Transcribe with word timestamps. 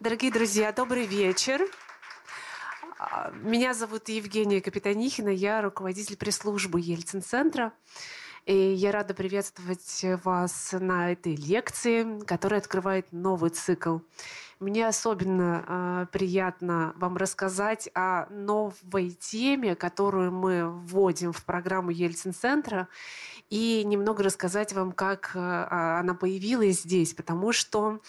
Дорогие 0.00 0.32
друзья, 0.32 0.72
добрый 0.72 1.04
вечер. 1.04 1.60
А, 2.98 3.30
меня 3.32 3.74
зовут 3.74 4.08
Евгения 4.08 4.62
Капитанихина, 4.62 5.28
я 5.28 5.60
руководитель 5.60 6.16
пресс-службы 6.16 6.80
Ельцин-центра. 6.80 7.74
И 8.46 8.54
я 8.54 8.92
рада 8.92 9.14
приветствовать 9.14 10.04
вас 10.24 10.74
на 10.78 11.12
этой 11.12 11.36
лекции, 11.36 12.20
которая 12.24 12.60
открывает 12.60 13.12
новый 13.12 13.50
цикл. 13.50 13.98
Мне 14.60 14.86
особенно 14.86 15.64
э, 15.66 16.06
приятно 16.12 16.92
вам 16.96 17.16
рассказать 17.16 17.88
о 17.94 18.26
новой 18.30 19.10
теме, 19.10 19.74
которую 19.74 20.32
мы 20.32 20.68
вводим 20.68 21.32
в 21.32 21.44
программу 21.44 21.90
Ельцин-центра, 21.90 22.88
и 23.48 23.82
немного 23.84 24.22
рассказать 24.22 24.74
вам, 24.74 24.92
как 24.92 25.32
э, 25.34 25.38
она 25.38 26.12
появилась 26.12 26.82
здесь, 26.82 27.14
потому 27.14 27.52
что 27.52 28.00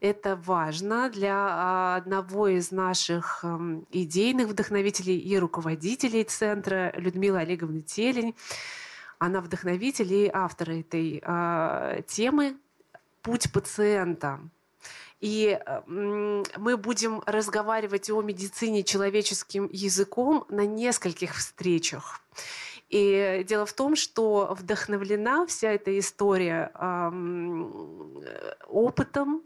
это 0.00 0.34
важно 0.34 1.10
для 1.10 1.36
а, 1.36 1.96
одного 1.96 2.48
из 2.48 2.72
наших 2.72 3.44
идейных 3.90 4.48
вдохновителей 4.48 5.18
и 5.18 5.38
руководителей 5.38 6.24
центра 6.24 6.92
Людмилы 6.96 7.38
Олеговны 7.38 7.82
Телень. 7.82 8.34
Она 9.20 9.42
вдохновитель 9.42 10.12
и 10.12 10.30
автор 10.32 10.70
этой 10.70 11.22
э, 11.22 12.02
темы 12.08 12.56
«Путь 13.20 13.52
пациента». 13.52 14.40
И 15.20 15.60
мы 15.86 16.76
будем 16.78 17.22
разговаривать 17.26 18.08
о 18.08 18.22
медицине 18.22 18.82
человеческим 18.82 19.68
языком 19.70 20.46
на 20.48 20.64
нескольких 20.64 21.36
встречах. 21.36 22.22
И 22.88 23.44
дело 23.46 23.66
в 23.66 23.74
том, 23.74 23.94
что 23.94 24.56
вдохновлена 24.58 25.46
вся 25.46 25.72
эта 25.72 25.96
история 25.98 26.72
э, 26.74 27.10
опытом 28.66 29.42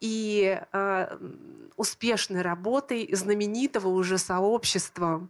и 0.00 0.62
э, 0.72 1.18
успешной 1.76 2.42
работой 2.42 3.12
знаменитого 3.12 3.88
уже 3.88 4.16
сообщества 4.16 5.28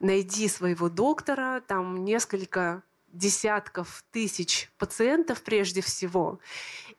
«Найди 0.00 0.48
своего 0.48 0.88
доктора». 0.88 1.62
Там 1.68 2.04
несколько 2.04 2.82
десятков 3.18 4.04
тысяч 4.12 4.70
пациентов 4.78 5.42
прежде 5.42 5.80
всего 5.80 6.38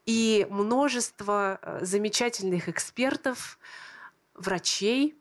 и 0.06 0.46
множество 0.50 1.60
э, 1.62 1.80
замечательных 1.86 2.68
экспертов, 2.70 3.58
врачей, 4.34 5.16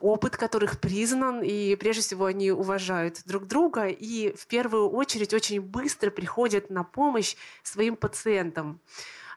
опыт 0.00 0.36
которых 0.36 0.80
признан, 0.80 1.42
и 1.42 1.76
прежде 1.76 2.02
всего 2.02 2.24
они 2.24 2.50
уважают 2.50 3.22
друг 3.26 3.46
друга 3.46 3.86
и 3.86 4.34
в 4.34 4.46
первую 4.46 4.88
очередь 4.90 5.34
очень 5.34 5.60
быстро 5.60 6.10
приходят 6.10 6.70
на 6.70 6.82
помощь 6.82 7.36
своим 7.62 7.96
пациентам. 7.96 8.80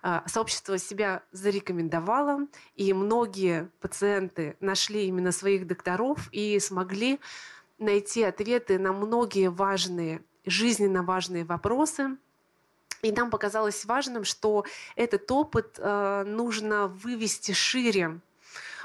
А, 0.02 0.23
сообщество 0.27 0.77
себя 0.77 1.23
зарекомендовало, 1.33 2.47
и 2.75 2.94
многие 2.94 3.70
пациенты 3.81 4.55
нашли 4.61 5.05
именно 5.08 5.33
своих 5.33 5.67
докторов 5.67 6.30
и 6.31 6.58
смогли 6.59 7.20
найти 7.80 8.24
ответы 8.24 8.78
на 8.78 8.94
многие 8.94 9.50
важные, 9.50 10.22
жизненно 10.46 11.04
важные 11.04 11.46
вопросы. 11.46 12.18
И 13.02 13.12
нам 13.12 13.30
показалось 13.30 13.86
важным, 13.86 14.26
что 14.26 14.66
этот 14.96 15.32
опыт 15.32 15.76
э, 15.78 16.24
нужно 16.26 16.88
вывести 16.88 17.54
шире 17.54 18.20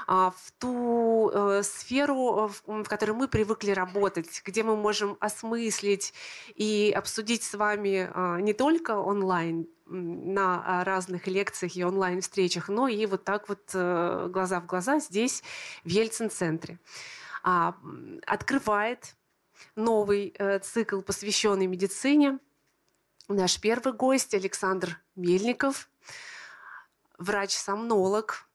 а, 0.07 0.31
в 0.31 0.51
ту 0.59 1.31
э, 1.33 1.63
сферу, 1.63 2.51
в 2.65 2.83
которой 2.83 3.11
мы 3.11 3.27
привыкли 3.27 3.71
работать, 3.71 4.41
где 4.45 4.63
мы 4.63 4.77
можем 4.77 5.17
осмыслить 5.19 6.13
и 6.55 6.93
обсудить 6.95 7.43
с 7.43 7.55
вами 7.55 8.41
не 8.41 8.53
только 8.53 8.97
онлайн 8.97 9.67
на 9.87 10.63
а, 10.65 10.83
разных 10.83 11.27
лекциях 11.27 11.75
и 11.75 11.83
онлайн-встречах, 11.83 12.69
но 12.69 12.87
и 12.87 13.05
вот 13.05 13.23
так 13.23 13.47
вот 13.49 13.69
э, 13.73 14.27
глаза 14.31 14.59
в 14.59 14.65
глаза 14.65 14.99
здесь, 14.99 15.43
в 15.83 15.89
Ельцин-центре. 15.89 16.79
Открывает 17.45 19.15
новый 19.75 20.33
э, 20.37 20.57
цикл, 20.59 21.01
посвященный 21.01 21.67
медицине. 21.67 22.39
Наш 23.27 23.59
первый 23.61 23.93
гость 23.93 24.33
Александр 24.33 24.99
Мельников, 25.15 25.89
врач-сомнолог, 27.19 28.47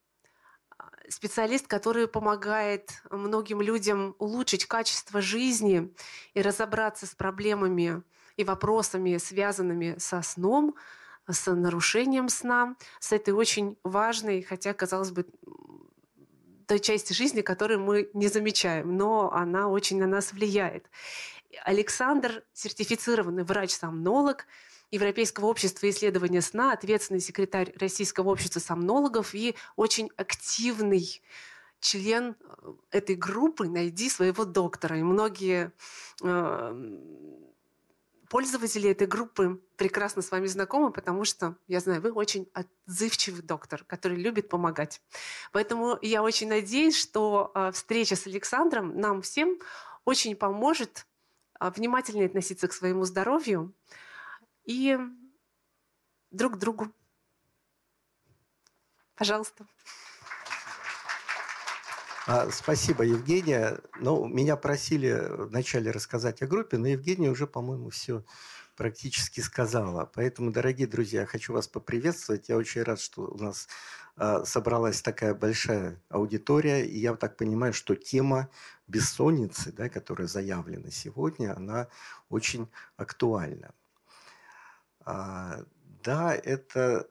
специалист, 1.09 1.69
который 1.69 2.09
помогает 2.09 3.03
многим 3.11 3.61
людям 3.61 4.17
улучшить 4.19 4.67
качество 4.67 5.21
жизни 5.21 5.95
и 6.35 6.43
разобраться 6.43 7.07
с 7.07 7.15
проблемами 7.15 8.03
и 8.37 8.43
вопросами, 8.43 9.19
связанными 9.19 9.97
со 9.99 10.21
сном, 10.23 10.75
с 11.29 11.49
нарушением 11.53 12.29
сна, 12.29 12.75
с 12.99 13.13
этой 13.13 13.35
очень 13.35 13.79
важной, 13.85 14.43
хотя, 14.43 14.75
казалось 14.75 15.13
бы, 15.13 15.27
той 16.71 16.79
части 16.79 17.13
жизни, 17.13 17.41
которую 17.41 17.81
мы 17.81 18.09
не 18.15 18.29
замечаем, 18.29 18.97
но 18.97 19.33
она 19.33 19.69
очень 19.69 19.99
на 19.99 20.07
нас 20.07 20.33
влияет. 20.33 20.89
Александр– 21.65 22.45
сертифицированный 22.53 23.43
врач-сомнолог– 23.43 24.47
Европейского 24.93 25.47
общества 25.47 25.91
исследования 25.91 26.43
сна, 26.43 26.73
ответственный 26.73 27.21
секретарь 27.21 27.73
Российского 27.79 28.31
общества 28.31 28.61
сомнологов 28.61 29.35
и 29.35 29.57
очень 29.75 30.11
активный 30.17 31.23
член 31.81 32.37
э, 32.39 32.73
этой 32.91 33.17
группы 33.17 33.69
«Найди 33.69 34.09
своего 34.09 34.45
доктора». 34.45 34.99
И 34.99 35.03
многие 35.03 35.73
э, 36.23 37.01
пользователи 38.31 38.89
этой 38.89 39.09
группы 39.09 39.61
прекрасно 39.77 40.23
с 40.23 40.31
вами 40.31 40.47
знакомы, 40.47 40.93
потому 40.93 41.25
что, 41.25 41.57
я 41.67 41.81
знаю, 41.81 42.01
вы 42.01 42.13
очень 42.13 42.49
отзывчивый 42.55 43.43
доктор, 43.43 43.85
который 43.85 44.17
любит 44.17 44.49
помогать. 44.49 45.03
Поэтому 45.53 45.99
я 46.01 46.23
очень 46.23 46.49
надеюсь, 46.49 46.97
что 46.97 47.51
э, 47.55 47.73
встреча 47.73 48.15
с 48.15 48.27
Александром 48.29 48.99
нам 48.99 49.21
всем 49.21 49.59
очень 50.05 50.37
поможет 50.37 51.07
э, 51.59 51.71
внимательнее 51.75 52.27
относиться 52.27 52.69
к 52.69 52.73
своему 52.73 53.05
здоровью, 53.05 53.75
и 54.65 54.97
друг 56.31 56.55
к 56.55 56.59
другу. 56.59 56.93
Пожалуйста. 59.17 59.67
А, 62.33 62.49
спасибо, 62.53 63.03
Евгения. 63.03 63.81
Ну, 63.99 64.25
меня 64.29 64.55
просили 64.55 65.21
вначале 65.31 65.91
рассказать 65.91 66.43
о 66.43 66.47
группе, 66.47 66.79
но 66.79 66.87
Евгения 66.87 67.29
уже, 67.29 67.49
по-моему, 67.49 67.91
все 67.91 68.25
практически 68.77 69.41
сказала. 69.41 70.09
Поэтому, 70.15 70.53
дорогие 70.53 70.87
друзья, 70.87 71.27
хочу 71.27 71.53
вас 71.53 71.67
поприветствовать. 71.67 72.49
Я 72.49 72.57
очень 72.57 72.85
рад, 72.85 73.01
что 73.01 73.23
у 73.23 73.37
нас 73.37 73.67
э, 74.17 74.45
собралась 74.45 75.03
такая 75.03 75.35
большая 75.35 76.01
аудитория. 76.09 76.87
И 76.87 77.01
я 77.01 77.17
так 77.17 77.37
понимаю, 77.37 77.73
что 77.73 77.97
тема 77.97 78.49
бессонницы, 78.87 79.73
да, 79.73 79.89
которая 79.89 80.29
заявлена 80.29 80.93
сегодня, 80.93 81.57
она 81.57 81.89
очень 82.29 82.69
актуальна. 82.97 83.75
А, 85.01 85.65
да, 86.05 86.33
это 86.37 87.09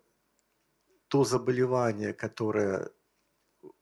то 1.10 1.26
заболевание, 1.26 2.14
которое 2.14 2.92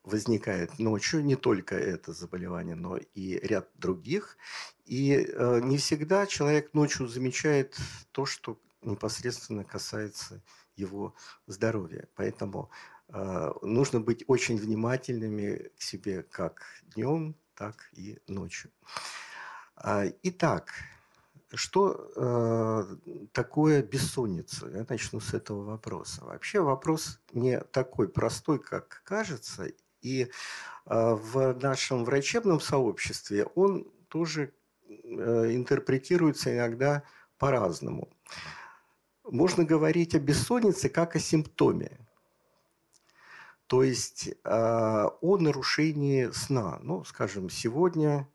возникает 0.07 0.79
ночью, 0.79 1.23
не 1.23 1.35
только 1.35 1.75
это 1.75 2.13
заболевание, 2.13 2.75
но 2.75 2.97
и 2.97 3.39
ряд 3.43 3.69
других. 3.75 4.37
И 4.85 5.13
э, 5.13 5.59
не 5.61 5.77
всегда 5.77 6.25
человек 6.25 6.73
ночью 6.73 7.07
замечает 7.07 7.77
то, 8.11 8.25
что 8.25 8.59
непосредственно 8.81 9.65
касается 9.65 10.41
его 10.75 11.13
здоровья. 11.45 12.07
Поэтому 12.15 12.69
э, 13.09 13.51
нужно 13.61 13.99
быть 13.99 14.23
очень 14.27 14.57
внимательными 14.57 15.71
к 15.77 15.81
себе 15.81 16.23
как 16.23 16.63
днем, 16.95 17.35
так 17.53 17.89
и 17.91 18.19
ночью. 18.27 18.71
А, 19.75 20.05
итак, 20.23 20.71
что 21.53 22.11
э, 22.15 23.25
такое 23.33 23.83
бессонница? 23.83 24.67
Я 24.69 24.85
начну 24.87 25.19
с 25.19 25.33
этого 25.33 25.63
вопроса. 25.63 26.23
Вообще 26.23 26.61
вопрос 26.61 27.19
не 27.33 27.59
такой 27.59 28.07
простой, 28.07 28.59
как 28.59 29.01
кажется, 29.03 29.67
и 30.01 30.23
э, 30.23 30.27
в 30.85 31.53
нашем 31.61 32.05
врачебном 32.05 32.59
сообществе 32.59 33.45
он 33.55 33.87
тоже 34.07 34.53
э, 34.87 35.55
интерпретируется 35.55 36.55
иногда 36.55 37.03
по-разному. 37.37 38.09
Можно 39.23 39.65
говорить 39.65 40.15
о 40.15 40.19
бессоннице 40.19 40.89
как 40.89 41.15
о 41.15 41.19
симптоме. 41.19 41.99
То 43.67 43.83
есть 43.83 44.27
э, 44.27 44.33
о 44.43 45.37
нарушении 45.37 46.31
сна. 46.31 46.79
Ну, 46.81 47.03
скажем, 47.03 47.49
сегодня 47.49 48.27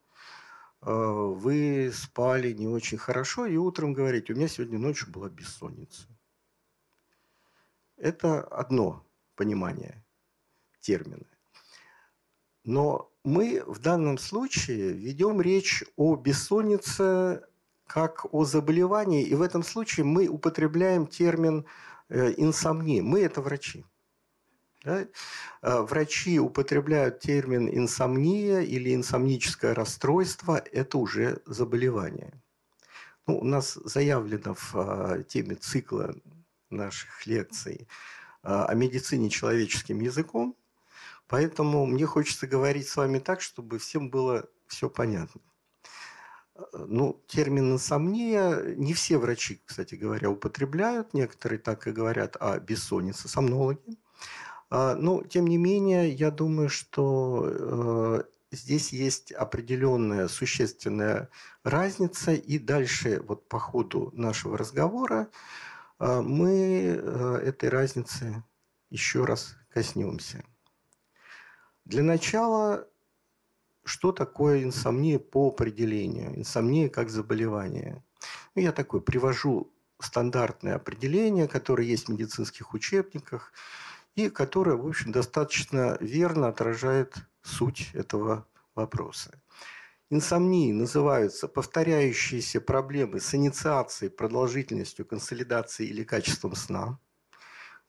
Э, 0.82 0.90
вы 0.90 1.92
спали 1.94 2.52
не 2.52 2.66
очень 2.66 2.98
хорошо, 2.98 3.46
и 3.46 3.56
утром 3.56 3.92
говорите, 3.92 4.32
у 4.32 4.36
меня 4.36 4.48
сегодня 4.48 4.78
ночью 4.78 5.10
была 5.10 5.28
бессонница. 5.28 6.08
Это 7.96 8.42
одно 8.42 9.06
понимание 9.36 10.04
термина. 10.80 11.26
Но 12.64 13.10
мы 13.24 13.62
в 13.66 13.78
данном 13.78 14.18
случае 14.18 14.92
ведем 14.92 15.40
речь 15.40 15.84
о 15.96 16.16
бессоннице 16.16 17.42
как 17.86 18.26
о 18.32 18.44
заболевании, 18.44 19.22
и 19.22 19.34
в 19.34 19.42
этом 19.42 19.62
случае 19.62 20.04
мы 20.04 20.26
употребляем 20.28 21.06
термин 21.06 21.66
э, 22.08 22.32
инсомния. 22.36 23.02
Мы– 23.02 23.20
это 23.22 23.42
врачи. 23.42 23.84
Да? 24.84 25.06
А, 25.60 25.82
врачи 25.82 26.40
употребляют 26.40 27.20
термин 27.20 27.68
инсомния 27.68 28.60
или 28.60 28.94
инсомническое 28.94 29.74
расстройство. 29.74 30.56
Это 30.72 30.98
уже 30.98 31.42
заболевание. 31.46 32.32
Ну, 33.26 33.38
у 33.38 33.44
нас 33.44 33.74
заявлено 33.84 34.54
в 34.54 34.74
а, 34.74 35.22
теме 35.22 35.54
цикла 35.56 36.14
наших 36.70 37.26
лекций 37.26 37.86
о 38.42 38.74
медицине 38.74 39.30
человеческим 39.30 40.00
языком. 40.00 40.56
Поэтому 41.32 41.86
мне 41.86 42.04
хочется 42.04 42.46
говорить 42.46 42.86
с 42.86 42.94
вами 42.94 43.18
так, 43.18 43.40
чтобы 43.40 43.78
всем 43.78 44.10
было 44.10 44.50
все 44.66 44.90
понятно. 44.90 45.40
Ну, 46.74 47.24
термин 47.26 47.72
инсомния 47.72 48.74
не 48.76 48.92
все 48.92 49.16
врачи, 49.16 49.62
кстати 49.64 49.94
говоря, 49.94 50.28
употребляют. 50.28 51.14
Некоторые 51.14 51.58
так 51.58 51.86
и 51.86 51.92
говорят 51.92 52.36
о 52.38 52.58
бессоннице, 52.58 53.28
сомнологи. 53.28 53.98
А, 54.68 54.94
но, 54.94 55.22
тем 55.22 55.46
не 55.46 55.56
менее, 55.56 56.10
я 56.10 56.30
думаю, 56.30 56.68
что 56.68 57.48
э, 57.48 58.22
здесь 58.50 58.92
есть 58.92 59.32
определенная 59.32 60.28
существенная 60.28 61.30
разница. 61.64 62.34
И 62.34 62.58
дальше, 62.58 63.22
вот 63.26 63.48
по 63.48 63.58
ходу 63.58 64.10
нашего 64.12 64.58
разговора, 64.58 65.28
э, 65.98 66.20
мы 66.20 67.00
э, 67.00 67.40
этой 67.42 67.70
разницы 67.70 68.44
еще 68.90 69.24
раз 69.24 69.56
коснемся. 69.72 70.44
Для 71.84 72.02
начала, 72.02 72.88
что 73.84 74.12
такое 74.12 74.64
инсомния 74.64 75.18
по 75.18 75.48
определению? 75.48 76.38
Инсомния 76.38 76.88
как 76.88 77.10
заболевание. 77.10 78.02
Ну, 78.54 78.62
я 78.62 78.72
такой 78.72 79.00
привожу 79.00 79.72
стандартное 79.98 80.76
определение, 80.76 81.48
которое 81.48 81.86
есть 81.86 82.06
в 82.06 82.12
медицинских 82.12 82.74
учебниках– 82.74 83.52
и 84.14 84.28
которая, 84.28 84.76
в 84.76 84.86
общем, 84.86 85.12
достаточно 85.12 85.96
верно 86.00 86.48
отражает 86.48 87.16
суть 87.42 87.90
этого 87.94 88.46
вопроса. 88.74 89.40
Инсомнией 90.10 90.72
называются 90.72 91.48
повторяющиеся 91.48 92.60
проблемы 92.60 93.20
с 93.20 93.34
инициацией, 93.34 94.10
продолжительностью, 94.10 95.06
консолидацией 95.06 95.90
или 95.90 96.04
качеством 96.04 96.54
сна. 96.54 96.98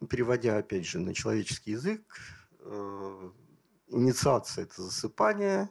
Переводя, 0.09 0.57
опять 0.57 0.85
же, 0.85 0.99
на 0.99 1.13
человеческий 1.13 1.71
язык, 1.71 2.01
э, 2.59 3.29
инициация– 3.97 4.63
это 4.65 4.81
засыпание, 4.83 5.69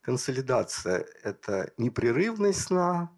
консолидация– 0.00 1.06
это 1.22 1.72
непрерывность 1.78 2.62
сна, 2.62 3.10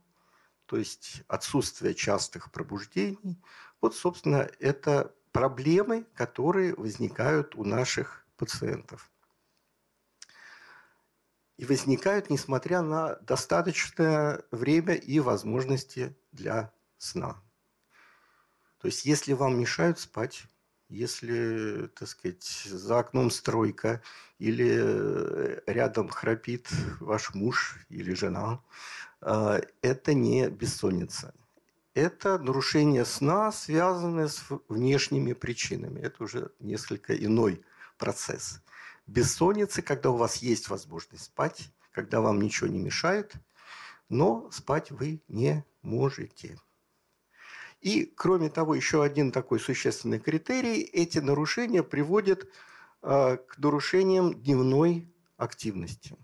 то 0.67 0.77
есть 0.77 1.23
отсутствие 1.29 1.95
частых 1.95 2.51
пробуждений. 2.51 3.43
Вот, 3.81 3.95
собственно, 3.95 4.49
это 4.59 5.15
проблемы, 5.33 6.05
которые 6.15 6.75
возникают 6.75 7.55
у 7.55 7.65
наших 7.65 8.27
пациентов. 8.37 9.11
И 11.57 11.65
возникают, 11.65 12.31
несмотря 12.31 12.83
на 12.83 13.17
достаточное 13.17 14.43
время 14.51 14.95
и 14.95 15.21
возможности 15.21 16.17
для 16.33 16.73
сна. 16.99 17.43
То 18.79 18.89
есть, 18.89 19.05
если 19.07 19.33
вам 19.33 19.59
мешают 19.59 19.99
спать, 19.99 20.45
если, 20.89 21.89
так 21.99 22.09
сказать, 22.09 22.45
за 22.45 22.99
окном 22.99 23.31
стройка 23.31 24.03
или 24.39 25.63
рядом 25.67 26.09
храпит 26.09 26.69
ваш 27.01 27.35
муж 27.35 27.79
или 27.89 28.15
жена, 28.15 28.61
э, 29.21 29.61
это 29.83 30.15
не 30.15 30.49
бессонница– 30.49 31.35
это 31.97 32.37
нарушение 32.39 33.07
сна, 33.07 33.51
связанное 33.51 34.29
с 34.29 34.45
внешними 34.69 35.33
причинами. 35.33 35.99
Это 36.01 36.25
уже 36.25 36.51
несколько 36.61 37.17
иной 37.17 37.65
процесс. 37.97 38.61
Бессонница, 39.07 39.81
когда 39.81 40.11
у 40.11 40.17
вас 40.17 40.37
есть 40.37 40.69
возможность 40.69 41.25
спать, 41.25 41.71
когда 41.93 42.21
вам 42.21 42.43
ничего 42.43 42.69
не 42.69 42.79
мешает, 42.79 43.33
но 44.11 44.51
спать 44.51 44.91
вы 44.91 45.23
не 45.27 45.65
можете. 45.81 46.59
И, 47.81 48.05
кроме 48.05 48.49
того, 48.49 48.75
еще 48.75 49.03
один 49.03 49.33
такой 49.33 49.61
существенный 49.61 50.19
критерий– 50.19 50.81
эти 50.93 51.19
нарушения 51.19 51.83
приводят 51.83 52.49
э, 53.03 53.37
к 53.37 53.59
нарушениям 53.59 54.35
дневной 54.35 55.09
активности. 55.37 56.17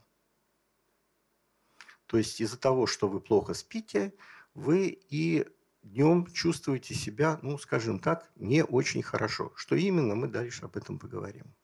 То 2.06 2.19
есть 2.19 2.40
из-за 2.40 2.58
того, 2.58 2.87
что 2.87 3.08
вы 3.08 3.20
плохо 3.20 3.54
спите, 3.54 4.12
вы 4.54 4.99
и 5.08 5.46
днем 5.82 6.26
чувствуете 6.26 6.94
себя, 6.94 7.38
ну, 7.43 7.58
скажем 7.58 7.99
так, 7.99 8.31
не 8.37 8.64
очень 8.64 9.02
хорошо. 9.02 9.52
Что 9.56 9.76
именно, 9.76 10.14
мы 10.14 10.28
дальше 10.28 10.64
об 10.64 10.76
этом 10.76 10.99
поговорим. 10.99 11.54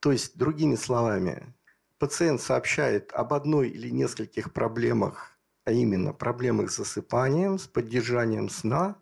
То 0.00 0.12
есть, 0.12 0.36
другими 0.36 0.76
словами, 0.76 1.54
пациент 1.98 2.40
сообщает 2.40 3.12
об 3.12 3.34
одной 3.34 3.68
или 3.68 3.90
нескольких 3.90 4.52
проблемах, 4.52 5.29
а 5.64 5.72
именно 5.72 6.12
проблемах 6.12 6.70
с 6.70 6.76
засыпанием, 6.76 7.58
с 7.58 7.66
поддержанием 7.66 8.48
сна 8.48 8.96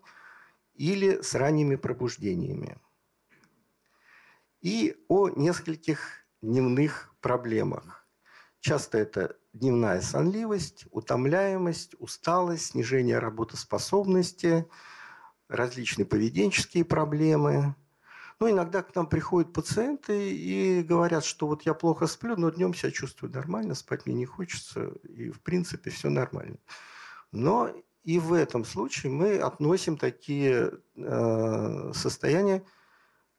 или 0.75 1.21
с 1.21 1.35
ранними 1.35 1.75
пробуждениями. 1.75 2.77
И 4.61 4.95
о 5.07 5.29
нескольких 5.29 6.25
дневных 6.41 7.13
проблемах. 7.21 8.07
Часто 8.59 8.97
это 8.97 9.37
дневная 9.53 10.01
сонливость, 10.01 10.85
утомляемость, 10.91 11.95
усталость, 11.99 12.67
снижение 12.67 13.19
работоспособности, 13.19 14.67
различные 15.47 16.05
поведенческие 16.05 16.83
проблемы. 16.83 17.75
Ну, 18.39 18.49
иногда 18.49 18.83
к 18.83 18.95
нам 18.95 19.07
приходят 19.07 19.51
пациенты 19.51 20.33
и 20.33 20.81
говорят, 20.81 21.25
что 21.25 21.45
вот 21.47 21.63
я 21.63 21.73
плохо 21.73 22.07
сплю, 22.07 22.37
но 22.37 22.49
днем 22.49 22.73
себя 22.73 22.89
чувствую 22.89 23.33
нормально, 23.33 23.75
спать 23.75 24.05
мне 24.05 24.15
не 24.15 24.25
хочется, 24.25 24.93
и 25.03 25.29
в 25.29 25.41
принципе 25.41 25.89
все 25.89 26.09
нормально. 26.09 26.57
Но 27.33 27.69
и 28.03 28.17
в 28.17 28.31
этом 28.31 28.63
случае 28.63 29.11
мы 29.11 29.39
относим 29.39 29.97
такие 29.97 30.71
э, 30.95 31.91
состояния 31.93 32.63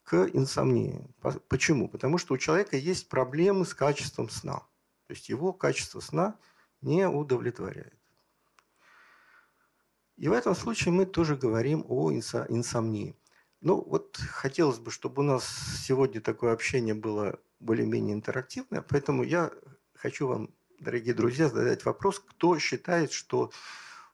к 0.03 0.29
инсомнии. 0.35 1.09
Почему? 1.49 1.89
Потому 1.89 2.19
что 2.19 2.35
у 2.35 2.39
человека 2.39 2.77
есть 2.77 3.09
проблемы 3.09 3.65
с 3.65 3.73
качеством 3.73 4.29
сна. 4.29 4.59
То 5.07 5.15
есть 5.15 5.31
его 5.31 5.55
качество 5.55 6.01
сна 6.01 6.37
не 6.83 7.09
удовлетворяет. 7.09 7.99
И 10.19 10.29
в 10.29 10.33
этом 10.33 10.55
случае 10.55 10.93
мы 10.93 11.07
тоже 11.07 11.37
говорим 11.37 11.87
о 11.89 12.13
инсомнии. 12.13 13.17
Ну, 13.61 13.83
вот 13.87 14.17
хотелось 14.17 14.79
бы, 14.79 14.91
чтобы 14.91 15.21
у 15.21 15.25
нас 15.25 15.47
сегодня 15.85 16.23
такое 16.23 16.53
общение 16.53 16.95
было 16.95 17.39
более-менее 17.59 18.15
интерактивное, 18.15 18.81
поэтому 18.81 19.23
я 19.23 19.53
хочу 19.95 20.27
вам, 20.27 20.51
дорогие 20.79 21.13
друзья, 21.13 21.49
задать 21.49 21.85
вопрос, 21.85 22.21
кто 22.21 22.59
считает, 22.59 23.13
что 23.13 23.53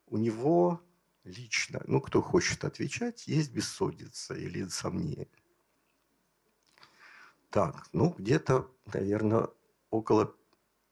у 0.08 0.16
него 0.16 0.80
лично, 1.22 1.80
ну, 1.86 2.00
кто 2.00 2.22
хочет 2.22 2.64
отвечать, 2.64 3.28
есть 3.28 3.52
бессонница 3.52 4.34
или 4.34 4.62
инсомния. 4.62 5.28
Так, 7.50 7.86
ну, 7.92 8.16
где-то, 8.18 8.68
наверное, 8.92 9.48
около 9.90 10.34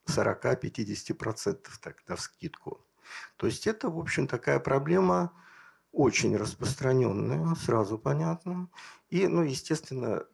40-50% 0.06 1.66
так, 1.80 2.08
на 2.08 2.14
вскидку. 2.14 2.86
То 3.36 3.46
есть 3.46 3.66
это, 3.66 3.88
в 3.90 3.98
общем, 3.98 4.28
такая 4.28 4.60
проблема 4.60 5.32
очень 5.94 6.36
распространенная, 6.36 7.54
сразу 7.54 7.98
понятно. 7.98 8.68
И, 9.10 9.28
ну, 9.28 9.42
естественно, 9.42 10.26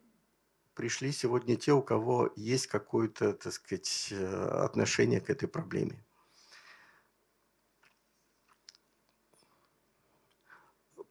пришли 0.75 1.13
сегодня 1.13 1.57
те, 1.57 1.73
у 1.73 1.83
кого 1.83 2.33
есть 2.35 2.67
какое-то, 2.67 3.35
так 3.35 3.53
сказать, 3.53 4.09
э, 4.11 4.63
отношение 4.65 5.21
к 5.21 5.29
этой 5.29 5.49
проблеме. 5.49 6.03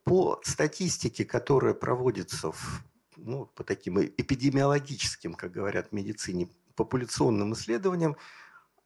По 0.04 0.42
статистике, 0.44 1.26
которая 1.26 1.76
проводится 1.76 2.52
в, 2.52 2.84
ну, 3.18 3.46
по 3.46 3.64
таким 3.64 4.00
эпидемиологическим, 4.02 5.36
как 5.36 5.52
говорят 5.52 5.90
в 5.90 5.92
медицине, 5.92 6.50
популяционным 6.76 7.54
исследованиям, 7.54 8.18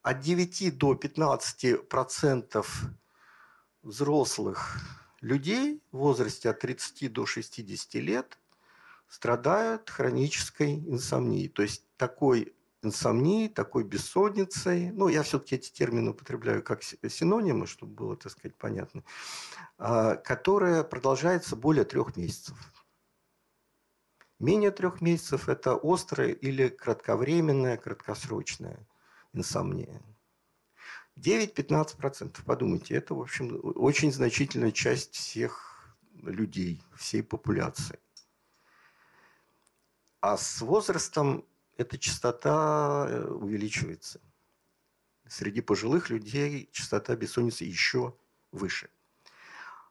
от 0.02 0.20
9 0.20 0.78
до 0.78 0.96
15 0.96 1.88
процентов 1.88 2.84
взрослых 3.82 5.03
людей 5.24 5.82
в 5.92 5.98
возрасте 5.98 6.50
от 6.50 6.60
30 6.60 7.12
до 7.12 7.26
60 7.26 7.96
лет 7.96 8.38
страдают 9.08 9.90
хронической 9.90 10.76
инсомнией. 10.76 11.48
То 11.48 11.62
есть 11.64 11.86
такой 11.98 12.54
инсомнией, 12.82 13.48
такой 13.48 13.86
бессонницей, 13.86 14.92
ну, 14.92 15.08
я 15.08 15.24
все-таки 15.24 15.56
эти 15.56 15.72
термины 15.72 16.12
употребляю 16.12 16.62
как 16.62 16.84
синонимы, 16.84 17.66
чтобы 17.68 17.94
было, 17.94 18.18
так 18.18 18.34
сказать, 18.34 18.56
понятно, 18.58 19.04
а, 19.78 20.16
которая 20.18 20.84
продолжается 20.84 21.56
более 21.56 21.86
трех 21.86 22.18
месяцев. 22.18 22.58
Менее 24.40 24.72
трех 24.72 25.00
месяцев– 25.00 25.48
это 25.48 25.80
острая 25.82 26.32
или 26.32 26.68
кратковременная, 26.68 27.78
краткосрочная 27.78 28.86
инсомния. 29.32 30.02
9-15%, 31.18 32.44
подумайте, 32.46 32.96
это, 32.96 33.14
в 33.14 33.22
общем, 33.22 33.60
очень 33.76 34.12
значительная 34.12 34.72
часть 34.72 35.16
всех 35.16 35.96
людей, 36.22 36.82
всей 36.96 37.24
популяции. 37.24 38.00
А 40.22 40.38
с 40.38 40.62
возрастом 40.62 41.46
эта 41.78 41.98
частота 41.98 43.08
э, 43.10 43.26
увеличивается. 43.26 44.22
Среди 45.28 45.62
пожилых 45.62 46.10
людей 46.10 46.70
частота 46.72 47.16
бессонницы 47.16 47.64
еще 47.64 48.16
выше. 48.52 48.90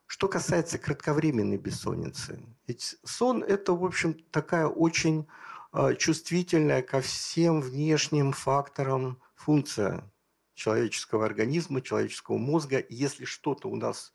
Что 0.06 0.28
касается 0.28 0.78
кратковременной 0.78 1.56
бессонницы, 1.56 2.42
ведь 2.66 2.96
сон– 3.04 3.42
это, 3.48 3.72
в 3.72 3.84
общем, 3.84 4.14
такая 4.30 4.66
очень 4.66 5.26
э, 5.72 5.96
чувствительная 5.96 6.82
ко 6.82 7.00
всем 7.00 7.60
внешним 7.60 8.32
факторам 8.32 9.20
функция 9.34 10.11
человеческого 10.54 11.24
организма, 11.24 11.80
человеческого 11.80 12.38
мозга. 12.38 12.84
Если 12.88 13.24
что-то 13.24 13.68
у 13.68 13.76
нас 13.76 14.12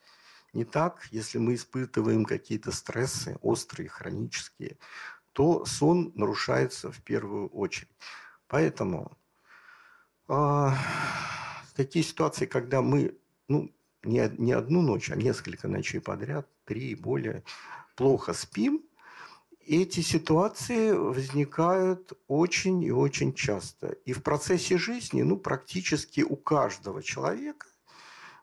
не 0.54 0.66
так, 0.66 1.08
если 1.12 1.38
мы 1.38 1.56
испытываем 1.56 2.26
какие-то 2.26 2.72
стрессы, 2.72 3.38
острые, 3.42 3.90
хронические, 3.90 4.78
то 5.34 5.66
сон 5.66 6.12
нарушается 6.16 6.92
в 6.92 7.02
первую 7.02 7.48
очередь. 7.50 7.92
Поэтому 8.48 9.18
э, 10.30 10.70
такие 11.76 12.04
ситуации, 12.04 12.46
когда 12.46 12.82
мы 12.82 13.18
ну, 13.48 13.72
не, 14.04 14.30
не 14.38 14.54
одну 14.54 14.82
ночь, 14.82 15.12
а 15.12 15.16
несколько 15.16 15.68
ночей 15.68 16.00
подряд, 16.00 16.48
три 16.66 16.92
и 16.92 16.96
более, 16.96 17.44
плохо 17.96 18.34
спим, 18.34 18.84
эти 19.76 20.00
ситуации 20.00 20.92
возникают 20.92 22.14
очень 22.28 22.84
и 22.84 22.92
очень 22.92 23.34
часто. 23.34 23.90
И 24.06 24.14
в 24.14 24.24
процессе 24.24 24.78
жизни, 24.78 25.22
ну, 25.22 25.38
практически 25.38 26.22
у 26.22 26.36
каждого 26.36 27.04
человека 27.04 27.68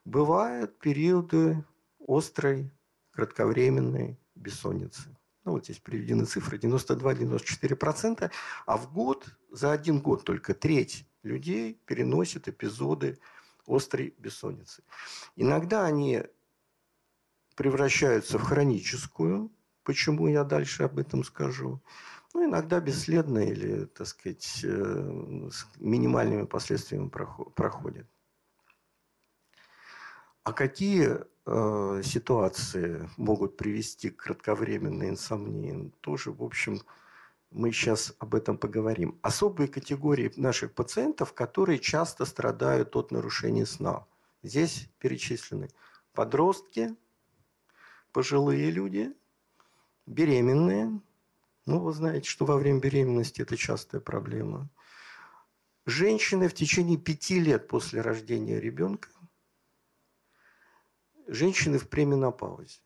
бывают 0.04 0.78
периоды 0.78 1.64
острой, 2.06 2.70
кратковременной 3.12 4.18
бессонницы. 4.34 5.16
Ну, 5.44 5.52
вот 5.52 5.64
здесь 5.64 5.78
приведены 5.78 6.24
цифры 6.24 6.58
92-94%, 6.58 8.30
а 8.66 8.76
в 8.76 8.92
год, 8.92 9.26
за 9.50 9.72
один 9.72 10.00
год 10.00 10.24
только 10.24 10.54
треть 10.54 11.06
людей 11.22 11.80
переносит 11.86 12.48
эпизоды 12.48 13.18
острой 13.66 14.14
бессонницы. 14.18 14.82
Иногда 15.36 15.84
они 15.84 16.22
превращаются 17.56 18.38
в 18.38 18.42
хроническую, 18.42 19.50
почему 19.84 20.28
я 20.28 20.44
дальше 20.44 20.82
об 20.84 20.98
этом 20.98 21.24
скажу. 21.24 21.80
Ну, 22.32 22.44
иногда 22.46 22.80
бесследно 22.80 23.38
или, 23.38 23.84
так 23.84 24.08
сказать, 24.08 24.60
э, 24.64 25.48
с 25.52 25.66
минимальными 25.78 26.46
последствиями 26.46 27.08
проходит. 27.08 28.08
А 30.42 30.52
какие 30.52 31.20
э, 31.46 32.02
ситуации 32.04 33.08
могут 33.16 33.56
привести 33.56 34.10
к 34.10 34.24
кратковременной 34.24 35.10
инсомнии? 35.10 35.92
Тоже, 36.00 36.32
в 36.32 36.42
общем, 36.42 36.80
мы 37.50 37.70
сейчас 37.70 38.12
об 38.18 38.34
этом 38.34 38.58
поговорим. 38.58 39.18
Особые 39.22 39.68
категории 39.68 40.32
наших 40.36 40.72
пациентов, 40.74 41.34
которые 41.34 41.78
часто 41.78 42.24
страдают 42.24 42.96
от 42.96 43.12
нарушения 43.12 43.64
сна. 43.64 44.06
Здесь 44.42 44.88
перечислены 44.98 45.70
подростки, 46.12 46.96
пожилые 48.12 48.70
люди, 48.70 49.14
беременные. 50.06 51.00
Ну, 51.66 51.78
вы 51.80 51.92
знаете, 51.92 52.28
что 52.28 52.44
во 52.44 52.56
время 52.56 52.80
беременности 52.80 53.42
это 53.42 53.56
частая 53.56 54.00
проблема. 54.00 54.68
Женщины 55.86 56.48
в 56.48 56.54
течение 56.54 56.98
пяти 56.98 57.40
лет 57.40 57.68
после 57.68 58.00
рождения 58.00 58.60
ребенка. 58.60 59.08
Женщины 61.26 61.78
в 61.78 61.88
пременопаузе 61.88 62.80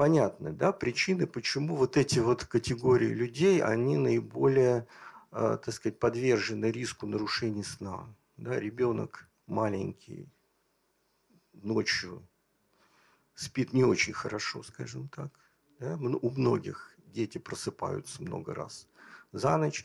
понятны, 0.00 0.52
да, 0.52 0.72
причины, 0.72 1.26
почему 1.26 1.76
вот 1.76 1.98
эти 1.98 2.20
вот 2.20 2.44
категории 2.44 3.08
людей, 3.08 3.62
они 3.62 3.98
наиболее, 3.98 4.86
э, 5.30 5.58
так 5.62 5.74
сказать, 5.74 5.98
подвержены 5.98 6.70
риску 6.70 7.06
нарушений 7.06 7.64
сна. 7.64 8.06
Да, 8.38 8.58
ребенок 8.58 9.28
маленький, 9.46 10.26
ночью 11.52 12.26
спит 13.34 13.74
не 13.74 13.84
очень 13.84 14.14
хорошо, 14.14 14.62
скажем 14.62 15.08
так. 15.08 15.30
Да? 15.80 15.96
У 15.96 16.30
многих 16.30 16.94
дети 17.06 17.38
просыпаются 17.38 18.22
много 18.22 18.54
раз 18.54 18.86
за 19.32 19.56
ночь. 19.56 19.84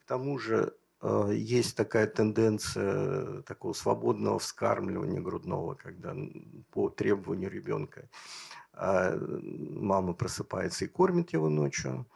К 0.00 0.04
тому 0.06 0.38
же 0.38 0.74
э, 1.02 1.30
есть 1.34 1.76
такая 1.76 2.06
тенденция 2.06 3.42
такого 3.42 3.74
свободного 3.74 4.38
вскармливания 4.38 5.20
грудного, 5.20 5.74
когда 5.74 6.16
по 6.70 6.88
требованию 6.88 7.50
ребенка 7.50 8.08
а, 8.72 9.16
мама 9.16 10.12
просыпается 10.12 10.84
и 10.84 10.88
кормит 10.88 11.32
его 11.32 11.48
ночью. 11.48 12.06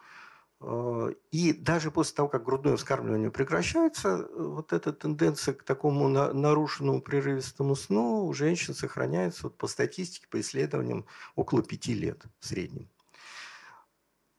А, 0.60 1.08
и 1.30 1.52
даже 1.52 1.90
после 1.90 2.16
того, 2.16 2.28
как 2.28 2.44
грудное 2.44 2.76
вскармливание 2.76 3.30
прекращается, 3.30 4.28
вот 4.34 4.72
эта 4.72 4.92
тенденция 4.92 5.54
к 5.54 5.62
такому 5.62 6.08
нарушенному 6.08 7.00
прерывистому 7.02 7.76
сну 7.76 8.24
у 8.24 8.32
женщин 8.32 8.74
сохраняется 8.74 9.44
вот 9.44 9.56
по 9.56 9.66
статистике, 9.66 10.26
по 10.28 10.40
исследованиям 10.40 11.06
около 11.34 11.62
пяти 11.62 11.94
лет 11.94 12.24
в 12.38 12.46
среднем. 12.46 12.88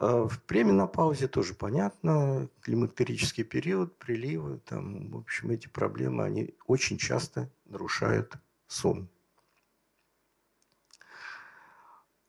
А 0.02 0.28
в 0.28 0.42
пременопаузе 0.42 1.28
тоже 1.28 1.54
понятно, 1.54 2.50
климактерический 2.62 3.44
период, 3.44 4.00
приливы, 4.00 4.58
там, 4.66 5.12
в 5.12 5.18
общем, 5.18 5.52
эти 5.52 5.68
проблемы, 5.68 6.24
они 6.24 6.56
очень 6.66 6.98
часто 6.98 7.52
нарушают 7.66 8.34
сон. 8.66 9.08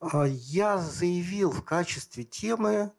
А 0.00 0.26
я 0.26 0.76
заявил 0.76 1.50
в 1.50 1.64
качестве 1.64 2.24
темы 2.24 2.92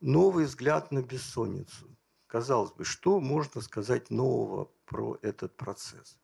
новый 0.00 0.46
взгляд 0.46 0.92
на 0.92 1.02
бессонницу. 1.02 1.94
Казалось 2.26 2.72
бы, 2.72 2.86
что 2.86 3.20
можно 3.20 3.60
сказать 3.60 4.08
нового 4.08 4.70
про 4.86 5.18
этот 5.20 5.54
процесс, 5.58 6.18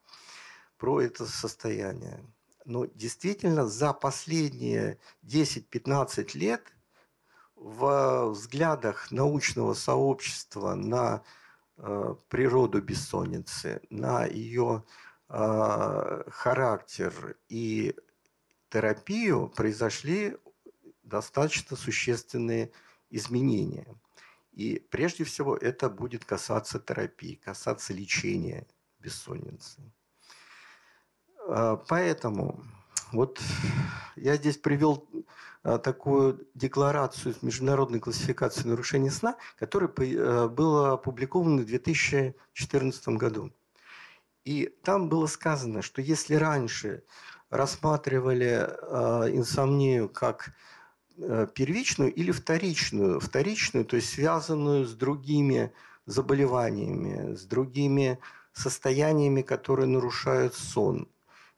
про 0.79 1.03
это 1.03 1.27
состояние? 1.27 2.25
Но 2.65 2.87
действительно, 2.87 3.67
за 3.67 3.93
последние 3.93 4.99
10-15 5.25 6.39
лет 6.39 6.73
в 7.57 8.31
взглядах 8.31 9.11
научного 9.11 9.75
сообщества 9.75 10.75
на 10.75 11.25
э, 11.79 12.15
природу 12.29 12.81
бессонницы, 12.81 13.81
на 13.91 14.27
ее 14.27 14.85
э, 15.29 16.23
характер 16.29 17.37
и 17.49 17.95
терапию 18.69 19.49
произошли 19.49 20.37
достаточно 21.03 21.77
существенные 21.77 22.71
изменения. 23.11 23.87
И 24.53 24.79
прежде 24.91 25.25
всего 25.25 25.57
это 25.57 25.89
будет 25.89 26.25
касаться 26.25 26.79
терапии, 26.79 27.35
касаться 27.35 27.93
лечения 27.93 28.67
бессонницы. 28.99 29.83
А, 31.47 31.77
поэтому 31.77 32.65
вот 33.13 33.41
я 34.17 34.37
здесь 34.37 34.57
привел 34.57 35.09
а, 35.63 35.79
такую 35.79 36.47
декларацию 36.55 37.35
с 37.35 37.43
международной 37.43 38.01
классификацией 38.01 38.71
нарушений 38.71 39.11
сна, 39.11 39.37
которая 39.59 39.91
а, 39.99 40.49
была 40.49 40.93
опубликована 40.93 41.63
в 41.63 41.67
2014 41.67 43.09
году. 43.09 43.53
И 44.45 44.73
там 44.83 45.09
было 45.09 45.27
сказано, 45.27 45.83
что 45.83 46.01
если 46.01 46.35
раньше 46.37 47.03
рассматривали 47.51 48.69
э, 48.69 49.37
инсомнию 49.37 50.09
как 50.09 50.51
э, 51.17 51.47
первичную 51.55 52.13
или 52.13 52.33
вторичную. 52.33 53.21
Вторичную, 53.21 53.85
то 53.85 53.97
есть 53.97 54.11
связанную 54.11 54.85
с 54.85 54.95
другими 54.95 55.73
заболеваниями, 56.07 57.35
с 57.35 57.45
другими 57.45 58.19
состояниями, 58.53 59.43
которые 59.43 59.87
нарушают 59.87 60.55
сон. 60.55 61.09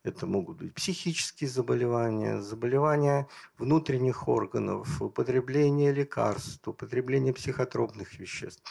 Это 0.03 0.25
могут 0.25 0.57
быть 0.57 0.73
психические 0.73 1.49
заболевания, 1.49 2.41
заболевания 2.41 3.27
внутренних 3.57 4.27
органов, 4.27 5.01
употребление 5.01 5.91
лекарств, 5.91 6.65
употребление 6.67 7.33
психотропных 7.33 8.17
веществ. 8.17 8.63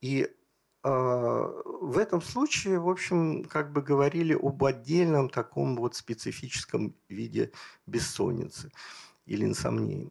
И 0.00 0.28
а, 0.82 1.46
в 1.80 1.98
этом 1.98 2.22
случае, 2.22 2.80
в 2.80 2.88
общем, 2.88 3.44
как 3.44 3.72
бы 3.72 3.82
говорили 3.82 4.34
об 4.34 4.64
отдельном 4.64 5.28
таком 5.28 5.76
вот 5.76 5.94
специфическом 5.94 6.96
виде 7.08 7.52
бессонницы 7.86 8.72
или 9.26 9.44
инсомнии, 9.44 10.10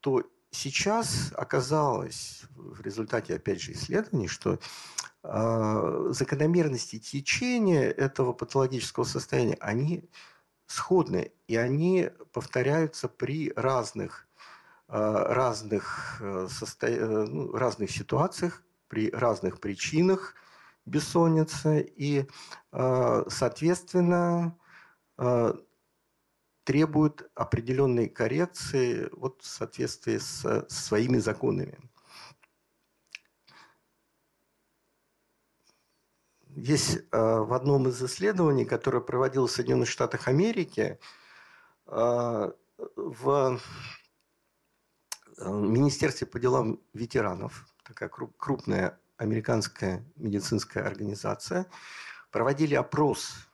то 0.00 0.24
сейчас 0.50 1.32
оказалось 1.36 2.44
в 2.54 2.80
результате, 2.80 3.36
опять 3.36 3.60
же, 3.60 3.72
исследований, 3.72 4.28
что 4.28 4.58
закономерности 5.24 6.98
течения 6.98 7.88
этого 7.90 8.34
патологического 8.34 9.04
состояния, 9.04 9.56
они 9.58 10.10
сходны, 10.66 11.32
и 11.46 11.56
они 11.56 12.10
повторяются 12.32 13.08
при 13.08 13.52
разных, 13.54 14.26
э, 14.88 14.98
разных, 14.98 16.18
э, 16.20 16.48
состо... 16.50 16.86
Э, 16.86 17.26
ну, 17.26 17.52
разных 17.52 17.90
ситуациях, 17.90 18.62
при 18.88 19.10
разных 19.10 19.60
причинах 19.60 20.34
бессонницы 20.86 21.80
и, 21.80 22.26
э, 22.72 23.24
соответственно, 23.28 24.56
требуют 26.64 27.30
определенной 27.36 28.08
коррекции 28.08 29.08
вот 29.12 29.42
в 29.42 29.46
соответствии 29.46 30.18
с 30.18 30.66
своими 30.68 31.18
законами. 31.18 31.78
Есть 36.56 37.00
в 37.10 37.54
одном 37.54 37.88
из 37.88 38.02
исследований, 38.02 38.64
которое 38.64 39.00
проводилось 39.00 39.52
в 39.52 39.54
Соединенных 39.54 39.88
Штатах 39.88 40.28
Америки, 40.28 40.98
в 41.86 43.60
Министерстве 45.38 46.26
по 46.26 46.38
делам 46.38 46.80
ветеранов, 46.92 47.66
такая 47.84 48.08
крупная 48.08 48.98
американская 49.16 50.04
медицинская 50.16 50.86
организация, 50.86 51.66
проводили 52.30 52.74
опрос 52.74 53.34
Э, 53.36 53.53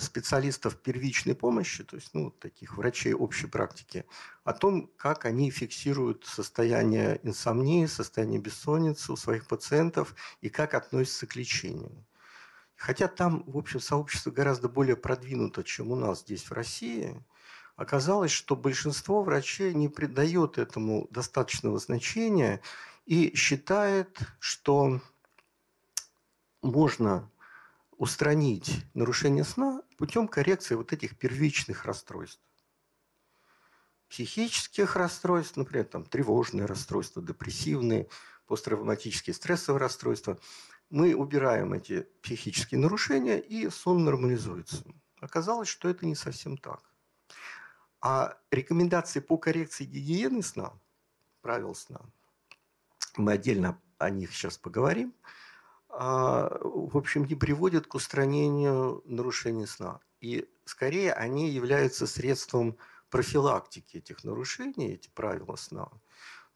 специалистов 0.00 0.76
первичной 0.76 1.36
помощи, 1.36 1.84
то 1.84 1.94
есть 1.94 2.12
ну, 2.12 2.32
таких 2.32 2.76
врачей 2.76 3.14
общей 3.14 3.46
практики, 3.46 4.04
о 4.42 4.52
том, 4.52 4.90
как 4.96 5.26
они 5.26 5.50
фиксируют 5.52 6.24
состояние 6.26 7.20
инсомнии, 7.22 7.86
состояние 7.86 8.40
бессонницы 8.40 9.12
у 9.12 9.16
своих 9.16 9.46
пациентов 9.46 10.16
и 10.40 10.48
как 10.48 10.74
относятся 10.74 11.28
к 11.28 11.36
лечению. 11.36 12.04
Хотя 12.74 13.06
там, 13.06 13.44
в 13.46 13.56
общем, 13.56 13.78
сообщество 13.78 14.32
гораздо 14.32 14.68
более 14.68 14.96
продвинуто, 14.96 15.62
чем 15.62 15.92
у 15.92 15.96
нас 15.96 16.22
здесь 16.22 16.42
в 16.42 16.52
России, 16.52 17.22
оказалось, 17.76 18.32
что 18.32 18.56
большинство 18.56 19.22
врачей 19.22 19.72
не 19.72 19.88
придает 19.88 20.58
этому 20.58 21.06
достаточного 21.10 21.78
значения 21.78 22.60
и 23.06 23.34
считает, 23.36 24.18
что 24.40 25.00
можно 26.60 27.30
устранить 27.98 28.84
нарушение 28.94 29.44
сна 29.44 29.82
путем 29.96 30.28
коррекции 30.28 30.74
вот 30.74 30.92
этих 30.92 31.18
первичных 31.18 31.84
расстройств. 31.84 32.40
Психических 34.08 34.96
расстройств, 34.96 35.56
например, 35.56 35.86
там, 35.86 36.04
тревожные 36.04 36.66
расстройства, 36.66 37.22
депрессивные, 37.22 38.08
посттравматические 38.46 39.34
стрессовые 39.34 39.80
расстройства. 39.80 40.38
Мы 40.90 41.14
убираем 41.14 41.72
эти 41.72 42.02
психические 42.22 42.78
нарушения, 42.78 43.40
и 43.40 43.68
сон 43.70 44.04
нормализуется. 44.04 44.84
Оказалось, 45.20 45.68
что 45.68 45.88
это 45.88 46.06
не 46.06 46.14
совсем 46.14 46.56
так. 46.58 46.82
А 48.00 48.38
рекомендации 48.50 49.20
по 49.20 49.38
коррекции 49.38 49.84
гигиены 49.84 50.42
сна, 50.42 50.74
правил 51.40 51.74
сна, 51.74 52.02
мы 53.16 53.32
отдельно 53.32 53.80
о 53.98 54.10
них 54.10 54.32
сейчас 54.32 54.58
поговорим– 54.58 55.14
в 55.96 56.96
общем, 56.96 57.24
не 57.24 57.36
приводят 57.36 57.86
к 57.86 57.94
устранению 57.94 59.02
нарушений 59.04 59.66
сна. 59.66 60.00
И 60.20 60.48
скорее 60.64 61.12
они 61.12 61.50
являются 61.50 62.06
средством 62.06 62.76
профилактики 63.10 63.98
этих 63.98 64.24
нарушений, 64.24 64.94
эти 64.94 65.08
правила 65.08 65.54
сна, 65.54 65.88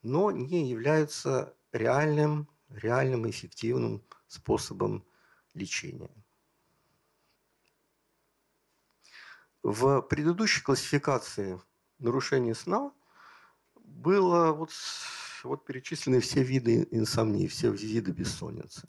но 0.01 0.31
не 0.31 0.69
являются 0.69 1.55
реальным, 1.71 2.49
реальным 2.69 3.29
эффективным 3.29 4.03
способом 4.27 5.05
лечения. 5.53 6.11
В 9.63 10.01
предыдущей 10.01 10.61
классификации 10.63 11.61
нарушений 11.97 12.53
сна 12.53 12.91
было 13.75 14.51
вот, 14.51 14.71
вот 15.43 15.65
перечислены 15.65 16.19
все 16.19 16.43
виды 16.43 16.87
инсомнии, 16.91 17.47
все 17.47 17.71
виды 17.71 18.11
бессонницы. 18.11 18.87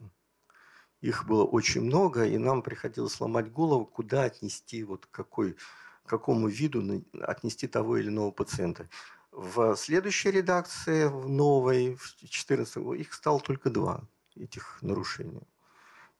Их 1.00 1.26
было 1.26 1.44
очень 1.44 1.80
много, 1.80 2.26
и 2.26 2.36
нам 2.36 2.62
приходилось 2.62 3.20
ломать 3.20 3.50
голову, 3.50 3.86
куда 3.86 4.24
отнести, 4.24 4.84
вот 4.84 5.06
какой, 5.06 5.56
какому 6.04 6.48
виду 6.48 7.04
отнести 7.22 7.66
того 7.66 7.96
или 7.96 8.08
иного 8.08 8.30
пациента. 8.30 8.88
В 9.32 9.76
следующей 9.76 10.30
редакции, 10.30 11.06
в 11.06 11.28
новой, 11.28 11.94
в 11.94 12.28
14 12.28 12.76
их 12.98 13.14
стало 13.14 13.40
только 13.40 13.70
два, 13.70 14.02
этих 14.36 14.78
нарушения. 14.82 15.46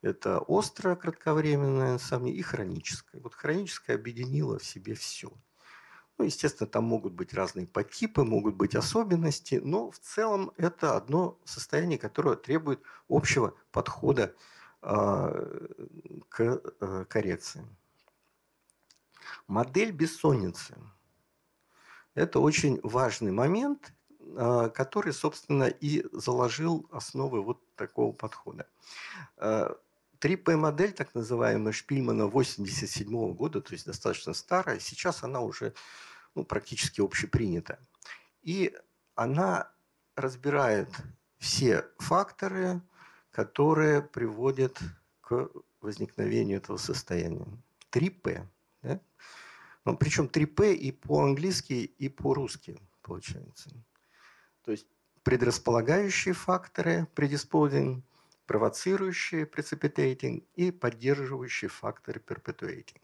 Это 0.01 0.43
острое 0.47 0.95
кратковременное 0.95 1.93
инсомния 1.93 2.33
и 2.33 2.41
хроническое. 2.41 3.21
Вот 3.21 3.35
хроническое 3.35 3.95
объединило 3.95 4.57
в 4.57 4.65
себе 4.65 4.95
все. 4.95 5.31
Ну, 6.17 6.25
естественно, 6.25 6.67
там 6.67 6.85
могут 6.85 7.13
быть 7.13 7.33
разные 7.33 7.67
подтипы, 7.67 8.23
могут 8.23 8.55
быть 8.55 8.75
особенности, 8.75 9.55
но 9.63 9.91
в 9.91 9.99
целом 9.99 10.51
это 10.57 10.95
одно 10.95 11.37
состояние, 11.45 11.99
которое 11.99 12.35
требует 12.35 12.81
общего 13.09 13.55
подхода 13.71 14.35
к 14.81 16.39
э, 16.39 17.05
коррекции. 17.07 17.65
Модель 19.47 19.91
бессонницы– 19.91 20.75
это 22.15 22.39
очень 22.39 22.79
важный 22.83 23.31
момент, 23.31 23.93
а, 24.37 24.69
который, 24.69 25.13
собственно, 25.13 25.65
и 25.65 26.05
заложил 26.11 26.87
основы 26.91 27.41
вот 27.41 27.59
такого 27.75 28.13
подхода. 28.13 28.67
3P-модель, 29.37 30.91
а, 30.91 30.93
так 30.93 31.15
называемая 31.15 31.73
Шпильмана 31.73 32.27
87 32.27 33.33
года, 33.33 33.61
то 33.61 33.73
есть 33.73 33.85
достаточно 33.85 34.33
старая, 34.33 34.79
сейчас 34.79 35.23
она 35.23 35.41
уже 35.41 35.73
ну, 36.35 36.45
практически 36.45 37.01
общепринята. 37.01 37.79
И 38.41 38.75
она 39.15 39.71
разбирает 40.15 40.89
все 41.37 41.85
факторы, 41.97 42.81
которые 43.31 44.01
приводят 44.01 44.79
к 45.21 45.49
возникновению 45.81 46.57
этого 46.57 46.77
состояния. 46.77 47.47
3П. 47.91 48.45
Да? 48.83 48.99
Ну, 49.85 49.97
причем 49.97 50.25
3П 50.25 50.73
и 50.73 50.91
по-английски, 50.91 51.73
и 51.73 52.09
по-русски 52.09 52.79
получается. 53.01 53.71
То 54.63 54.71
есть 54.71 54.87
предрасполагающие 55.23 56.33
факторы, 56.33 57.07
predisposing, 57.15 58.01
провоцирующие, 58.45 59.45
precipitating, 59.45 60.43
и 60.55 60.71
поддерживающие 60.71 61.69
факторы, 61.69 62.21
perpetuating. 62.25 63.01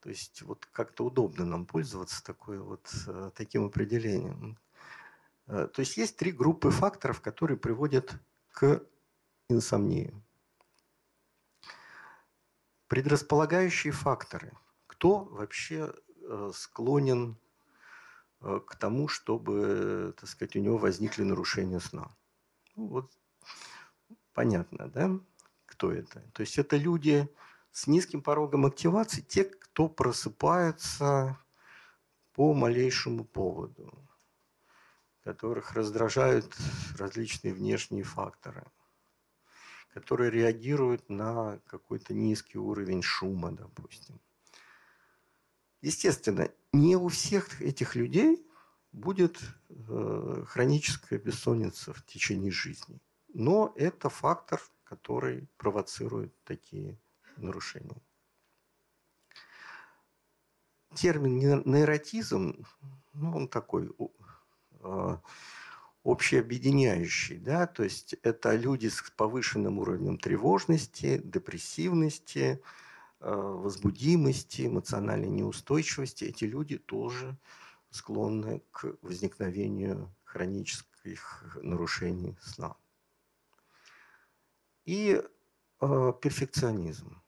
То 0.00 0.08
есть 0.08 0.42
вот 0.42 0.66
как-то 0.72 1.06
удобно 1.06 1.44
нам 1.44 1.64
пользоваться 1.64 2.22
такой 2.24 2.58
вот, 2.58 2.92
э, 3.06 3.30
таким 3.34 3.66
определением. 3.66 4.58
Э, 5.46 5.68
то 5.72 5.80
есть 5.80 5.96
есть 5.96 6.16
три 6.16 6.32
группы 6.32 6.70
факторов, 6.70 7.20
которые 7.20 7.56
приводят 7.56 8.12
к 8.50 8.82
инсомнии. 9.48 10.12
Предрасполагающие 12.88 13.92
факторы. 13.92 14.52
Кто 14.86 15.24
вообще 15.24 15.94
э, 16.20 16.50
склонен 16.54 17.38
э, 18.40 18.60
к 18.66 18.76
тому, 18.76 19.08
чтобы, 19.08 20.14
так 20.18 20.28
сказать, 20.28 20.56
у 20.56 20.60
него 20.60 20.76
возникли 20.76 21.22
нарушения 21.22 21.80
сна? 21.80 22.14
Ну, 22.76 22.88
вот 22.88 23.12
понятно, 24.34 24.88
да, 24.88 25.18
кто 25.66 25.90
это? 25.90 26.20
То 26.32 26.42
есть 26.42 26.58
это 26.58 26.76
люди 26.76 27.28
с 27.70 27.86
низким 27.86 28.20
порогом 28.20 28.66
активации, 28.66 29.22
те, 29.22 29.44
кто 29.44 29.88
просыпается 29.88 31.38
по 32.34 32.52
малейшему 32.52 33.24
поводу, 33.24 33.90
которых 35.24 35.72
раздражают 35.72 36.54
различные 36.98 37.54
внешние 37.54 38.04
факторы– 38.04 38.66
которые 39.92 40.30
реагируют 40.30 41.08
на 41.10 41.60
какой-то 41.66 42.14
низкий 42.14 42.58
уровень 42.58 43.02
шума, 43.02 43.52
допустим. 43.52 44.18
Естественно, 45.82 46.50
не 46.72 46.96
у 46.96 47.08
всех 47.08 47.60
этих 47.60 47.94
людей 47.94 48.46
будет 48.92 49.40
э, 49.68 50.44
хроническая 50.46 51.18
бессонница 51.18 51.92
в 51.92 52.04
течение 52.06 52.50
жизни. 52.50 53.00
Но 53.34 53.72
это 53.76 54.08
фактор, 54.08 54.60
который 54.84 55.48
провоцирует 55.56 56.34
такие 56.44 56.98
нарушения. 57.36 58.00
Термин 60.94 61.62
нейротизм, 61.64 62.64
ну, 63.14 63.36
он 63.36 63.48
такой 63.48 63.90
э, 64.80 65.16
общеобъединяющий, 66.04 67.38
да, 67.38 67.66
то 67.66 67.84
есть 67.84 68.14
это 68.22 68.54
люди 68.56 68.88
с 68.88 69.02
повышенным 69.16 69.78
уровнем 69.78 70.18
тревожности, 70.18 71.20
депрессивности, 71.22 72.60
э, 73.20 73.30
возбудимости, 73.30 74.66
эмоциональной 74.66 75.28
неустойчивости. 75.28 76.24
Эти 76.24 76.44
люди 76.44 76.78
тоже 76.78 77.36
склонны 77.90 78.62
к 78.72 78.96
возникновению 79.02 80.12
хронических 80.24 81.56
нарушений 81.62 82.36
сна. 82.40 82.76
И 84.84 85.22
э, 85.80 86.12
перфекционизм. 86.20 87.22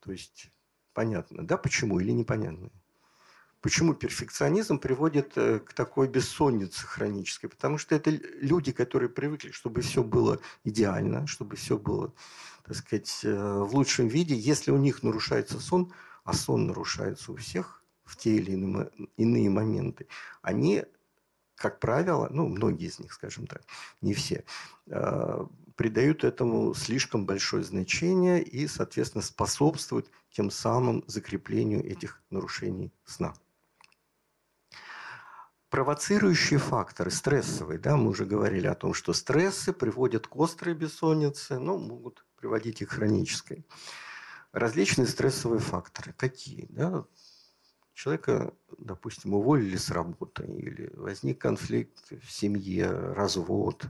То 0.00 0.12
есть 0.12 0.50
понятно, 0.92 1.46
да, 1.46 1.56
почему 1.56 1.98
или 1.98 2.10
непонятно? 2.12 2.70
Почему 3.60 3.94
перфекционизм 3.94 4.78
приводит 4.78 5.32
э, 5.36 5.60
к 5.60 5.72
такой 5.72 6.08
бессоннице 6.08 6.86
хронической? 6.86 7.48
Потому 7.48 7.78
что 7.78 7.94
это 7.94 8.10
люди, 8.10 8.70
которые 8.70 9.08
привыкли, 9.08 9.50
чтобы 9.50 9.80
все 9.80 10.04
было 10.04 10.38
идеально, 10.62 11.26
чтобы 11.26 11.56
все 11.56 11.78
было, 11.78 12.12
так 12.64 12.76
сказать, 12.76 13.20
э, 13.24 13.34
в 13.34 13.74
лучшем 13.74 14.08
виде. 14.08 14.34
Если 14.36 14.70
у 14.70 14.76
них 14.76 15.02
нарушается 15.02 15.58
сон, 15.58 15.92
а 16.24 16.32
сон 16.32 16.66
нарушается 16.66 17.32
у 17.32 17.36
всех 17.36 17.82
в 18.04 18.16
те 18.16 18.36
или 18.36 18.52
иные, 18.52 18.90
иные 19.16 19.50
моменты, 19.50 20.06
они, 20.42 20.84
как 21.56 21.80
правило, 21.80 22.28
ну, 22.30 22.48
многие 22.48 22.86
из 22.86 22.98
них, 22.98 23.12
скажем 23.12 23.46
так, 23.46 23.62
не 24.00 24.12
все, 24.14 24.44
э, 24.86 25.46
придают 25.76 26.24
этому 26.24 26.74
слишком 26.74 27.26
большое 27.26 27.64
значение 27.64 28.42
и, 28.42 28.66
соответственно, 28.68 29.22
способствуют 29.22 30.10
тем 30.30 30.50
самым 30.50 31.04
закреплению 31.06 31.84
этих 31.84 32.20
нарушений 32.30 32.92
сна. 33.04 33.34
Провоцирующие 35.70 36.60
факторы, 36.60 37.10
стрессовые, 37.10 37.78
да, 37.80 37.96
мы 37.96 38.10
уже 38.10 38.24
говорили 38.24 38.68
о 38.68 38.76
том, 38.76 38.94
что 38.94 39.12
стрессы 39.12 39.72
приводят 39.72 40.28
к 40.28 40.36
острой 40.36 40.74
бессоннице, 40.74 41.58
но 41.58 41.76
могут 41.76 42.24
приводить 42.36 42.82
и 42.82 42.84
к 42.84 42.90
хронической. 42.90 43.66
Различные 44.52 45.08
стрессовые 45.08 45.58
факторы. 45.58 46.14
Какие? 46.16 46.66
Да? 46.70 47.04
Человека, 47.94 48.52
допустим, 48.78 49.34
уволили 49.34 49.76
с 49.76 49.90
работы, 49.90 50.44
или 50.44 50.90
возник 50.94 51.40
конфликт 51.40 52.12
в 52.22 52.30
семье, 52.30 52.88
развод, 52.90 53.86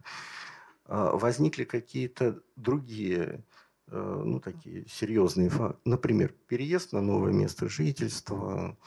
а, 0.86 1.16
возникли 1.16 1.64
какие-то 1.64 2.40
другие, 2.54 3.44
э, 3.88 4.22
ну, 4.24 4.40
такие 4.40 4.86
серьезные 4.88 5.50
факты. 5.50 5.80
Например, 5.84 6.32
переезд 6.46 6.92
на 6.92 7.02
новое 7.02 7.32
место 7.32 7.68
жительства, 7.68 8.78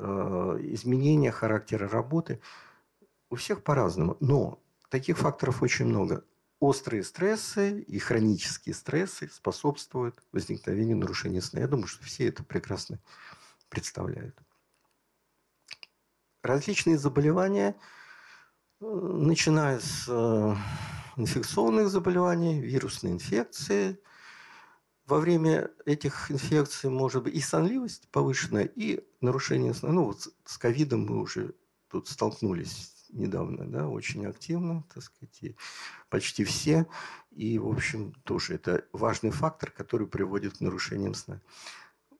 э, 0.00 0.58
изменение 0.72 1.30
характера 1.30 1.88
работы. 1.88 2.40
У 3.28 3.36
всех 3.36 3.62
по-разному. 3.62 4.16
Но 4.20 4.60
таких 4.88 5.18
факторов 5.18 5.62
очень 5.62 5.86
много. 5.86 6.24
Острые 6.58 7.04
стрессы 7.04 7.80
и 7.80 7.98
хронические 7.98 8.74
стрессы 8.74 9.28
способствуют 9.28 10.22
возникновению 10.32 10.96
нарушения 10.96 11.40
сна. 11.40 11.60
Я 11.60 11.68
думаю, 11.68 11.86
что 11.86 12.04
все 12.04 12.28
это 12.28 12.44
прекрасно 12.44 12.98
представляют. 13.68 14.36
Различные 16.42 16.98
заболевания, 16.98 17.76
э, 18.80 18.84
начиная 18.84 19.78
с 19.78 20.08
инфекционных 21.16 21.88
заболеваний, 21.88 22.60
вирусные 22.60 23.14
инфекции. 23.14 24.00
Во 25.10 25.18
время 25.18 25.72
этих 25.86 26.30
инфекций 26.30 26.88
может 26.88 27.24
быть 27.24 27.34
и 27.34 27.40
сонливость 27.40 28.08
повышенная, 28.12 28.62
и 28.62 29.04
нарушение 29.20 29.74
сна. 29.74 29.90
Ну, 29.90 30.04
вот 30.04 30.28
с 30.44 30.56
ковидом 30.56 31.04
мы 31.04 31.20
уже 31.20 31.56
тут 31.88 32.06
столкнулись 32.06 32.94
недавно, 33.08 33.66
да, 33.66 33.88
очень 33.88 34.24
активно, 34.24 34.84
так 34.94 35.02
сказать, 35.02 35.36
и 35.42 35.56
почти 36.10 36.44
все. 36.44 36.86
И, 37.32 37.58
в 37.58 37.66
общем, 37.66 38.12
тоже 38.22 38.54
это 38.54 38.84
важный 38.92 39.32
фактор, 39.32 39.72
который 39.72 40.06
приводит 40.06 40.58
к 40.58 40.60
нарушениям 40.60 41.14
сна. 41.14 41.40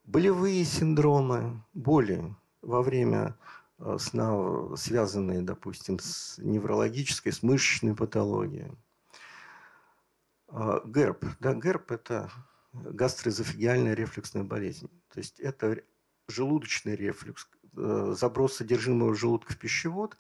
Болевые 0.03 0.65
синдромы, 0.65 1.63
боли 1.73 2.35
во 2.61 2.83
время 2.83 3.37
э, 3.79 3.99
сна, 4.01 4.77
связанные, 4.77 5.43
допустим, 5.43 6.01
с 6.01 6.39
неврологической, 6.39 7.31
с 7.31 7.45
мышечной 7.45 7.95
патологией. 7.95 8.73
А, 10.49 10.81
ГЭРБ. 10.85 11.25
Да, 11.39 11.55
ГЭРБ– 11.55 11.93
это 11.93 12.33
гастроэзофагиальная 12.73 13.95
рефлюксная 13.95 14.45
болезнь. 14.45 14.89
То 15.13 15.19
есть 15.19 15.41
это 15.41 15.79
желудочный 16.29 16.95
рефлюкс, 16.95 17.49
э, 17.77 18.15
заброс 18.19 18.57
содержимого 18.57 19.15
желудка 19.15 19.53
в 19.53 19.59
пищевод, 19.59 20.17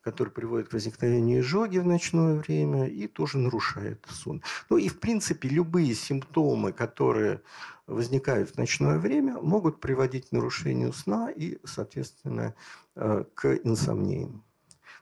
который 0.00 0.30
приводит 0.30 0.68
к 0.68 0.72
возникновению 0.72 1.40
изжоги 1.40 1.78
в 1.78 1.86
ночное 1.86 2.36
время 2.36 2.86
и 2.86 3.08
тоже 3.08 3.38
нарушает 3.38 4.06
сон. 4.08 4.42
Ну 4.70 4.78
и, 4.78 4.88
в 4.88 5.00
принципе, 5.00 5.48
любые 5.48 5.94
симптомы, 5.94 6.72
которые 6.72 7.42
возникают 7.86 8.50
в 8.50 8.58
ночное 8.58 8.98
время, 8.98 9.38
могут 9.40 9.80
приводить 9.80 10.28
к 10.28 10.32
нарушению 10.32 10.92
сна 10.92 11.30
и, 11.30 11.58
соответственно, 11.64 12.54
э, 12.94 13.24
к 13.34 13.54
инсомнии. 13.64 14.30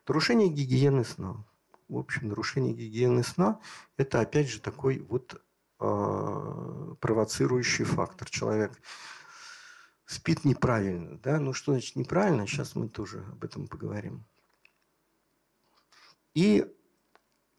Нарушение 0.06 0.48
гигиены 0.48 1.04
сна 1.04 1.44
в 1.88 1.98
общем, 1.98 2.28
нарушение 2.28 2.74
гигиены 2.74 3.22
сна– 3.22 3.60
это, 3.96 4.20
опять 4.20 4.48
же, 4.48 4.60
такой 4.60 4.98
вот 4.98 5.40
провоцирующий 5.78 7.84
фактор. 7.84 8.30
Человек 8.30 8.72
спит 10.06 10.44
неправильно. 10.44 11.18
Да? 11.18 11.38
Ну, 11.38 11.52
что 11.52 11.72
значит 11.72 11.96
неправильно? 11.96 12.46
Сейчас 12.46 12.74
мы 12.74 12.88
тоже 12.88 13.24
об 13.32 13.44
этом 13.44 13.66
поговорим. 13.66 14.24
И, 16.34 16.66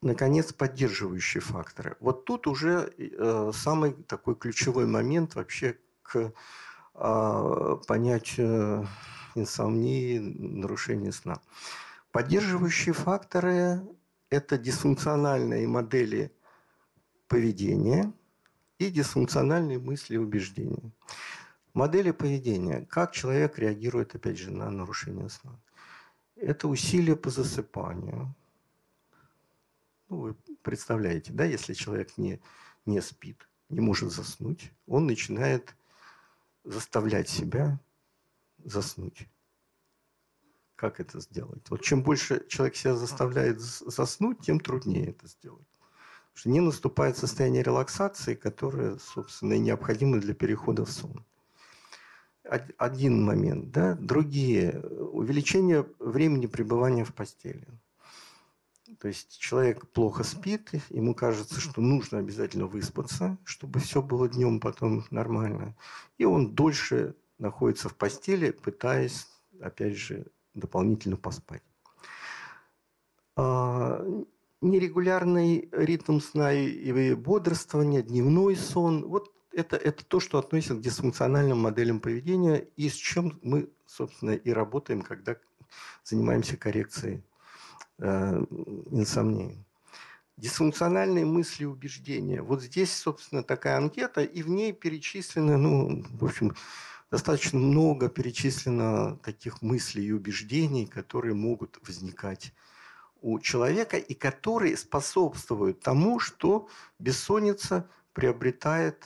наконец, 0.01 0.53
поддерживающие 0.53 1.41
факторы. 1.41 1.97
Вот 1.99 2.25
тут 2.25 2.47
уже 2.47 2.93
э, 2.97 3.51
самый 3.53 3.93
такой 3.93 4.35
ключевой 4.35 4.85
момент 4.85 5.35
вообще 5.35 5.77
к 6.03 6.33
э, 6.95 7.77
понятию 7.87 8.87
инсомнии, 9.35 10.19
нарушения 10.19 11.11
сна. 11.11 11.41
Поддерживающие 12.11 12.93
факторы 12.93 13.81
это 14.29 14.57
дисфункциональные 14.57 15.67
модели 15.67 16.33
поведения 17.27 18.13
и 18.79 18.89
дисфункциональные 18.89 19.79
мысли 19.79 20.15
и 20.15 20.17
убеждения. 20.17 20.91
Модели 21.73 22.11
поведения. 22.11 22.85
Как 22.89 23.11
человек 23.11 23.59
реагирует, 23.59 24.15
опять 24.15 24.37
же, 24.37 24.51
на 24.51 24.69
нарушение 24.69 25.29
сна. 25.29 25.59
Это 26.35 26.67
усилия 26.67 27.15
по 27.15 27.29
засыпанию. 27.29 28.33
Ну, 30.09 30.17
вы 30.17 30.35
представляете, 30.61 31.33
да, 31.33 31.43
если 31.43 31.73
человек 31.73 32.17
не, 32.17 32.39
не 32.85 33.01
спит, 33.01 33.47
не 33.69 33.81
может 33.81 34.11
заснуть, 34.11 34.71
он 34.85 35.05
начинает 35.05 35.75
заставлять 36.63 37.29
себя 37.29 37.79
заснуть. 38.63 39.27
Как 40.75 40.99
это 40.99 41.19
сделать? 41.19 41.67
Вот 41.69 41.81
чем 41.81 42.03
больше 42.03 42.45
человек 42.47 42.75
себя 42.75 42.95
заставляет 42.95 43.59
заснуть, 43.59 44.39
тем 44.41 44.59
труднее 44.59 45.09
это 45.09 45.27
сделать. 45.27 45.67
Что 46.37 46.51
не 46.51 46.59
наступает 46.59 47.17
состояние 47.17 47.63
релаксации, 47.63 48.35
которое, 48.35 48.99
собственно, 48.99 49.53
и 49.53 49.59
необходимо 49.59 50.19
для 50.19 50.35
перехода 50.35 50.85
в 50.85 50.91
сон. 50.91 51.25
Один 52.77 53.25
момент. 53.25 53.71
Да? 53.71 53.95
Другие. 53.95 54.79
Увеличение 54.81 55.87
времени 55.97 56.45
пребывания 56.45 57.03
в 57.03 57.15
постели. 57.15 57.67
То 58.99 59.07
есть 59.07 59.39
человек 59.39 59.87
плохо 59.87 60.23
спит, 60.23 60.69
ему 60.91 61.15
кажется, 61.15 61.59
что 61.59 61.81
нужно 61.81 62.19
обязательно 62.19 62.67
выспаться, 62.67 63.39
чтобы 63.43 63.79
все 63.79 64.03
было 64.03 64.29
днем 64.29 64.59
потом 64.59 65.05
нормально. 65.09 65.75
И 66.19 66.25
он 66.25 66.53
дольше 66.53 67.15
находится 67.39 67.89
в 67.89 67.95
постели, 67.95 68.51
пытаясь, 68.51 69.27
опять 69.59 69.97
же, 69.97 70.27
дополнительно 70.53 71.17
поспать. 71.17 71.63
Нерегулярный 74.61 75.69
ритм 75.71 76.19
сна 76.19 76.51
и 76.51 77.13
бодрствование, 77.13 78.01
дневной 78.01 78.55
сон– 78.55 79.05
вот 79.07 79.31
это, 79.51 79.75
это 79.75 80.03
то, 80.03 80.19
что 80.19 80.39
относится 80.39 80.75
к 80.75 80.81
дисфункциональным 80.81 81.59
моделям 81.59 81.99
поведения 81.99 82.67
и 82.75 82.89
с 82.89 82.95
чем 82.95 83.39
мы, 83.43 83.69
собственно, 83.85 84.31
и 84.31 84.51
работаем, 84.51 85.01
когда 85.01 85.35
занимаемся 86.03 86.57
коррекцией 86.57 87.23
э, 87.99 88.45
инсомнии. 88.91 89.63
Дисфункциональные 90.37 91.25
мысли 91.25 91.63
и 91.63 91.67
убеждения. 91.67 92.41
Вот 92.41 92.61
здесь, 92.61 92.95
собственно, 92.95 93.43
такая 93.43 93.77
анкета, 93.77 94.21
и 94.21 94.41
в 94.41 94.49
ней 94.49 94.73
перечислены, 94.73 95.57
ну, 95.57 96.03
в 96.11 96.25
общем, 96.25 96.55
достаточно 97.11 97.59
много 97.59 98.09
перечислено 98.09 99.17
таких 99.17 99.61
мыслей 99.61 100.05
и 100.05 100.11
убеждений, 100.11 100.85
которые 100.85 101.33
могут 101.33 101.79
возникать 101.87 102.53
у 103.21 103.39
человека 103.39 103.97
и 103.97 104.13
которые 104.13 104.77
способствуют 104.77 105.79
тому, 105.79 106.19
что 106.19 106.67
бессонница 106.99 107.89
приобретает 108.13 109.05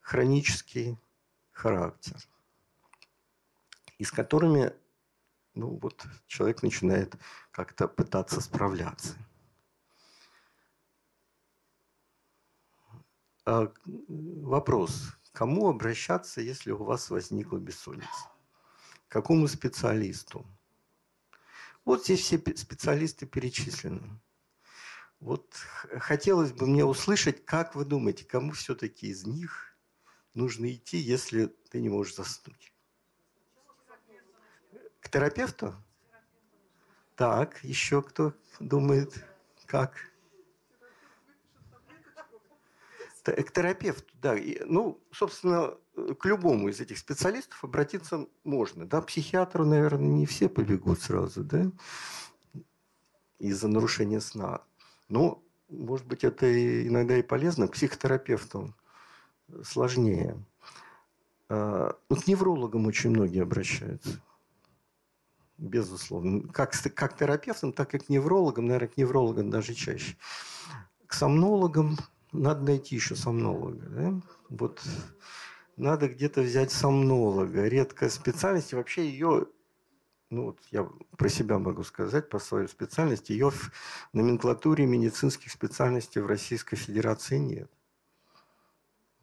хронический 0.00 0.98
характер, 1.52 2.16
и 3.98 4.04
с 4.04 4.12
которыми 4.12 4.72
ну, 5.54 5.78
вот, 5.82 6.06
человек 6.26 6.62
начинает 6.62 7.16
как-то 7.50 7.88
пытаться 7.88 8.40
справляться. 8.40 9.16
А, 13.46 13.72
вопрос. 13.96 15.12
Кому 15.32 15.68
обращаться, 15.68 16.40
если 16.40 16.72
у 16.72 16.84
вас 16.84 17.10
возникла 17.10 17.58
бессонница? 17.58 18.30
К 19.08 19.12
какому 19.12 19.48
специалисту? 19.48 20.46
Вот 21.86 22.04
здесь 22.04 22.20
все 22.20 22.36
специалисты 22.56 23.26
перечислены. 23.26 24.20
Вот 25.20 25.54
хотелось 25.98 26.52
бы 26.52 26.66
мне 26.66 26.84
услышать, 26.84 27.44
как 27.44 27.76
вы 27.76 27.84
думаете, 27.84 28.24
кому 28.24 28.52
все-таки 28.52 29.06
из 29.06 29.24
них 29.24 29.78
нужно 30.34 30.70
идти, 30.70 30.98
если 30.98 31.46
ты 31.70 31.80
не 31.80 31.88
можешь 31.88 32.16
заснуть? 32.16 32.74
К 35.00 35.08
терапевту? 35.08 35.76
Так, 37.14 37.62
еще 37.62 38.02
кто 38.02 38.34
думает, 38.58 39.24
как? 39.66 40.10
к 43.22 43.50
терапевту, 43.52 44.12
да. 44.20 44.36
Ну, 44.66 45.00
собственно, 45.12 45.78
к 46.18 46.24
любому 46.24 46.68
из 46.68 46.80
этих 46.80 46.98
специалистов 46.98 47.64
обратиться 47.64 48.26
можно. 48.44 48.86
Да, 48.86 49.00
психиатру, 49.00 49.64
наверное, 49.64 50.08
не 50.08 50.26
все 50.26 50.48
побегут 50.48 51.00
сразу, 51.00 51.42
да, 51.42 51.70
из-за 53.38 53.68
нарушения 53.68 54.20
сна. 54.20 54.62
Но 55.08 55.42
может 55.68 56.06
быть, 56.06 56.24
это 56.24 56.86
иногда 56.86 57.16
и 57.16 57.22
полезно, 57.22 57.66
психотерапевту 57.66 58.74
сложнее. 59.64 60.44
А, 61.48 61.96
ну, 62.08 62.16
к 62.16 62.26
неврологам 62.26 62.86
очень 62.86 63.10
многие 63.10 63.42
обращаются. 63.42 64.20
Безусловно. 65.58 66.46
Как, 66.52 66.72
как 66.94 67.16
терапевтам, 67.16 67.72
так 67.72 67.94
и 67.94 67.98
к 67.98 68.08
неврологам, 68.08 68.66
наверное, 68.66 68.88
к 68.88 68.96
неврологам 68.96 69.50
даже 69.50 69.74
чаще. 69.74 70.16
К 71.06 71.14
сомнологам 71.14 71.96
надо 72.32 72.62
найти 72.62 72.94
еще 72.94 73.16
сомнолога. 73.16 73.86
Да? 73.88 74.20
Вот 74.50 74.82
надо 75.76 76.08
где-то 76.08 76.42
взять 76.42 76.72
сомнолога. 76.72 77.66
Редкая 77.68 78.10
специальность. 78.10 78.72
Вообще 78.72 79.08
ее 79.08 79.46
ну 80.30 80.46
вот 80.46 80.58
я 80.72 80.88
про 81.16 81.28
себя 81.28 81.58
могу 81.58 81.84
сказать, 81.84 82.28
по 82.28 82.38
своей 82.38 82.66
специальности, 82.66 83.32
ее 83.32 83.50
в 83.50 83.70
номенклатуре 84.12 84.84
медицинских 84.84 85.52
специальностей 85.52 86.20
в 86.20 86.26
Российской 86.26 86.76
Федерации 86.76 87.38
нет. 87.38 87.70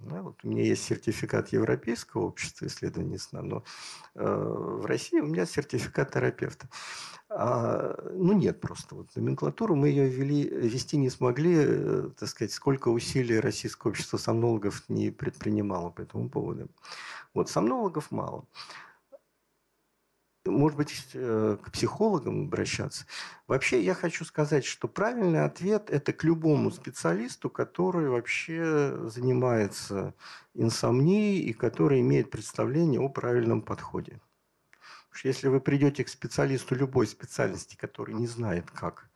Да, 0.03 0.21
вот 0.21 0.39
у 0.43 0.49
меня 0.49 0.63
есть 0.63 0.83
сертификат 0.83 1.49
Европейского 1.49 2.23
общества 2.23 2.65
исследований 2.65 3.17
сна, 3.17 3.41
но 3.41 3.63
э, 4.15 4.25
в 4.25 4.85
России 4.85 5.19
у 5.19 5.27
меня 5.27 5.45
сертификат 5.45 6.11
терапевта. 6.11 6.67
А, 7.29 7.95
ну, 8.11 8.33
нет 8.33 8.59
просто. 8.59 8.95
Вот 8.95 9.15
номенклатуру 9.15 9.75
мы 9.75 9.87
ее 9.87 10.07
ввели, 10.07 10.43
вести 10.43 10.97
не 10.97 11.09
смогли, 11.09 11.55
э, 11.57 12.09
так 12.19 12.29
сказать, 12.29 12.51
сколько 12.51 12.89
усилий 12.89 13.39
Российское 13.39 13.89
общество 13.89 14.17
сомнологов 14.17 14.83
не 14.89 15.09
предпринимало 15.09 15.89
по 15.89 16.01
этому 16.01 16.29
поводу. 16.29 16.67
Вот, 17.33 17.49
сомнологов 17.49 18.11
мало 18.11 18.45
может 20.51 20.77
быть, 20.77 20.93
э, 21.13 21.57
к 21.61 21.71
психологам 21.71 22.45
обращаться. 22.45 23.05
Вообще, 23.47 23.81
я 23.81 23.93
хочу 23.93 24.25
сказать, 24.25 24.65
что 24.65 24.87
правильный 24.87 25.43
ответ– 25.45 25.89
это 25.91 26.11
к 26.11 26.23
любому 26.23 26.71
специалисту, 26.71 27.49
который 27.49 28.09
вообще 28.09 29.07
занимается 29.09 30.13
инсомнией 30.53 31.39
и 31.39 31.53
который 31.53 32.01
имеет 32.01 32.29
представление 32.29 32.99
о 32.99 33.09
правильном 33.09 33.61
подходе. 33.61 34.19
Потому 35.03 35.19
что 35.19 35.27
если 35.29 35.47
вы 35.47 35.61
придете 35.61 36.03
к 36.03 36.09
специалисту 36.09 36.75
любой 36.75 37.07
специальности, 37.07 37.75
который 37.75 38.13
не 38.13 38.27
знает, 38.27 38.69
как 38.71 39.09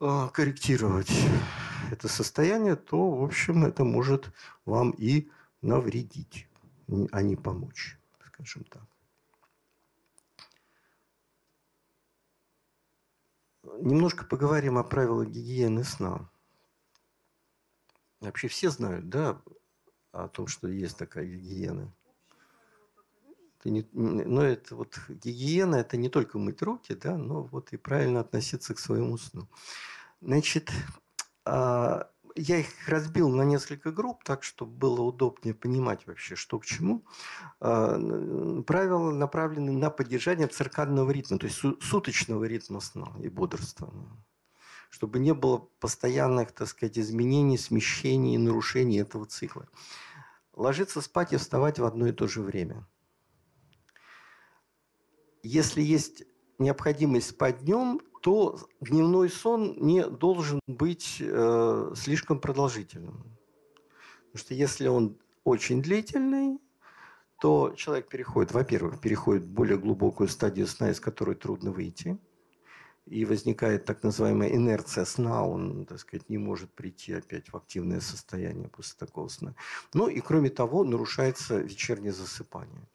э, 0.00 0.28
корректировать 0.32 1.12
это 1.90 2.06
состояние, 2.06 2.76
то, 2.76 3.10
в 3.10 3.24
общем, 3.24 3.64
это 3.64 3.82
может 3.82 4.32
вам 4.64 4.90
и 4.90 5.28
навредить, 5.60 6.46
а 7.10 7.22
не 7.22 7.34
помочь, 7.34 7.98
скажем 8.26 8.64
так. 8.64 8.82
Немножко 13.78 14.24
поговорим 14.24 14.78
о 14.78 14.84
правилах 14.84 15.28
гигиены 15.28 15.84
сна. 15.84 16.30
Вообще 18.20 18.48
все 18.48 18.70
знают, 18.70 19.08
да, 19.08 19.40
о 20.12 20.28
том, 20.28 20.46
что 20.46 20.68
есть 20.68 20.98
такая 20.98 21.24
гигиена. 21.24 21.92
Это 23.58 23.70
не, 23.70 23.86
но 23.92 24.42
это 24.42 24.74
вот 24.74 24.98
гигиена– 25.08 25.76
это 25.76 25.96
не 25.96 26.08
только 26.08 26.38
мыть 26.38 26.62
руки, 26.62 26.94
да, 26.94 27.16
но 27.16 27.42
вот 27.42 27.72
и 27.72 27.76
правильно 27.76 28.20
относиться 28.20 28.74
к 28.74 28.78
своему 28.78 29.18
сну. 29.18 29.48
Значит, 30.20 30.70
а, 31.44 32.10
я 32.36 32.58
их 32.58 32.66
разбил 32.88 33.28
на 33.28 33.42
несколько 33.42 33.92
групп, 33.92 34.24
так, 34.24 34.42
чтобы 34.42 34.72
было 34.72 35.00
удобнее 35.02 35.54
понимать 35.54 36.06
вообще, 36.06 36.36
что 36.36 36.58
к 36.58 36.66
чему. 36.66 37.04
А, 37.60 38.62
правила 38.66 39.10
направлены 39.10 39.72
на 39.72 39.90
поддержание 39.90 40.46
циркадного 40.46 41.10
ритма, 41.10 41.38
то 41.38 41.46
есть 41.46 41.60
суточного 41.82 42.44
ритма 42.44 42.80
сна 42.80 43.12
и 43.20 43.28
бодрствования. 43.28 44.10
Чтобы 44.90 45.18
не 45.18 45.34
было 45.34 45.58
постоянных, 45.78 46.52
так 46.52 46.68
сказать, 46.68 46.98
изменений, 46.98 47.58
смещений 47.58 48.36
нарушений 48.36 48.98
этого 48.98 49.26
цикла. 49.26 49.68
Ложиться 50.52 51.00
спать 51.00 51.32
и 51.32 51.36
вставать 51.36 51.78
в 51.78 51.84
одно 51.84 52.08
и 52.08 52.12
то 52.12 52.26
же 52.26 52.42
время. 52.42 52.86
Если 55.42 55.80
есть 55.80 56.24
необходимость 56.60 57.30
спать 57.30 57.64
днем, 57.64 58.00
то 58.22 58.58
дневной 58.80 59.30
сон 59.30 59.76
не 59.78 60.06
должен 60.06 60.60
быть 60.66 61.16
э, 61.20 61.92
слишком 61.96 62.38
продолжительным. 62.38 63.24
Потому 64.26 64.44
что 64.44 64.54
если 64.54 64.86
он 64.88 65.18
очень 65.44 65.82
длительный, 65.82 66.60
то 67.40 67.72
человек 67.74 68.08
переходит, 68.08 68.52
во-первых, 68.52 69.00
переходит 69.00 69.44
в 69.44 69.48
более 69.48 69.78
глубокую 69.78 70.28
стадию 70.28 70.66
сна, 70.66 70.90
из 70.90 71.00
которой 71.00 71.34
трудно 71.34 71.72
выйти. 71.72 72.18
И 73.06 73.24
возникает 73.24 73.86
так 73.86 74.02
называемая 74.02 74.50
инерция 74.50 75.06
сна, 75.06 75.44
он, 75.44 75.86
так 75.86 75.98
сказать, 75.98 76.28
не 76.28 76.38
может 76.38 76.70
прийти 76.74 77.14
опять 77.14 77.48
в 77.48 77.56
активное 77.56 78.00
состояние 78.00 78.68
после 78.68 78.98
такого 78.98 79.28
сна. 79.28 79.54
Ну 79.94 80.06
и 80.08 80.20
кроме 80.20 80.50
того, 80.50 80.84
нарушается 80.84 81.58
вечернее 81.58 82.12
засыпание. 82.12 82.86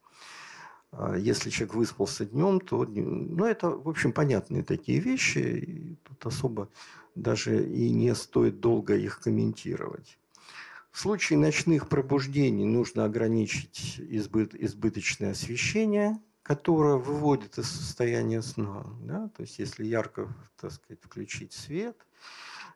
А 0.97 1.15
если 1.17 1.49
человек 1.49 1.75
выспался 1.75 2.25
днем, 2.25 2.59
то 2.59 2.85
ну, 2.85 3.45
это, 3.45 3.69
в 3.69 3.89
общем, 3.89 4.13
понятные 4.13 4.63
такие 4.63 4.99
вещи. 4.99 5.39
И 5.39 5.95
тут 6.03 6.25
особо 6.25 6.69
даже 7.15 7.65
и 7.65 7.89
не 7.89 8.15
стоит 8.15 8.59
долго 8.59 8.95
их 8.95 9.19
комментировать. 9.19 10.17
В 10.91 10.99
случае 10.99 11.39
ночных 11.39 11.89
пробуждений 11.89 12.65
нужно 12.65 13.03
ограничить 13.03 13.99
избыт, 13.99 14.55
избыточное 14.55 15.31
освещение, 15.31 16.17
которое 16.43 16.95
выводит 16.95 17.57
из 17.57 17.69
состояния 17.69 18.41
сна. 18.41 18.85
Да? 19.01 19.29
То 19.35 19.41
есть, 19.41 19.59
если 19.59 19.85
ярко, 19.85 20.33
так 20.59 20.71
сказать, 20.71 21.01
включить 21.01 21.51
свет 21.51 21.97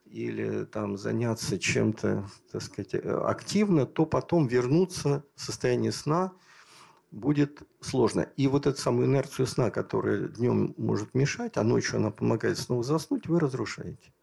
или 0.05 0.65
там 0.65 0.97
заняться 0.97 1.57
чем-то, 1.57 2.29
так 2.51 2.61
сказать, 2.61 2.95
активно, 2.95 3.85
то 3.85 4.05
потом 4.05 4.47
вернуться 4.47 5.23
в 5.35 5.41
состояние 5.41 5.93
сна– 5.93 6.33
будет 7.11 7.63
сложно. 7.81 8.21
И 8.37 8.47
вот 8.47 8.67
эту 8.67 8.79
самую 8.79 9.07
инерцию 9.07 9.47
сна, 9.47 9.71
которая 9.71 10.27
днем 10.27 10.73
может 10.77 11.13
мешать, 11.13 11.57
а 11.57 11.63
ночью 11.63 11.97
она 11.97 12.11
помогает 12.11 12.57
снова 12.57 12.83
заснуть, 12.83 13.27
вы 13.27 13.39
разрушаете. 13.39 14.13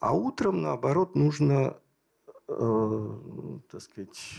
А 0.00 0.12
утром, 0.12 0.60
наоборот, 0.60 1.14
нужно, 1.14 1.78
э, 2.48 3.18
так 3.70 3.80
сказать, 3.80 4.38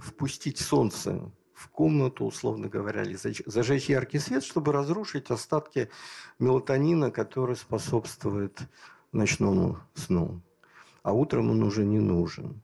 впустить 0.00 0.58
солнце 0.58 1.30
в 1.52 1.68
комнату, 1.68 2.24
условно 2.24 2.68
говоря, 2.68 3.02
или 3.02 3.16
зажечь 3.46 3.88
яркий 3.88 4.18
свет, 4.18 4.44
чтобы 4.44 4.72
разрушить 4.72 5.30
остатки 5.30 5.90
мелатонина, 6.38 7.10
который 7.10 7.56
способствует 7.56 8.58
ночному 9.12 9.78
сну. 9.94 10.40
А 11.02 11.12
утром 11.12 11.50
он 11.50 11.62
уже 11.62 11.84
не 11.84 12.00
нужен. 12.00 12.62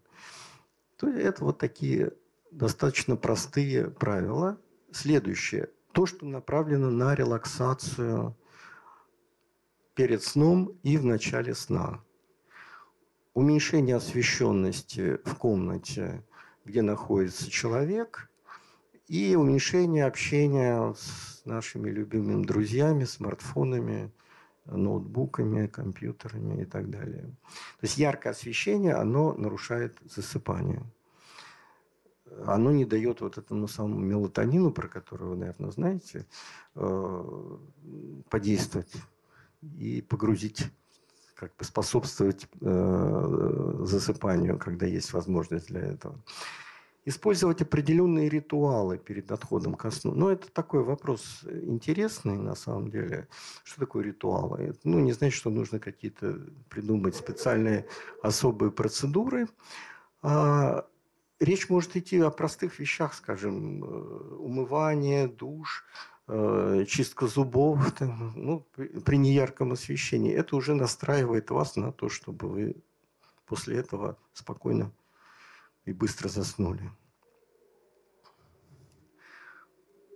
То 0.96 1.08
есть 1.08 1.20
это 1.20 1.44
вот 1.44 1.58
такие 1.58 2.12
достаточно 2.50 3.16
простые 3.16 3.90
правила. 3.90 4.58
Следующее. 4.92 5.70
То, 5.92 6.06
что 6.06 6.26
направлено 6.26 6.90
на 6.90 7.14
релаксацию 7.14 8.36
перед 9.94 10.22
сном 10.22 10.78
и 10.82 10.96
в 10.96 11.04
начале 11.04 11.54
сна. 11.54 12.02
Уменьшение 13.34 13.96
освещенности 13.96 15.18
в 15.24 15.34
комнате, 15.36 16.24
где 16.64 16.82
находится 16.82 17.50
человек, 17.50 18.28
и 19.06 19.34
уменьшение 19.34 20.04
общения 20.04 20.94
с 20.94 21.42
нашими 21.44 21.90
любимыми 21.90 22.44
друзьями, 22.44 23.04
смартфонами, 23.04 24.12
ноутбуками, 24.66 25.66
компьютерами 25.66 26.62
и 26.62 26.64
так 26.64 26.90
далее. 26.90 27.22
То 27.22 27.82
есть 27.82 27.98
яркое 27.98 28.32
освещение, 28.32 28.94
оно 28.94 29.32
нарушает 29.34 29.96
засыпание 30.04 30.84
оно 32.46 32.72
не 32.72 32.84
дает 32.84 33.20
вот 33.20 33.38
этому 33.38 33.68
самому 33.68 34.00
мелатонину, 34.00 34.70
про 34.70 34.88
который 34.88 35.28
вы, 35.28 35.36
наверное, 35.36 35.70
знаете, 35.70 36.26
э, 36.74 37.56
подействовать 38.28 38.92
и 39.62 40.02
погрузить, 40.02 40.70
как 41.34 41.54
бы 41.56 41.64
способствовать 41.64 42.48
э, 42.60 43.74
засыпанию, 43.84 44.58
когда 44.58 44.86
есть 44.86 45.12
возможность 45.12 45.68
для 45.68 45.80
этого. 45.80 46.18
Использовать 47.06 47.62
определенные 47.62 48.28
ритуалы 48.28 48.98
перед 48.98 49.32
отходом 49.32 49.74
ко 49.74 49.90
сну. 49.90 50.12
Но 50.12 50.30
это 50.30 50.52
такой 50.52 50.84
вопрос 50.84 51.40
интересный 51.50 52.36
на 52.36 52.54
самом 52.54 52.90
деле. 52.90 53.26
Что 53.64 53.80
такое 53.80 54.04
ритуалы? 54.04 54.74
Ну, 54.84 55.00
не 55.00 55.12
значит, 55.12 55.38
что 55.38 55.48
нужно 55.48 55.80
какие-то 55.80 56.38
придумать 56.68 57.16
специальные 57.16 57.86
особые 58.22 58.70
процедуры. 58.70 59.48
А 60.22 60.86
речь 61.40 61.68
может 61.68 61.96
идти 61.96 62.18
о 62.20 62.30
простых 62.30 62.78
вещах, 62.78 63.14
скажем, 63.14 63.82
э, 63.82 63.86
умывание, 64.36 65.26
душ, 65.26 65.84
э, 66.28 66.84
чистка 66.86 67.26
зубов, 67.26 67.92
там, 67.98 68.32
ну, 68.36 68.60
при 69.04 69.16
неярком 69.16 69.72
освещении. 69.72 70.32
Это 70.32 70.54
уже 70.56 70.74
настраивает 70.74 71.50
вас 71.50 71.76
на 71.76 71.92
то, 71.92 72.08
чтобы 72.08 72.48
вы 72.48 72.76
после 73.46 73.78
этого 73.78 74.16
спокойно 74.32 74.92
и 75.84 75.92
быстро 75.92 76.28
заснули. 76.28 76.90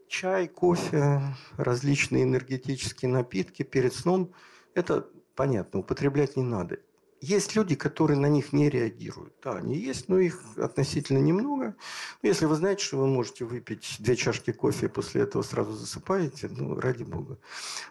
Чай, 0.07 0.47
кофе, 0.47 1.21
различные 1.57 2.23
энергетические 2.23 3.11
напитки 3.11 3.65
перед 3.65 3.93
сном– 3.93 4.33
это 4.75 5.09
понятно, 5.35 5.81
употреблять 5.81 6.37
не 6.37 6.45
надо. 6.45 6.79
Есть 7.25 7.57
люди, 7.57 7.75
которые 7.75 8.21
на 8.21 8.29
них 8.29 8.53
не 8.53 8.69
реагируют. 8.69 9.33
Да, 9.43 9.53
они 9.53 9.79
есть, 9.79 10.11
но 10.11 10.19
их 10.19 10.43
относительно 10.59 11.17
немного. 11.17 11.75
Если 12.21 12.45
вы 12.45 12.55
знаете, 12.55 12.85
что 12.85 12.99
вы 12.99 13.07
можете 13.07 13.47
выпить 13.47 13.97
две 13.99 14.15
чашки 14.15 14.53
кофе 14.53 14.87
и 14.87 14.89
после 14.91 15.23
этого 15.23 15.41
сразу 15.41 15.73
засыпаете, 15.73 16.51
ну, 16.51 16.79
ради 16.79 17.03
бога. 17.03 17.39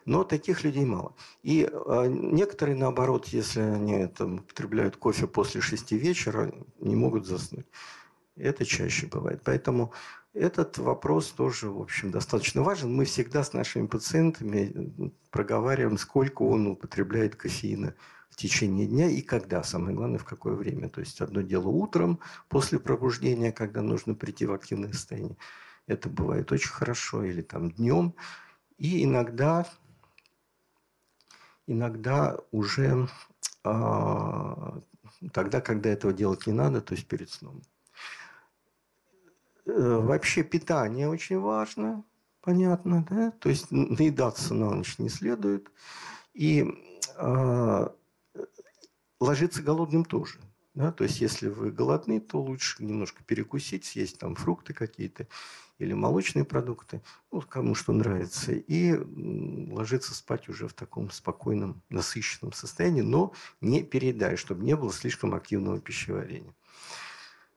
Но 0.06 0.24
таких 0.24 0.64
людей 0.64 0.86
мало. 0.86 1.16
И 1.42 1.68
э, 1.68 2.06
некоторые, 2.08 2.78
наоборот, 2.78 3.26
если 3.30 3.62
они 3.62 4.06
там, 4.06 4.36
употребляют 4.36 4.98
кофе 4.98 5.26
после 5.26 5.62
шести 5.62 5.98
вечера, 5.98 6.54
не 6.80 6.96
могут 6.96 7.26
заснуть. 7.26 7.66
Это 8.36 8.66
чаще 8.66 9.08
бывает. 9.08 9.42
Поэтому 9.44 9.94
этот 10.36 10.78
вопрос 10.78 11.32
тоже, 11.32 11.72
в 11.72 11.82
общем, 11.82 12.12
достаточно 12.12 12.62
важен. 12.62 12.94
Мы 12.94 13.06
всегда 13.06 13.44
с 13.44 13.54
нашими 13.54 13.88
пациентами 13.88 15.12
проговариваем, 15.32 15.98
сколько 15.98 16.44
он 16.44 16.68
употребляет 16.68 17.36
кофеина 17.36 17.96
в 18.34 18.36
течение 18.36 18.88
дня 18.88 19.08
и 19.08 19.22
когда, 19.22 19.62
самое 19.62 19.96
главное, 19.96 20.18
в 20.18 20.26
какое 20.26 20.56
время. 20.56 20.90
То 20.90 21.02
есть 21.02 21.22
одно 21.22 21.42
дело 21.42 21.68
утром, 21.68 22.20
после 22.50 22.80
пробуждения, 22.80 23.52
когда 23.52 23.84
нужно 23.84 24.16
прийти 24.16 24.48
в 24.48 24.54
активное 24.54 24.92
состояние. 24.92 25.38
Это 25.86 26.10
бывает 26.10 26.52
очень 26.52 26.72
хорошо. 26.72 27.24
Или 27.24 27.44
там 27.44 27.70
днем. 27.70 28.16
И 28.80 29.04
иногда, 29.04 29.68
иногда 31.68 32.40
уже 32.52 33.08
э, 33.64 34.80
тогда, 35.32 35.62
когда 35.62 35.92
этого 35.92 36.12
делать 36.12 36.48
не 36.48 36.54
надо, 36.54 36.82
то 36.82 36.96
есть 36.96 37.06
перед 37.06 37.30
сном. 37.30 37.62
Э, 39.68 40.00
вообще 40.02 40.42
питание 40.42 41.08
очень 41.08 41.40
важно, 41.40 42.04
понятно, 42.42 43.06
да? 43.08 43.30
То 43.30 43.50
есть 43.50 43.70
наедаться 43.70 44.56
на 44.56 44.72
ночь 44.72 44.98
не 44.98 45.10
следует. 45.10 45.70
И 46.34 46.66
э, 47.16 47.88
ложиться 49.24 49.62
голодным 49.62 50.06
тоже. 50.06 50.40
Да? 50.74 50.92
То 50.92 51.04
есть, 51.04 51.22
если 51.22 51.48
вы 51.48 51.72
голодны, 51.72 52.20
то 52.20 52.42
лучше 52.42 52.84
немножко 52.84 53.24
перекусить, 53.24 53.86
съесть 53.86 54.20
там 54.20 54.36
фрукты 54.36 54.74
какие-то 54.74 55.28
или 55.80 55.94
молочные 55.94 56.46
продукты, 56.46 57.02
ну, 57.32 57.42
кому 57.42 57.76
что 57.76 57.94
нравится, 57.94 58.54
и 58.54 58.94
ложиться 59.72 60.14
спать 60.14 60.48
уже 60.48 60.68
в 60.68 60.74
таком 60.74 61.10
спокойном, 61.10 61.82
насыщенном 61.90 62.54
состоянии, 62.54 63.02
но 63.02 63.34
не 63.60 63.84
переедая, 63.84 64.38
чтобы 64.38 64.64
не 64.64 64.76
было 64.76 64.94
слишком 64.94 65.34
активного 65.34 65.80
пищеварения. 65.80 66.54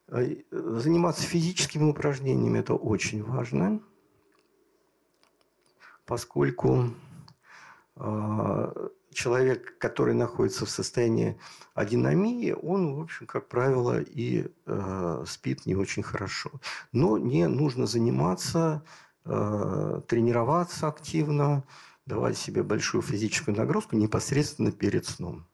А, 0.08 0.22
заниматься 0.50 1.22
физическими 1.22 1.84
упражнениями– 1.84 2.58
это 2.60 2.74
очень 2.74 3.22
важно, 3.22 3.80
поскольку 6.04 6.90
а, 7.96 8.90
человек, 9.16 9.78
который 9.78 10.14
находится 10.14 10.66
в 10.66 10.70
состоянии 10.70 11.38
адинамии, 11.74 12.52
он, 12.52 12.94
в 12.94 13.00
общем, 13.00 13.26
как 13.26 13.48
правило, 13.48 13.98
и 14.00 14.52
э, 14.66 15.24
спит 15.26 15.64
не 15.64 15.74
очень 15.74 16.02
хорошо. 16.02 16.50
Но 16.92 17.16
не 17.16 17.48
нужно 17.48 17.86
заниматься, 17.86 18.84
э, 19.24 20.02
тренироваться 20.06 20.88
активно, 20.88 21.64
давать 22.04 22.36
себе 22.36 22.62
большую 22.62 23.00
физическую 23.00 23.56
нагрузку 23.56 23.96
непосредственно 23.96 24.70
перед 24.70 25.06
сном. 25.06 25.46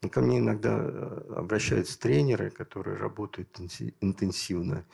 И 0.00 0.08
ко 0.08 0.22
мне 0.22 0.38
иногда 0.38 0.78
э, 0.80 1.34
обращаются 1.36 2.00
тренеры, 2.00 2.48
которые 2.48 2.96
работают 2.96 3.60
интенсивно 4.00 4.86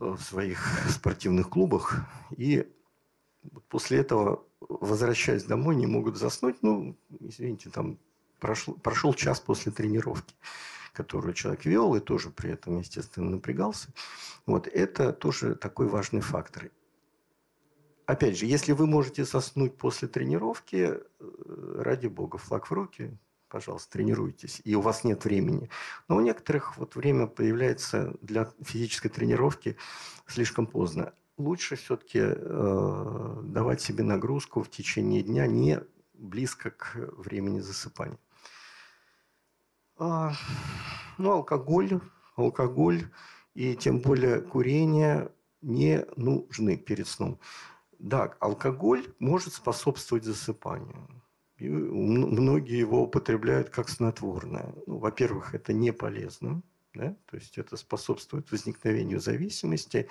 в 0.00 0.18
своих 0.18 0.58
спортивных 0.90 1.48
клубах, 1.48 2.00
и 2.36 2.68
после 3.68 3.98
этого 3.98 4.45
возвращаясь 4.60 5.44
домой, 5.44 5.76
не 5.76 5.86
могут 5.86 6.16
заснуть. 6.16 6.62
Ну, 6.62 6.96
извините, 7.20 7.70
там 7.70 7.98
прошел, 8.40 8.74
прошел 8.74 9.14
час 9.14 9.40
после 9.40 9.72
тренировки, 9.72 10.34
которую 10.92 11.34
человек 11.34 11.64
вел, 11.64 11.94
и 11.94 12.00
тоже 12.00 12.30
при 12.30 12.50
этом, 12.50 12.78
естественно, 12.78 13.30
напрягался. 13.30 13.88
Вот 14.46 14.66
это 14.66 15.12
тоже 15.12 15.54
такой 15.54 15.88
важный 15.88 16.20
фактор. 16.20 16.70
Опять 18.06 18.38
же, 18.38 18.46
если 18.46 18.72
вы 18.72 18.86
можете 18.86 19.24
заснуть 19.24 19.76
после 19.76 20.06
тренировки, 20.06 20.76
э, 20.94 21.00
ради 21.82 22.06
бога, 22.06 22.38
флаг 22.38 22.70
в 22.70 22.72
руки, 22.72 23.18
пожалуйста, 23.48 23.92
тренируйтесь, 23.92 24.60
и 24.64 24.76
у 24.76 24.80
вас 24.80 25.02
нет 25.02 25.24
времени. 25.24 25.70
Но 26.08 26.16
у 26.16 26.20
некоторых 26.20 26.76
вот 26.76 26.94
время 26.94 27.26
появляется 27.26 28.14
для 28.20 28.52
физической 28.62 29.08
тренировки 29.08 29.76
слишком 30.26 30.66
поздно 30.66 31.14
лучше 31.36 31.76
все-таки 31.76 32.20
э, 32.22 33.40
давать 33.44 33.80
себе 33.80 34.04
нагрузку 34.04 34.62
в 34.62 34.70
течение 34.70 35.22
дня 35.22 35.46
не 35.46 35.80
близко 36.14 36.70
к 36.70 36.96
времени 37.16 37.60
засыпания. 37.60 38.18
А, 39.98 40.32
ну, 41.18 41.32
алкоголь, 41.32 42.00
алкоголь 42.36 43.02
и 43.54 43.74
тем 43.76 44.00
более 44.00 44.40
курение 44.40 45.30
не 45.62 46.04
нужны 46.16 46.76
перед 46.76 47.06
сном. 47.06 47.38
Да, 47.98 48.34
алкоголь 48.40 49.06
может 49.18 49.54
способствовать 49.54 50.24
засыпанию. 50.24 51.08
Многие 51.58 52.78
его 52.78 53.04
употребляют 53.04 53.70
как 53.70 53.88
снотворное. 53.88 54.74
Ну, 54.86 54.98
во-первых, 54.98 55.54
это 55.54 55.72
не 55.72 55.92
полезно. 55.92 56.62
Да? 56.96 57.14
То 57.26 57.36
есть 57.36 57.58
это 57.58 57.76
способствует 57.76 58.50
возникновению 58.50 59.20
зависимости. 59.20 60.08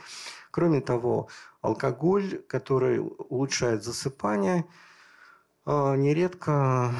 Кроме 0.51 0.81
того, 0.81 1.29
алкоголь, 1.61 2.43
который 2.47 2.99
улучшает 2.99 3.83
засыпание, 3.83 4.65
а, 5.65 5.95
нередко 5.95 6.93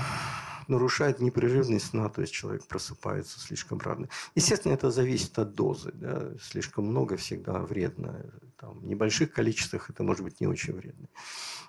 нарушает 0.68 1.20
непрерывность 1.20 1.88
сна, 1.88 2.10
то 2.10 2.22
есть 2.22 2.34
человек 2.34 2.66
просыпается 2.66 3.40
слишком 3.40 3.80
рано. 3.80 4.10
Естественно, 4.34 4.74
это 4.74 4.90
зависит 4.90 5.38
от 5.38 5.54
дозы. 5.54 5.92
Да? 5.94 6.32
Слишком 6.42 6.86
много 6.86 7.18
всегда 7.18 7.60
вредно. 7.60 8.26
Там, 8.58 8.80
в 8.80 8.86
небольших 8.86 9.32
количествах 9.32 9.90
это 9.90 10.04
может 10.04 10.24
быть 10.24 10.42
не 10.42 10.48
очень 10.48 10.74
вредно. 10.74 11.08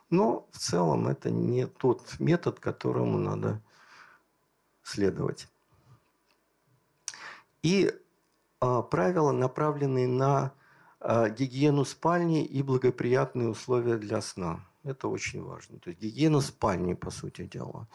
Но 0.09 0.49
в 0.53 0.59
целом 0.59 1.09
это 1.09 1.31
не 1.31 1.67
тот 1.67 2.19
метод, 2.19 2.61
которому 2.61 3.19
надо 3.19 3.61
следовать. 4.83 5.49
И 7.63 7.93
правила, 8.61 9.33
направленные 9.33 10.09
на 10.09 10.53
а, 11.01 11.29
гигиену 11.29 11.85
спальни 11.85 12.45
и 12.45 12.63
благоприятные 12.63 13.49
условия 13.49 13.97
для 13.97 14.21
сна. 14.21 14.61
Это 14.83 15.09
очень 15.09 15.43
важно. 15.43 15.79
То 15.79 15.91
есть 15.91 16.01
гигиена 16.01 16.41
спальни, 16.41 16.95
по 16.95 17.11
сути 17.11 17.45
дела. 17.45 17.87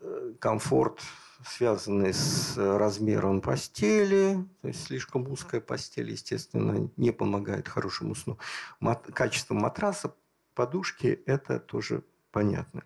Э, 0.00 0.32
комфорт, 0.38 1.00
связанный 1.46 2.14
с 2.14 2.56
размером 2.56 3.40
постели. 3.40 4.44
То 4.62 4.68
есть 4.68 4.84
слишком 4.84 5.30
узкая 5.30 5.60
постель, 5.60 6.10
естественно, 6.10 6.88
не 6.96 7.10
помогает 7.10 7.68
хорошему 7.68 8.14
сну. 8.14 8.38
Мат- 8.80 9.12
качество 9.12 9.54
матраса, 9.54 10.14
подушки– 10.54 11.22
это 11.26 11.58
тоже 11.58 12.02
понятно. 12.30 12.84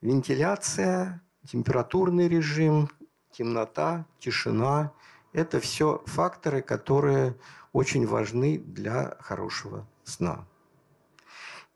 Вентиляция, 0.00 1.22
температурный 1.46 2.28
режим, 2.28 2.88
темнота, 3.30 4.06
тишина– 4.18 4.92
это 5.36 5.60
все 5.60 6.02
факторы, 6.06 6.62
которые 6.62 7.36
очень 7.74 8.06
важны 8.06 8.56
для 8.56 9.16
хорошего 9.20 9.86
сна. 10.02 10.46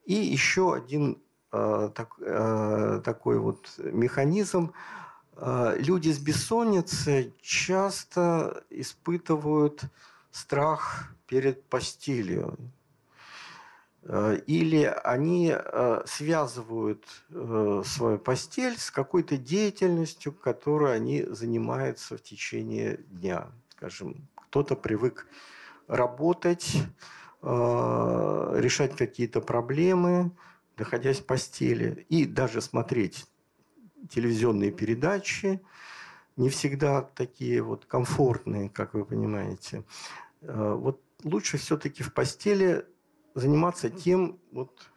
И 0.07 0.15
еще 0.15 0.75
один 0.75 1.23
э, 1.53 1.91
так, 1.95 2.15
э, 2.21 3.03
такой 3.05 3.39
вот 3.39 3.71
механизм. 3.77 4.73
Э, 5.37 5.77
люди 5.77 6.09
с 6.09 6.19
бессонницей 6.19 7.35
часто 7.43 8.65
испытывают 8.71 9.83
страх 10.31 11.15
перед 11.27 11.63
постелью. 11.65 12.57
Э, 14.03 14.41
или 14.47 14.85
они 15.05 15.55
э, 15.55 16.03
связывают 16.07 17.05
э, 17.31 17.83
свою 17.85 18.19
постель 18.19 18.79
с 18.79 18.91
какой-то 18.91 19.37
деятельностью, 19.37 20.33
которой 20.33 20.97
они 20.97 21.23
занимаются 21.25 22.17
в 22.17 22.23
течение 22.23 22.99
дня. 23.11 23.49
Скажем, 23.77 24.29
кто-то 24.35 24.77
привык 24.77 25.27
работать, 25.87 26.77
решать 27.43 28.95
какие-то 28.97 29.41
проблемы, 29.41 30.31
находясь 30.77 31.21
в 31.21 31.25
постели, 31.25 32.05
и 32.11 32.27
даже 32.27 32.61
смотреть 32.61 33.27
телевизионные 34.11 34.71
передачи, 34.71 35.61
не 36.37 36.51
всегда 36.51 37.01
такие 37.01 37.63
вот 37.63 37.87
комфортные, 37.87 38.69
как 38.69 38.93
вы 38.93 39.07
понимаете. 39.07 39.85
Вот 40.43 41.01
лучше 41.25 41.57
все-таки 41.57 42.03
в 42.03 42.13
постели 42.13 42.85
заниматься 43.35 43.91
тем, 43.91 44.39
вот, 44.53 44.91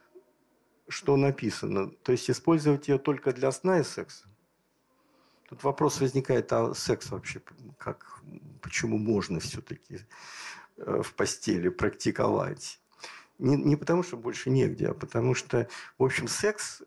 что 0.87 1.17
написано. 1.17 1.89
То 1.89 2.11
есть 2.11 2.29
использовать 2.29 2.87
ее 2.87 2.97
только 2.97 3.33
для 3.33 3.51
сна 3.51 3.79
и 3.79 3.83
секса. 3.83 4.27
Тут 5.49 5.63
вопрос 5.63 6.01
возникает, 6.01 6.51
а 6.51 6.73
секс 6.73 7.11
вообще, 7.11 7.41
как, 7.77 8.21
почему 8.61 8.97
можно 8.97 9.39
все-таки 9.39 9.99
э, 10.77 11.01
в 11.03 11.13
постели 11.13 11.69
практиковать? 11.69 12.79
Не, 13.39 13.55
не 13.55 13.75
потому, 13.75 14.03
что 14.03 14.17
больше 14.17 14.49
негде, 14.49 14.87
а 14.87 14.93
потому 14.93 15.35
что, 15.35 15.67
в 15.97 16.03
общем, 16.03 16.27
секс 16.27 16.81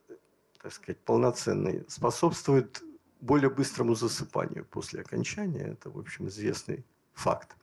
так 0.66 0.72
сказать, 0.72 0.98
полноценный, 1.04 1.84
способствует 1.86 2.82
более 3.20 3.50
быстрому 3.50 3.94
засыпанию 3.94 4.64
после 4.64 5.00
окончания. 5.00 5.60
Это, 5.60 5.90
в 5.90 5.96
общем, 5.96 6.26
известный 6.26 6.84
факт. 7.12 7.56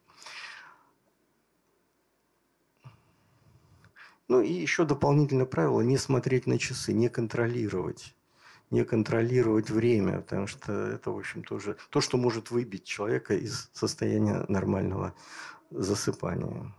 Ну 4.28 4.41
и 4.41 4.51
еще 4.51 4.86
дополнительное 4.86 5.45
правило– 5.45 5.82
не 5.82 5.97
смотреть 5.97 6.47
на 6.47 6.57
часы, 6.57 6.93
не 6.93 7.09
контролировать. 7.09 8.15
Не 8.69 8.86
контролировать 8.86 9.69
время, 9.69 10.21
потому 10.21 10.47
что 10.47 10.71
это, 10.71 11.11
в 11.11 11.17
общем, 11.17 11.43
тоже 11.43 11.78
то, 11.89 12.01
что 12.01 12.17
может 12.17 12.49
выбить 12.49 12.86
человека 12.86 13.36
из 13.36 13.69
состояния 13.74 14.45
нормального 14.47 15.13
засыпания. 15.69 16.74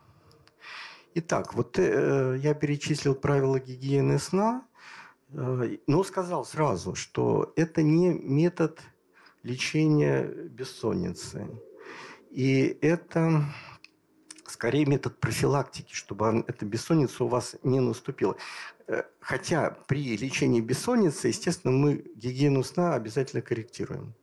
Итак, 1.15 1.55
вот 1.55 1.79
э, 1.79 2.39
я 2.43 2.55
перечислил 2.55 3.15
правила 3.15 3.61
гигиены 3.61 4.19
сна, 4.19 4.67
э, 5.29 5.77
но 5.87 6.03
сказал 6.03 6.45
сразу, 6.45 6.97
что 6.97 7.53
это 7.55 7.83
не 7.83 8.09
метод 8.13 8.81
лечения 9.45 10.25
бессонницы. 10.25 11.49
И 12.31 12.79
это 12.81 13.45
скорее 14.55 14.87
метод 14.87 15.19
профилактики, 15.19 15.93
чтобы 15.93 16.45
эта 16.47 16.65
бессонница 16.65 17.25
у 17.25 17.29
вас 17.29 17.57
не 17.65 17.81
наступила. 17.81 18.37
Э, 18.87 19.03
хотя 19.19 19.77
при 19.89 20.17
лечении 20.17 20.61
бессонницы, 20.61 21.29
естественно, 21.29 21.73
мы 21.73 22.05
гигиену 22.15 22.63
сна 22.63 22.95
обязательно 22.95 23.43
корректируем. 23.43 24.15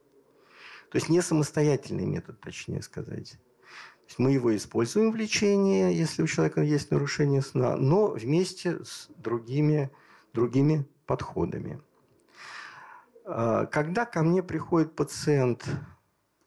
То 0.89 0.97
есть 0.97 1.09
не 1.09 1.21
самостоятельный 1.21 2.05
метод, 2.05 2.39
точнее 2.39 2.81
сказать. 2.81 3.37
Мы 4.17 4.31
его 4.31 4.55
используем 4.55 5.11
в 5.11 5.15
лечении, 5.17 5.93
если 5.93 6.23
у 6.23 6.27
человека 6.27 6.61
есть 6.61 6.91
нарушение 6.91 7.41
сна, 7.41 7.75
но 7.75 8.07
вместе 8.07 8.83
с 8.85 9.09
другими, 9.17 9.91
другими 10.33 10.85
подходами. 11.05 11.81
А, 13.25 13.65
когда 13.65 14.05
ко 14.05 14.23
мне 14.23 14.41
приходит 14.43 14.95
пациент 14.95 15.65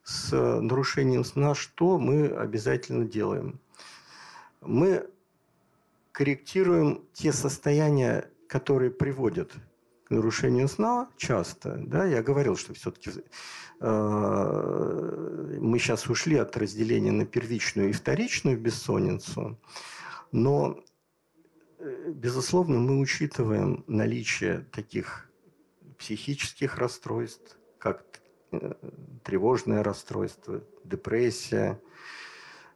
с 0.03 0.33
нарушением 0.33 1.25
сна, 1.25 1.55
что 1.55 1.99
мы 1.99 2.29
обязательно 2.29 3.05
делаем? 3.05 3.61
Мы 4.67 5.09
корректируем 6.13 7.05
те 7.13 7.33
состояния, 7.33 8.31
которые 8.49 8.91
приводят 8.91 9.53
к 10.05 10.11
нарушению 10.11 10.69
сна 10.69 11.09
часто. 11.17 11.77
Да? 11.79 12.05
Я 12.07 12.23
говорил, 12.23 12.57
что 12.57 12.75
все-таки 12.75 13.11
э, 13.81 15.59
мы 15.61 15.79
сейчас 15.79 16.09
ушли 16.09 16.37
от 16.37 16.57
разделения 16.57 17.13
на 17.13 17.27
первичную 17.27 17.91
и 17.91 17.93
вторичную 17.93 18.59
бессонницу, 18.59 19.59
но, 20.31 20.81
э, 21.79 22.13
безусловно, 22.13 22.79
мы 22.79 23.01
учитываем 23.01 23.85
наличие 23.87 24.67
таких 24.73 25.29
психических 25.99 26.79
расстройств, 26.79 27.59
как 27.79 28.05
э, 28.53 28.75
тревожное 29.25 29.83
расстройство, 29.83 30.63
депрессия, 30.85 31.81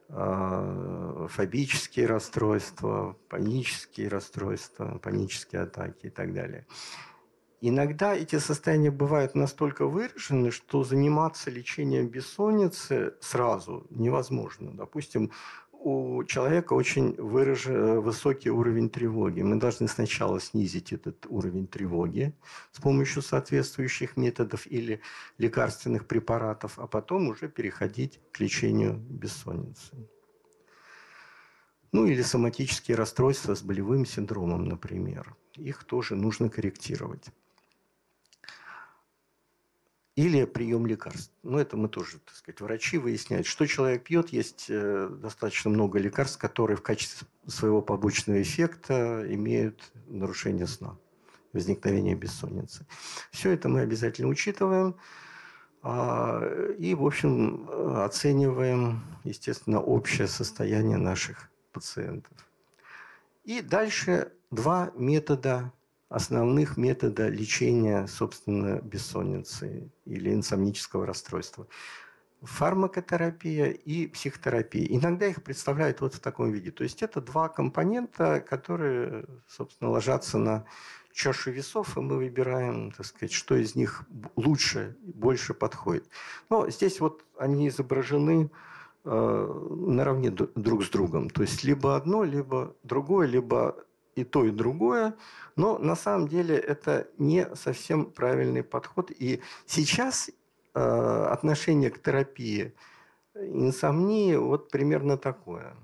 фобические 0.08 2.06
расстройства, 2.06 3.16
панические 3.28 4.08
расстройства, 4.08 4.98
панические 4.98 5.62
атаки 5.62 6.06
и 6.06 6.10
так 6.10 6.32
далее. 6.32 6.66
Иногда 7.60 8.14
эти 8.14 8.38
состояния 8.38 8.92
бывают 8.92 9.34
настолько 9.34 9.86
выражены, 9.86 10.52
что 10.52 10.84
заниматься 10.84 11.50
лечением 11.50 12.06
бессонницы 12.08 13.14
сразу 13.20 13.84
невозможно. 13.90 14.72
Допустим, 14.72 15.32
у 15.80 16.24
человека 16.24 16.72
очень 16.74 17.14
выражен 17.14 18.00
высокий 18.00 18.50
уровень 18.50 18.90
тревоги. 18.90 19.42
Мы 19.42 19.56
должны 19.56 19.88
сначала 19.88 20.40
снизить 20.40 20.92
этот 20.92 21.26
уровень 21.28 21.66
тревоги 21.66 22.34
с 22.72 22.80
помощью 22.80 23.22
соответствующих 23.22 24.16
методов 24.16 24.66
или 24.66 25.00
лекарственных 25.38 26.06
препаратов, 26.06 26.78
а 26.78 26.86
потом 26.86 27.28
уже 27.28 27.48
переходить 27.48 28.20
к 28.32 28.40
лечению 28.40 28.94
бессонницы. 28.94 29.96
Ну 31.92 32.06
или 32.06 32.22
соматические 32.22 32.96
расстройства 32.96 33.54
с 33.54 33.62
болевым 33.62 34.04
синдромом, 34.04 34.64
например. 34.64 35.34
Их 35.54 35.84
тоже 35.84 36.16
нужно 36.16 36.50
корректировать 36.50 37.28
или 40.18 40.46
прием 40.46 40.84
лекарств. 40.84 41.32
Ну, 41.44 41.58
это 41.58 41.76
мы 41.76 41.88
тоже, 41.88 42.18
так 42.18 42.34
сказать, 42.34 42.60
врачи 42.60 42.98
выясняют, 42.98 43.46
что 43.46 43.66
человек 43.66 44.02
пьет. 44.02 44.30
Есть 44.30 44.66
э, 44.68 45.08
достаточно 45.08 45.70
много 45.70 46.00
лекарств, 46.00 46.38
которые 46.38 46.76
в 46.76 46.82
качестве 46.82 47.28
своего 47.46 47.80
побочного 47.82 48.42
эффекта 48.42 49.24
имеют 49.32 49.92
нарушение 50.08 50.66
сна, 50.66 50.96
возникновение 51.52 52.16
бессонницы. 52.16 52.84
Все 53.30 53.52
это 53.52 53.68
мы 53.68 53.82
обязательно 53.82 54.26
учитываем. 54.26 54.96
А, 55.82 56.42
и, 56.76 56.96
в 56.96 57.06
общем, 57.06 57.70
оцениваем, 58.02 59.04
естественно, 59.22 59.80
общее 59.80 60.26
состояние 60.26 60.96
наших 60.96 61.48
пациентов. 61.70 62.36
И 63.44 63.60
дальше 63.60 64.32
два 64.50 64.90
метода 64.96 65.72
основных 66.08 66.76
метода 66.76 67.28
лечения, 67.28 68.06
собственно, 68.06 68.80
бессонницы 68.80 69.90
или 70.04 70.32
инсомнического 70.32 71.06
расстройства. 71.06 71.66
Фармакотерапия 72.40 73.66
и 73.66 74.06
психотерапия. 74.06 74.86
Иногда 74.88 75.26
их 75.26 75.42
представляют 75.42 76.00
вот 76.00 76.14
в 76.14 76.20
таком 76.20 76.52
виде. 76.52 76.70
То 76.70 76.84
есть 76.84 77.02
это 77.02 77.20
два 77.20 77.48
компонента, 77.48 78.40
которые, 78.40 79.26
собственно, 79.46 79.90
ложатся 79.90 80.38
на 80.38 80.64
чашу 81.12 81.50
весов, 81.50 81.96
и 81.96 82.00
мы 82.00 82.16
выбираем, 82.16 82.92
так 82.92 83.04
сказать, 83.04 83.32
что 83.32 83.56
из 83.56 83.74
них 83.74 84.04
лучше, 84.36 84.96
больше 85.02 85.52
подходит. 85.52 86.08
Но 86.48 86.70
здесь 86.70 87.00
вот 87.00 87.24
они 87.36 87.68
изображены 87.68 88.50
э, 89.04 89.64
наравне 89.70 90.30
друг 90.30 90.84
с 90.84 90.90
другом. 90.90 91.28
То 91.28 91.42
есть 91.42 91.64
либо 91.64 91.96
одно, 91.96 92.22
либо 92.22 92.76
другое, 92.84 93.26
либо 93.26 93.84
и 94.18 94.24
то, 94.24 94.44
и 94.44 94.50
другое, 94.50 95.14
но 95.56 95.78
на 95.78 95.96
самом 95.96 96.28
деле 96.28 96.56
это 96.56 97.08
не 97.18 97.54
совсем 97.54 98.06
правильный 98.06 98.62
подход. 98.62 99.10
И 99.10 99.40
сейчас 99.66 100.30
э, 100.74 100.80
отношение 100.80 101.90
к 101.90 102.02
терапии 102.02 102.74
инсомнии 103.34 104.36
вот 104.36 104.70
примерно 104.70 105.16
такое. 105.16 105.76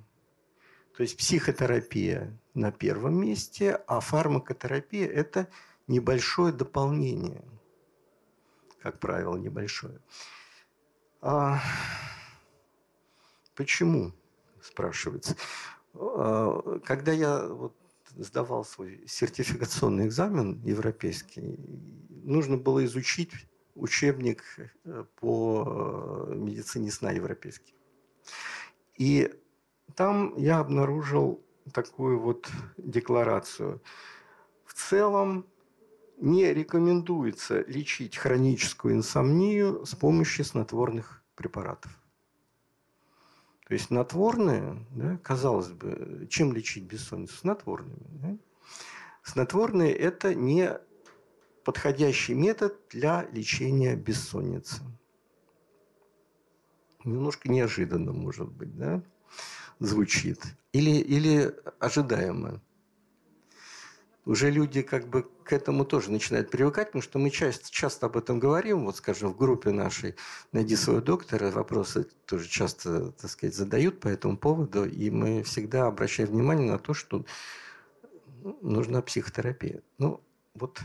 То 0.96 1.02
есть 1.02 1.16
психотерапия 1.16 2.38
на 2.54 2.70
первом 2.70 3.20
месте, 3.20 3.80
а 3.86 4.00
фармакотерапия– 4.00 5.08
это 5.08 5.48
небольшое 5.88 6.52
дополнение, 6.52 7.44
как 8.80 9.00
правило, 9.00 9.36
небольшое. 9.36 10.00
А 11.20 11.60
почему, 13.56 14.12
спрашивается. 14.62 15.36
А, 15.94 16.78
когда 16.84 17.12
я 17.12 17.46
вот 17.46 17.74
сдавал 18.16 18.64
свой 18.64 19.02
сертификационный 19.06 20.06
экзамен 20.06 20.60
европейский, 20.64 21.58
нужно 22.22 22.56
было 22.56 22.84
изучить 22.84 23.32
учебник 23.74 24.42
э, 24.84 25.04
по 25.16 26.28
э, 26.28 26.34
медицине 26.34 26.90
сна 26.90 27.10
европейский. 27.10 27.74
И 28.96 29.32
там 29.96 30.36
я 30.36 30.60
обнаружил 30.60 31.44
такую 31.72 32.20
вот 32.20 32.48
декларацию. 32.76 33.82
В 34.64 34.74
целом 34.74 35.46
не 36.18 36.52
рекомендуется 36.52 37.62
лечить 37.62 38.16
хроническую 38.16 38.94
инсомнию 38.94 39.84
с 39.84 39.94
помощью 39.94 40.44
снотворных 40.44 41.22
препаратов. 41.34 41.92
То 43.66 43.72
есть 43.72 43.86
снотворные, 43.86 44.84
да, 44.90 45.16
казалось 45.18 45.68
бы, 45.68 46.26
чем 46.30 46.52
лечить 46.52 46.84
бессонницу? 46.84 47.34
Снотворными. 47.34 48.06
Да? 48.10 48.36
Снотворные– 49.22 49.92
это 49.94 50.34
не 50.34 50.78
подходящий 51.64 52.34
метод 52.34 52.78
для 52.90 53.26
лечения 53.32 53.96
бессонницы. 53.96 54.82
Немножко 57.04 57.50
неожиданно, 57.50 58.12
может 58.12 58.50
быть, 58.50 58.76
да, 58.76 59.02
звучит. 59.78 60.42
Или, 60.72 60.90
или 60.90 61.54
ожидаемо 61.78 62.60
уже 64.26 64.50
люди 64.50 64.82
как 64.82 65.08
бы 65.08 65.26
к 65.44 65.52
этому 65.52 65.84
тоже 65.84 66.10
начинают 66.10 66.50
привыкать, 66.50 66.88
потому 66.88 67.02
что 67.02 67.18
мы 67.18 67.30
часто, 67.30 67.70
часто 67.70 68.06
об 68.06 68.16
этом 68.16 68.38
говорим. 68.38 68.84
Вот, 68.84 68.96
скажем, 68.96 69.32
в 69.32 69.36
группе 69.36 69.70
нашей 69.70 70.14
«Найди 70.52 70.76
своего 70.76 71.02
доктора» 71.02 71.50
вопросы 71.50 72.06
тоже 72.26 72.48
часто, 72.48 73.12
так 73.12 73.30
сказать, 73.30 73.54
задают 73.54 74.00
по 74.00 74.08
этому 74.08 74.38
поводу. 74.38 74.84
И 74.86 75.10
мы 75.10 75.42
всегда 75.42 75.86
обращаем 75.86 76.30
внимание 76.30 76.70
на 76.70 76.78
то, 76.78 76.94
что 76.94 77.24
нужна 78.62 79.02
психотерапия. 79.02 79.82
Ну, 79.98 80.22
вот 80.54 80.80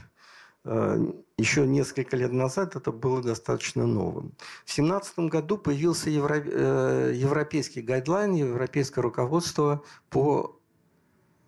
э, 0.65 1.11
еще 1.37 1.65
несколько 1.65 2.17
лет 2.17 2.33
назад 2.33 2.75
это 2.75 2.91
было 2.91 3.21
достаточно 3.23 3.87
новым. 3.87 4.33
В 4.65 4.75
2017 4.75 5.19
году 5.19 5.57
появился 5.57 6.09
э, 6.09 7.13
европейский 7.15 7.81
гайдлайн, 7.81 8.33
европейское 8.33 9.01
руководство 9.01 9.83
по 10.09 10.58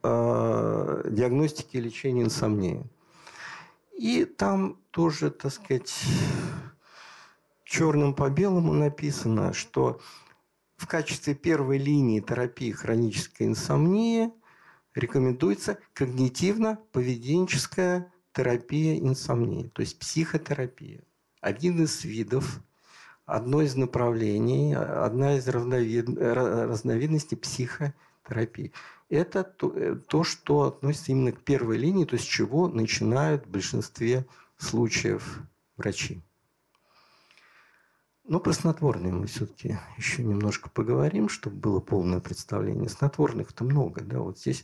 диагностики 0.03 1.77
и 1.77 1.81
лечения 1.81 2.23
инсомнии. 2.23 2.83
И 3.97 4.25
там 4.25 4.77
тоже, 4.91 5.29
так 5.29 5.53
сказать, 5.53 5.93
черным 7.63 8.13
по 8.13 8.29
белому 8.29 8.73
написано, 8.73 9.53
что 9.53 10.01
в 10.77 10.87
качестве 10.87 11.35
первой 11.35 11.77
линии 11.77 12.19
терапии 12.19 12.71
хронической 12.71 13.47
инсомнии 13.47 14.31
рекомендуется 14.95 15.77
когнитивно-поведенческая 15.93 18.07
терапия 18.33 18.97
инсомнии, 18.97 19.69
то 19.69 19.81
есть 19.81 19.99
психотерапия. 19.99 21.03
Один 21.39 21.83
из 21.83 22.03
видов, 22.03 22.61
одно 23.25 23.61
из 23.61 23.75
направлений, 23.75 24.73
одна 24.73 25.37
из 25.37 25.47
разновид... 25.47 26.09
разновидностей 26.09 27.37
психотерапии. 27.37 27.95
Это 29.09 29.43
то, 29.43 29.73
э, 29.75 29.95
то, 29.95 30.23
что 30.23 30.63
относится 30.63 31.11
именно 31.11 31.31
к 31.31 31.41
первой 31.41 31.77
линии, 31.77 32.05
то 32.05 32.15
есть 32.15 32.25
с 32.25 32.29
чего 32.29 32.67
начинают 32.67 33.45
в 33.45 33.49
большинстве 33.49 34.25
случаев 34.57 35.41
врачи. 35.77 36.21
Ну, 38.23 38.39
про 38.39 38.53
снотворные 38.53 39.11
мы 39.11 39.27
все-таки 39.27 39.77
еще 39.97 40.23
немножко 40.23 40.69
поговорим, 40.69 41.27
чтобы 41.27 41.57
было 41.57 41.79
полное 41.79 42.19
представление. 42.19 42.87
Снотворных-то 42.87 43.63
много, 43.63 44.01
да, 44.01 44.19
вот 44.19 44.39
здесь 44.39 44.63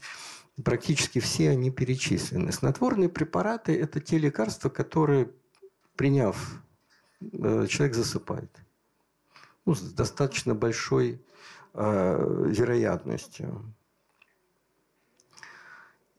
практически 0.64 1.20
все 1.20 1.50
они 1.50 1.72
перечислены. 1.72 2.52
Снотворные 2.52 3.10
препараты– 3.10 3.78
это 3.80 4.00
те 4.00 4.18
лекарства, 4.18 4.70
которые, 4.70 5.32
приняв, 5.96 6.62
э, 7.20 7.68
человек 7.68 7.96
засыпает. 7.96 8.52
Ну, 9.66 9.76
с 9.76 9.82
достаточно 9.82 10.56
большой 10.56 11.22
вероятностью. 11.78 13.74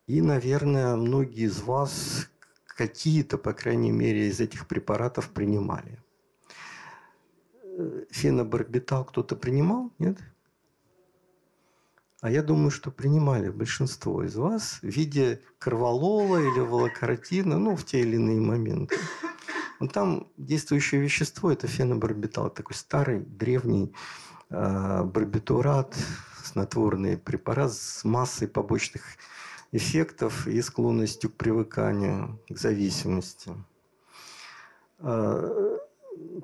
И, 0.07 0.23
наверное, 0.23 0.97
многие 0.97 1.47
из 1.47 1.61
вас 1.61 2.31
какие-то, 2.67 3.39
по 3.39 3.53
крайней 3.53 3.91
мере, 3.91 4.29
из 4.29 4.41
этих 4.41 4.67
препаратов 4.69 5.31
принимали– 5.31 6.03
фенобарбитал 8.11 9.05
кто-то 9.05 9.37
принимал, 9.37 9.93
нет? 9.99 10.19
А 12.21 12.31
я 12.31 12.43
думаю, 12.43 12.71
что 12.71 12.91
принимали 12.91 13.49
большинство 13.49 14.25
из 14.25 14.35
вас 14.35 14.81
в 14.83 14.87
виде 14.87 15.41
карвалола 15.61 16.39
или 16.39 16.61
волокартина, 16.61 17.59
ну, 17.59 17.77
в 17.77 17.85
те 17.85 18.01
или 18.01 18.17
иные 18.17 18.41
моменты. 18.41 18.97
Но 19.79 19.87
там 19.87 20.27
действующее 20.37 21.01
вещество– 21.01 21.53
это 21.53 21.69
фенобарбитал, 21.69 22.51
такой 22.51 22.75
старый, 22.75 23.21
древний 23.21 23.95
э, 23.95 24.38
барбитурат, 24.51 25.95
снотворный 26.43 27.19
препарат 27.19 27.73
с 27.73 28.05
массой 28.05 28.49
побочных 28.49 29.03
эффектов 29.73 30.47
и 30.47 30.63
склонностью 30.63 31.31
к 31.31 31.35
привыканию, 31.35 32.41
к 32.49 32.57
зависимости. 32.57 33.53
Э, 35.01 35.79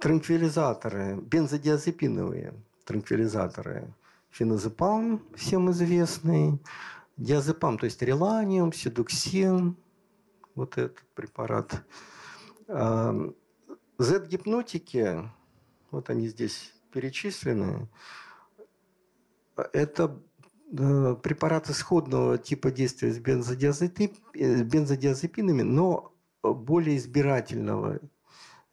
транквилизаторы, 0.00 1.16
бензодиазепиновые 1.16 2.54
транквилизаторы. 2.84 3.92
Феназепам, 4.30 5.22
всем 5.36 5.70
известный, 5.70 6.58
диазепам, 7.16 7.78
то 7.78 7.84
есть 7.84 8.02
реланиум, 8.02 8.72
седуксин, 8.72 9.76
вот 10.54 10.76
этот 10.76 11.02
препарат. 11.14 11.84
Z-гипнотики, 13.98 15.30
вот 15.92 16.10
они 16.10 16.26
здесь 16.28 16.73
перечислены, 16.94 17.88
это 19.72 20.18
э, 20.72 21.16
препараты 21.22 21.74
сходного 21.74 22.38
типа 22.38 22.70
действия 22.70 23.12
с 23.12 23.18
бензодиазепинами, 23.18 25.62
но 25.62 26.14
более 26.42 26.96
избирательного 26.96 28.00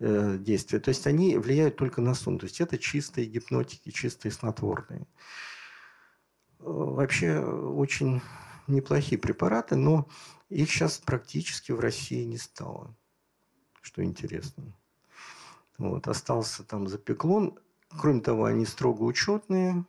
Э, 0.04 0.36
действия. 0.40 0.80
То 0.80 0.90
есть 0.90 1.06
они 1.06 1.38
влияют 1.38 1.76
только 1.76 2.02
на 2.02 2.16
сон. 2.16 2.40
То 2.40 2.48
есть 2.48 2.60
это 2.60 2.80
чистые 2.80 3.28
гипнотики, 3.28 3.92
чистые 3.92 4.32
снотворные. 4.32 5.02
Э, 5.02 5.06
вообще 6.64 7.40
очень 7.40 8.20
неплохие 8.66 9.20
препараты, 9.20 9.76
но 9.76 10.08
их 10.50 10.72
сейчас 10.72 10.98
практически 10.98 11.72
в 11.72 11.80
России 11.80 12.24
не 12.24 12.38
стало. 12.38 12.96
Что 13.84 14.04
интересно. 14.04 14.76
Вот, 15.78 16.08
остался 16.08 16.64
там 16.64 16.88
запеклон. 16.88 17.60
Кроме 18.00 18.22
того, 18.22 18.46
они 18.46 18.66
строго 18.66 19.04
учетные. 19.04 19.84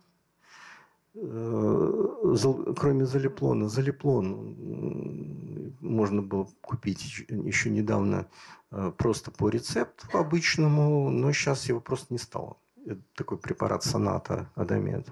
Э, 1.15 2.35
кроме 2.77 3.07
залеплона. 3.07 3.69
Залеплон 3.69 5.77
можно 5.81 6.23
было 6.23 6.49
купить 6.61 7.25
еще 7.29 7.71
недавно 7.71 8.27
Э, 8.73 8.91
просто 8.97 9.31
по 9.31 9.51
рецепту 9.51 10.07
обычному, 10.17 11.11
но 11.11 11.33
сейчас 11.33 11.69
его 11.69 11.81
просто 11.81 12.07
не 12.11 12.19
стало. 12.19 12.57
Это 12.87 13.03
такой 13.15 13.39
препарат 13.39 13.85
соната 13.85 14.51
Адамед. 14.55 15.07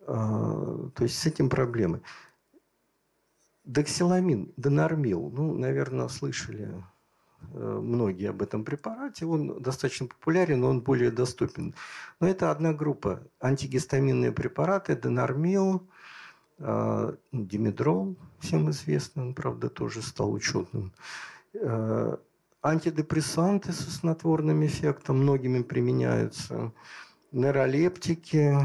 Э, 0.00 0.88
то 0.94 1.02
есть 1.02 1.18
с 1.18 1.26
этим 1.26 1.50
проблемы. 1.50 2.00
Доксиламин, 3.64 4.54
Денормил, 4.56 5.30
ну, 5.30 5.52
наверное, 5.52 6.08
слышали 6.08 6.82
многие 7.52 8.30
об 8.30 8.42
этом 8.42 8.64
препарате. 8.64 9.26
Он 9.26 9.62
достаточно 9.62 10.06
популярен, 10.06 10.60
но 10.60 10.68
он 10.68 10.80
более 10.80 11.10
доступен. 11.10 11.74
Но 12.20 12.28
это 12.28 12.50
одна 12.50 12.72
группа. 12.72 13.20
Антигистаминные 13.40 14.32
препараты, 14.32 14.96
Денормил, 14.96 15.86
Димедрол, 17.32 18.16
всем 18.40 18.70
известный, 18.70 19.22
он, 19.24 19.34
правда, 19.34 19.68
тоже 19.68 20.02
стал 20.02 20.32
учетным 20.32 20.92
Антидепрессанты 22.62 23.72
со 23.72 23.90
снотворным 23.90 24.64
эффектом 24.66 25.18
многими 25.18 25.62
применяются. 25.62 26.72
Нейролептики, 27.30 28.56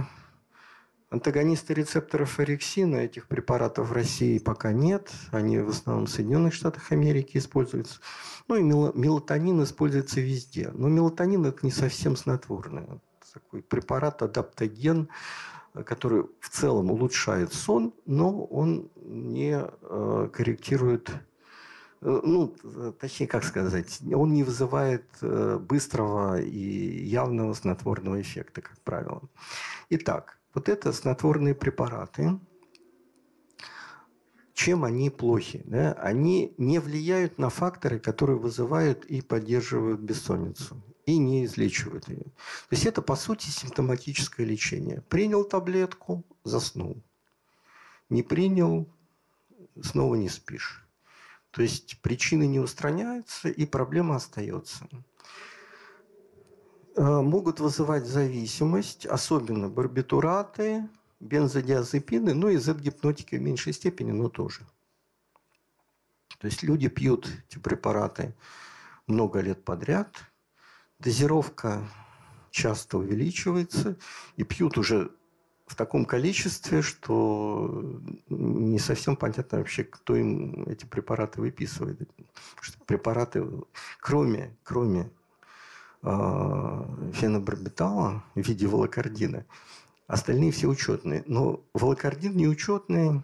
антагонисты 1.11 1.75
рецепторов 1.75 2.39
орексина, 2.39 2.95
этих 2.95 3.27
препаратов 3.27 3.89
в 3.89 3.93
России 3.93 4.39
пока 4.39 4.71
нет. 4.71 5.11
Они 5.31 5.59
в 5.59 5.69
основном 5.69 6.07
в 6.07 6.09
Соединенных 6.09 6.53
Штатах 6.53 6.91
Америки 6.91 7.37
используются. 7.37 7.99
Ну 8.47 8.55
и 8.55 8.63
мелатонин 8.63 9.61
используется 9.63 10.21
везде. 10.21 10.71
Но 10.73 10.87
мелатонин 10.87 11.45
это 11.45 11.59
не 11.63 11.71
совсем 11.71 12.15
снотворный. 12.15 12.83
Это 12.83 13.33
такой 13.33 13.61
препарат 13.61 14.23
адаптоген, 14.23 15.09
который 15.85 16.23
в 16.39 16.49
целом 16.49 16.89
улучшает 16.89 17.53
сон, 17.53 17.93
но 18.05 18.45
он 18.45 18.89
не 18.95 19.61
э, 19.61 20.29
корректирует 20.33 21.11
Э, 22.01 22.19
ну, 22.23 22.55
точнее, 22.99 23.27
как 23.27 23.43
сказать, 23.43 23.99
он 24.13 24.33
не 24.33 24.43
вызывает 24.43 25.05
э, 25.21 25.59
быстрого 25.59 26.41
и 26.41 27.05
явного 27.05 27.53
снотворного 27.53 28.19
эффекта, 28.19 28.61
как 28.61 28.77
правило. 28.79 29.21
Итак, 29.89 30.39
вот 30.53 30.69
это 30.69 30.91
снотворные 30.93 31.55
препараты. 31.55 32.39
Чем 34.53 34.83
они 34.83 35.09
плохи? 35.09 35.63
Да? 35.65 35.93
Они 35.93 36.53
не 36.57 36.79
влияют 36.79 37.37
на 37.37 37.49
факторы, 37.49 37.99
которые 37.99 38.37
вызывают 38.37 39.05
и 39.05 39.21
поддерживают 39.21 40.01
бессонницу 40.01 40.81
и 41.05 41.17
не 41.17 41.45
излечивают 41.45 42.07
ее. 42.09 42.23
То 42.23 42.71
есть 42.71 42.85
это, 42.85 43.01
по 43.01 43.15
сути, 43.15 43.47
симптоматическое 43.47 44.45
лечение. 44.45 45.01
Принял 45.09 45.43
таблетку, 45.43 46.23
заснул. 46.43 47.01
Не 48.09 48.23
принял, 48.23 48.87
снова 49.81 50.15
не 50.15 50.29
спишь. 50.29 50.85
То 51.51 51.61
есть 51.61 52.01
причины 52.01 52.47
не 52.47 52.59
устраняются, 52.59 53.49
и 53.49 53.65
проблема 53.65 54.15
остается. 54.15 54.87
Э, 57.01 57.21
могут 57.21 57.59
вызывать 57.59 58.05
зависимость, 58.05 59.07
особенно 59.07 59.69
барбитураты, 59.69 60.87
бензодиазепины, 61.19 62.35
ну 62.35 62.49
и 62.49 62.57
Z-гипнотики 62.57 63.37
в 63.37 63.41
меньшей 63.41 63.73
степени, 63.73 64.11
но 64.11 64.29
тоже. 64.29 64.67
То 66.37 66.45
есть 66.45 66.61
люди 66.61 66.89
пьют 66.89 67.27
эти 67.49 67.57
препараты 67.57 68.35
много 69.07 69.39
лет 69.39 69.63
подряд, 69.63 70.15
дозировка 70.99 71.81
часто 72.51 72.99
увеличивается, 72.99 73.97
и 74.35 74.43
пьют 74.43 74.77
уже 74.77 75.09
в 75.65 75.75
таком 75.75 76.05
количестве, 76.05 76.83
что 76.83 77.99
не 78.29 78.77
совсем 78.77 79.15
понятно 79.15 79.57
вообще, 79.57 79.85
кто 79.85 80.15
им 80.15 80.69
эти 80.69 80.85
препараты 80.85 81.41
выписывает. 81.41 82.07
что 82.59 82.77
препараты, 82.85 83.43
кроме, 83.99 84.55
кроме 84.61 85.09
фенобарбитала 86.03 88.23
в 88.35 88.39
виде 88.39 88.67
волокардина, 88.67 89.45
остальные 90.07 90.51
все 90.51 90.67
учетные. 90.67 91.23
Но 91.27 91.61
волокардин 91.73 92.35
не 92.35 92.47
учетный, 92.47 93.21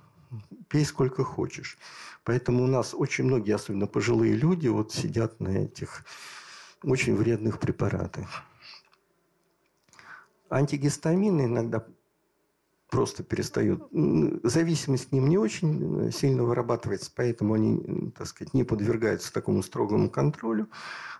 пей 0.69 0.86
сколько 0.86 1.23
хочешь. 1.23 1.78
Поэтому 2.23 2.63
у 2.63 2.67
нас 2.67 2.93
очень 2.93 3.23
многие, 3.23 3.55
особенно 3.55 3.88
пожилые 3.88 4.36
люди, 4.36 4.67
вот 4.67 4.93
сидят 4.93 5.39
на 5.39 5.49
этих 5.49 6.05
очень 6.84 7.15
вредных 7.15 7.59
препаратах. 7.59 8.43
Антигистамины 10.49 11.45
иногда 11.45 11.84
просто 12.89 13.23
перестают. 13.23 13.88
Зависимость 14.43 15.09
к 15.09 15.11
ним 15.11 15.27
не 15.27 15.38
очень 15.38 16.11
сильно 16.11 16.43
вырабатывается, 16.43 17.11
поэтому 17.13 17.53
они, 17.53 18.11
так 18.17 18.27
сказать, 18.27 18.53
не 18.53 18.63
подвергаются 18.63 19.33
такому 19.33 19.61
строгому 19.61 20.09
контролю. 20.09 20.69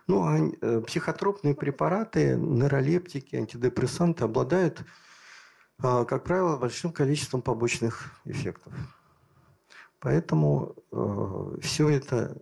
Ну, 0.06 0.24
а 0.24 0.38
э, 0.38 0.80
психотропные 0.86 1.54
препараты, 1.54 2.36
нейролептики, 2.36 3.36
антидепрессанты 3.36 4.24
обладают, 4.24 4.82
а, 5.80 6.04
как 6.04 6.24
правило, 6.24 6.56
большим 6.56 6.92
количеством 6.92 7.42
побочных 7.42 8.10
эффектов. 8.24 8.72
Поэтому 10.00 10.74
э, 10.90 11.56
все 11.60 11.90
это, 11.90 12.40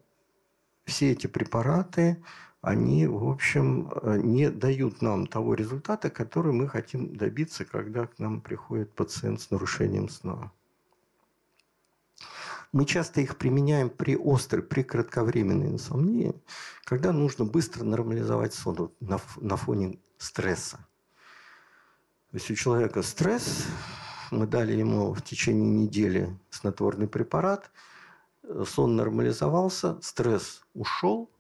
все 0.85 1.11
эти 1.11 1.27
препараты, 1.27 2.23
они, 2.67 3.07
в 3.07 3.29
общем, 3.29 3.93
э, 4.03 4.19
не 4.25 4.51
дают 4.51 5.01
нам 5.01 5.29
того 5.29 5.55
результата, 5.55 6.11
который 6.11 6.53
мы 6.53 6.69
хотим 6.69 7.15
добиться, 7.17 7.65
когда 7.65 8.09
к 8.09 8.19
нам 8.19 8.41
приходит 8.41 8.93
пациент 8.93 9.41
с 9.41 9.53
нарушением 9.53 10.09
сна. 10.09 10.51
Мы 12.73 12.85
часто 12.85 13.21
их 13.21 13.37
применяем 13.37 13.89
при 13.89 14.17
острой, 14.21 14.65
при 14.65 14.83
кратковременной 14.83 15.69
инсомнии, 15.69 16.35
когда 16.83 17.13
нужно 17.13 17.45
быстро 17.45 17.85
нормализовать 17.85 18.53
сон 18.53 18.91
на, 18.99 19.57
фоне 19.57 20.01
стресса. 20.19 20.79
То 22.33 22.39
есть 22.39 22.51
у 22.51 22.57
человека 22.57 23.03
стресс, 23.03 23.65
мы 24.33 24.49
дали 24.49 24.73
ему 24.73 25.15
в 25.15 25.23
течение 25.23 25.71
недели 25.71 26.37
снотворный 26.51 27.07
препарат, 27.07 27.71
сон 28.65 28.97
нормализовался, 28.97 30.01
стресс 30.03 30.65
ушел, 30.75 31.31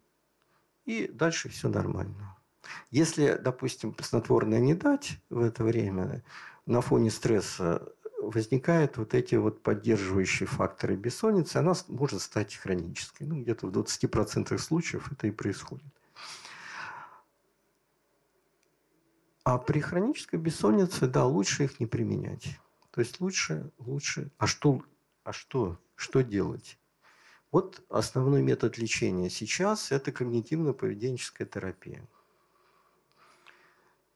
и 0.87 1.09
дальше 1.09 1.49
все 1.49 1.68
нормально. 1.68 2.37
Если, 2.91 3.39
допустим, 3.43 3.95
снотворное 4.01 4.61
не 4.61 4.74
дать 4.74 5.18
в 5.28 5.41
это 5.41 5.62
время, 5.64 6.22
на 6.64 6.80
фоне 6.80 7.11
стресса 7.11 7.93
возникают 8.20 8.97
вот 8.97 9.14
эти 9.14 9.34
вот 9.34 9.62
поддерживающие 9.62 10.47
факторы 10.47 10.97
бессонницы, 10.97 11.59
она 11.59 11.74
может 11.89 12.22
стать 12.22 12.55
хронической. 12.55 13.26
Ну, 13.26 13.41
где-то 13.41 13.66
в 13.66 13.70
20% 13.70 14.57
случаев 14.59 15.12
это 15.12 15.26
и 15.26 15.30
происходит. 15.30 15.93
А 19.45 19.59
при 19.59 19.80
хронической 19.80 20.41
бессоннице, 20.41 21.07
да, 21.07 21.24
лучше 21.24 21.64
их 21.64 21.78
не 21.78 21.87
применять. 21.87 22.59
То 22.91 23.01
есть 23.01 23.20
лучше, 23.20 23.70
лучше. 23.78 24.30
А 24.39 24.47
что, 24.47 24.82
а 25.22 25.32
что, 25.32 25.78
что 25.95 26.22
делать? 26.22 26.78
Вот 27.57 27.83
основной 27.89 28.43
метод 28.43 28.77
лечения 28.77 29.31
сейчас– 29.31 29.91
это 29.91 30.11
когнитивно-поведенческая 30.11 31.47
терапия. 31.47 32.07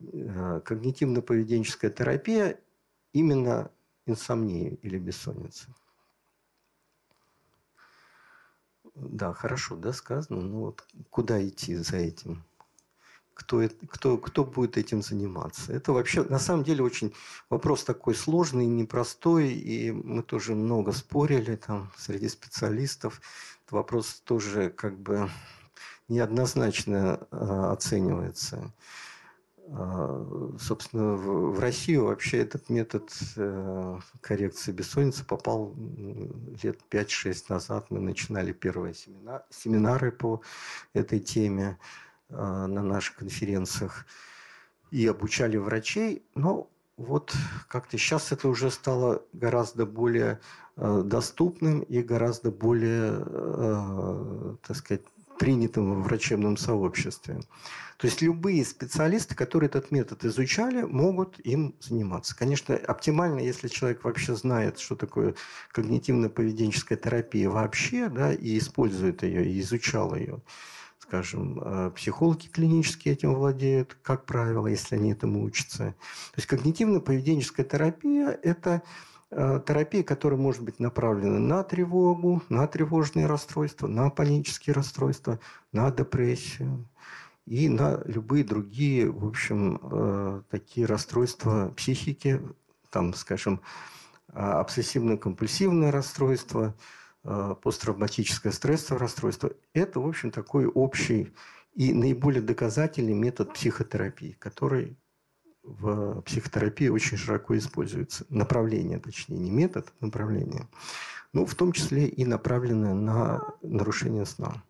Э, 0.00 0.60
когнитивно-поведенческая 0.62 1.88
терапия 1.88 2.60
именно 3.14 3.70
инсомнии 4.04 4.78
или 4.82 4.98
бессонницы. 4.98 5.74
Да, 8.94 9.32
хорошо, 9.32 9.76
да, 9.76 9.94
сказано. 9.94 10.42
Ну 10.42 10.58
вот 10.60 10.86
куда 11.08 11.42
идти 11.42 11.76
за 11.76 11.96
этим? 11.96 12.44
Кто, 13.40 13.62
кто, 13.88 14.18
кто 14.18 14.44
будет 14.44 14.76
этим 14.76 15.02
заниматься. 15.02 15.72
Это 15.72 15.92
вообще, 15.92 16.22
на 16.22 16.38
самом 16.38 16.62
деле, 16.62 16.84
очень 16.84 17.14
вопрос 17.48 17.84
такой 17.84 18.14
сложный, 18.14 18.66
непростой, 18.66 19.52
и 19.52 19.90
мы 19.90 20.22
тоже 20.22 20.54
много 20.54 20.92
спорили 20.92 21.56
там 21.56 21.90
среди 21.96 22.28
специалистов. 22.28 23.20
Этот 23.62 23.72
вопрос 23.72 24.20
тоже 24.24 24.68
как 24.68 24.98
бы 24.98 25.30
неоднозначно 26.08 27.26
э, 27.30 27.36
оценивается. 27.72 28.74
Э, 29.68 30.50
собственно, 30.60 31.14
в, 31.14 31.54
в 31.54 31.60
Россию 31.60 32.06
вообще 32.06 32.38
этот 32.38 32.68
метод 32.68 33.10
э, 33.36 33.98
коррекции 34.20 34.72
бессонницы 34.72 35.24
попал 35.24 35.74
лет 36.62 36.78
5-6 36.90 37.44
назад. 37.48 37.86
Мы 37.88 38.00
начинали 38.00 38.52
первые 38.52 38.92
семинар, 38.92 39.44
семинары 39.48 40.12
по 40.12 40.42
этой 40.92 41.20
теме. 41.20 41.78
А, 41.78 42.09
на 42.30 42.82
наших 42.82 43.16
конференциях 43.16 44.06
и 44.90 45.06
обучали 45.06 45.56
врачей, 45.56 46.22
но 46.34 46.70
вот 46.96 47.34
как-то 47.68 47.96
сейчас 47.96 48.30
это 48.32 48.48
уже 48.48 48.70
стало 48.70 49.22
гораздо 49.32 49.86
более 49.86 50.40
а, 50.76 51.02
доступным 51.02 51.80
и 51.80 52.02
гораздо 52.02 52.50
более, 52.50 53.12
а, 53.24 54.56
так 54.66 54.76
сказать, 54.76 55.02
принятым 55.38 55.94
в 55.94 56.02
врачебном 56.04 56.58
сообществе. 56.58 57.40
То 57.96 58.06
есть 58.06 58.20
любые 58.20 58.64
специалисты, 58.64 59.34
которые 59.34 59.68
этот 59.68 59.90
метод 59.90 60.24
изучали, 60.26 60.82
могут 60.82 61.38
им 61.40 61.74
заниматься. 61.80 62.36
Конечно, 62.36 62.76
оптимально, 62.76 63.40
если 63.40 63.68
человек 63.68 64.04
вообще 64.04 64.34
знает, 64.34 64.78
что 64.78 64.96
такое 64.96 65.34
когнитивно-поведенческая 65.74 66.96
терапия 66.96 67.48
вообще, 67.48 68.08
да, 68.10 68.34
и 68.34 68.58
использует 68.58 69.22
ее, 69.22 69.50
и 69.50 69.60
изучал 69.60 70.14
ее 70.14 70.42
скажем, 71.10 71.60
э, 71.60 71.90
психологи 71.90 72.46
клинические 72.46 73.14
этим 73.14 73.34
владеют, 73.34 73.98
как 74.00 74.26
правило, 74.26 74.68
если 74.68 74.94
они 74.94 75.10
этому 75.10 75.42
учатся. 75.42 75.96
То 76.34 76.36
есть 76.36 76.48
когнитивно-поведенческая 76.48 77.64
терапия– 77.64 78.38
это 78.44 78.82
э, 79.32 79.60
терапия, 79.66 80.04
которая 80.04 80.38
может 80.38 80.62
быть 80.62 80.78
направлена 80.78 81.40
на 81.40 81.64
тревогу, 81.64 82.44
на 82.48 82.68
тревожные 82.68 83.26
расстройства, 83.26 83.88
на 83.88 84.08
панические 84.08 84.72
расстройства, 84.72 85.40
на 85.72 85.90
депрессию 85.90 86.88
и 87.44 87.68
на 87.68 88.00
любые 88.04 88.44
другие, 88.44 89.10
в 89.10 89.26
общем, 89.26 89.80
э, 89.82 90.42
такие 90.48 90.86
расстройства 90.86 91.74
психики, 91.76 92.40
там, 92.90 93.14
скажем, 93.14 93.60
обсессивно-компульсивное 94.32 95.90
расстройство– 95.90 96.76
посттравматическое 97.22 98.52
стрессовое 98.52 99.00
расстройство. 99.00 99.52
Это, 99.74 100.00
в 100.00 100.06
общем, 100.08 100.30
такой 100.30 100.66
общий 100.66 101.34
и 101.74 101.92
наиболее 101.92 102.42
доказательный 102.42 103.14
метод 103.14 103.52
психотерапии, 103.54 104.36
который 104.38 104.96
в 105.62 106.22
психотерапии 106.22 106.88
очень 106.88 107.16
широко 107.16 107.56
используется. 107.56 108.24
Направление, 108.28 108.98
точнее, 108.98 109.38
не 109.38 109.50
метод, 109.50 109.92
а 110.00 110.06
направление. 110.06 110.68
Ну, 111.32 111.46
в 111.46 111.54
том 111.54 111.72
числе 111.72 112.08
и 112.08 112.24
направленное 112.24 112.94
на 112.94 113.54
нарушение 113.62 114.26
сна. 114.26 114.62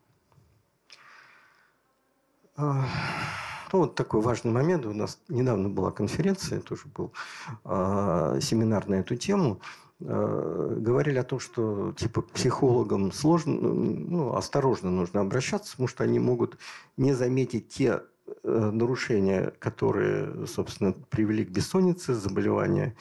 А, 2.56 2.86
ну, 3.72 3.78
вот 3.80 3.94
такой 3.94 4.20
важный 4.20 4.52
момент. 4.52 4.84
У 4.84 4.92
нас 4.92 5.18
недавно 5.28 5.68
была 5.68 5.90
конференция, 5.90 6.60
тоже 6.60 6.82
был 6.88 7.12
э, 7.64 8.38
семинар 8.42 8.86
на 8.88 8.96
эту 8.96 9.16
тему. 9.16 9.60
Э, 10.02 10.76
говорили 10.78 11.18
о 11.18 11.24
том, 11.24 11.40
что 11.40 11.92
типа 11.92 12.22
психологам 12.22 13.12
сложно, 13.12 13.52
ну, 13.52 14.34
осторожно 14.34 14.90
нужно 14.90 15.20
обращаться, 15.20 15.72
потому 15.72 15.88
что 15.88 16.04
они 16.04 16.18
могут 16.18 16.58
не 16.96 17.12
заметить 17.12 17.68
те 17.68 18.02
э, 18.42 18.70
нарушения, 18.72 19.52
которые, 19.58 20.46
собственно, 20.46 20.92
привели 20.92 21.44
к 21.44 21.50
бессоннице, 21.50 22.14
заболевания 22.14 22.96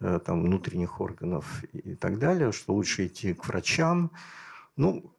э, 0.00 0.20
там, 0.24 0.42
внутренних 0.42 1.00
органов 1.00 1.64
и 1.72 1.94
так 1.94 2.18
далее, 2.18 2.52
что 2.52 2.74
лучше 2.74 3.06
идти 3.06 3.32
к 3.32 3.46
врачам. 3.46 4.10
Ну, 4.76 5.10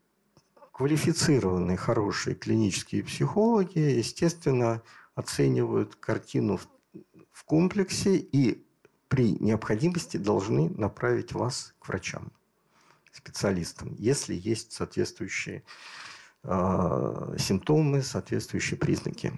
квалифицированные, 0.71 1.77
хорошие 1.77 2.35
клинические 2.35 3.03
психологи, 3.03 3.79
естественно, 3.79 4.83
оценивают 5.15 5.95
картину 5.95 6.57
в, 6.57 6.67
в 7.31 7.43
комплексе 7.43 8.17
и 8.17 8.62
при 9.13 9.37
необходимости 9.39 10.17
должны 10.17 10.71
направить 10.71 11.33
вас 11.33 11.75
к 11.77 11.87
врачам, 11.87 12.31
специалистам, 13.11 13.93
если 13.99 14.33
есть 14.33 14.71
соответствующие 14.71 15.61
э, 16.41 17.35
симптомы, 17.37 18.01
соответствующие 18.01 18.75
признаки. 18.75 19.31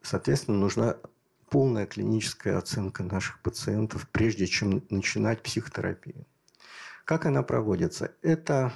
Соответственно, 0.00 0.56
нужна 0.56 0.96
полная 1.50 1.84
клиническая 1.84 2.56
оценка 2.56 3.02
наших 3.02 3.42
пациентов, 3.42 4.08
прежде 4.08 4.46
чем 4.46 4.82
начинать 4.88 5.42
психотерапию. 5.42 6.24
Как 7.04 7.26
она 7.26 7.42
проводится? 7.42 8.14
Это, 8.22 8.72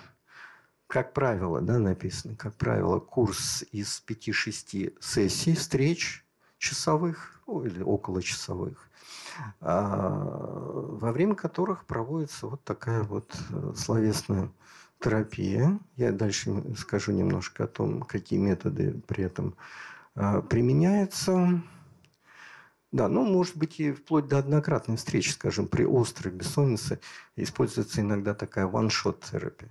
как 0.87 1.15
правило, 1.15 1.63
да, 1.63 1.79
написано, 1.79 2.37
как 2.37 2.57
правило, 2.57 3.01
курс 3.01 3.65
из 3.73 4.05
5-6 4.07 4.99
сессий, 5.01 5.55
встреч 5.55 6.26
часовых, 6.59 7.41
ну, 7.47 7.65
или 7.65 7.83
околочасовых, 7.83 8.79
а, 9.61 10.11
во 11.01 11.13
время 11.13 11.35
которых 11.35 11.85
проводится 11.85 12.47
вот 12.47 12.65
такая 12.65 13.03
вот 13.03 13.37
э, 13.51 13.73
словесная 13.77 14.51
терапия. 15.01 15.79
Я 15.97 16.13
дальше 16.13 16.63
скажу 16.77 17.13
немножко 17.13 17.65
о 17.65 17.69
том, 17.69 18.03
какие 18.03 18.39
методы 18.39 19.01
при 19.07 19.25
этом 19.25 19.55
а, 20.15 20.43
применяются. 20.43 21.63
Да, 22.93 23.09
ну, 23.09 23.25
может 23.25 23.57
быть, 23.57 23.79
и 23.79 23.93
вплоть 23.93 24.29
до 24.29 24.39
однократной 24.39 24.97
встречи, 24.97 25.31
скажем, 25.31 25.69
при 25.69 25.85
острой 25.85 26.33
бессоннице 26.33 27.01
используется 27.37 28.01
иногда 28.01 28.33
такая 28.35 28.67
one-shot 28.67 29.23
терапия 29.31 29.71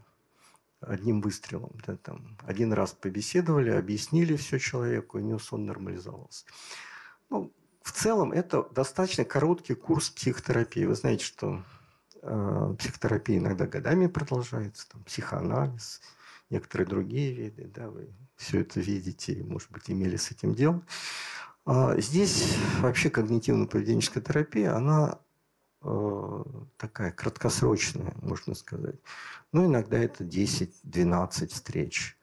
одним 0.87 1.21
выстрелом. 1.21 1.71
Да, 1.85 1.97
там, 1.97 2.37
один 2.45 2.73
раз 2.73 2.93
побеседовали, 2.93 3.69
объяснили 3.69 4.35
все 4.35 4.59
человеку, 4.59 5.17
и 5.17 5.21
у 5.21 5.25
него 5.25 5.39
сон 5.39 5.65
нормализовался. 5.65 6.45
Ну, 7.29 7.53
в 7.81 7.91
целом 7.91 8.31
это 8.31 8.63
достаточно 8.71 9.25
короткий 9.25 9.75
курс 9.75 10.09
психотерапии. 10.09 10.85
Вы 10.85 10.95
знаете, 10.95 11.23
что 11.23 11.63
э, 12.21 12.75
психотерапия 12.79 13.37
иногда 13.37 13.67
годами 13.67 14.07
продолжается, 14.07 14.89
там, 14.89 15.03
психоанализ, 15.03 16.01
некоторые 16.49 16.87
другие 16.87 17.33
виды, 17.33 17.67
да, 17.67 17.89
вы 17.89 18.09
все 18.35 18.61
это 18.61 18.79
видите 18.79 19.33
и, 19.33 19.43
может 19.43 19.71
быть, 19.71 19.89
имели 19.89 20.17
с 20.17 20.31
этим 20.31 20.55
дело. 20.55 20.83
А 21.65 21.99
здесь 21.99 22.55
вообще 22.79 23.09
когнитивно-поведенческая 23.09 24.21
терапия, 24.21 24.75
она 24.75 25.19
такая 26.77 27.11
краткосрочная, 27.11 28.13
можно 28.21 28.55
сказать. 28.55 28.95
Но 29.51 29.65
иногда 29.65 29.97
это 29.97 30.23
10-12 30.23 31.47
встреч, 31.47 32.17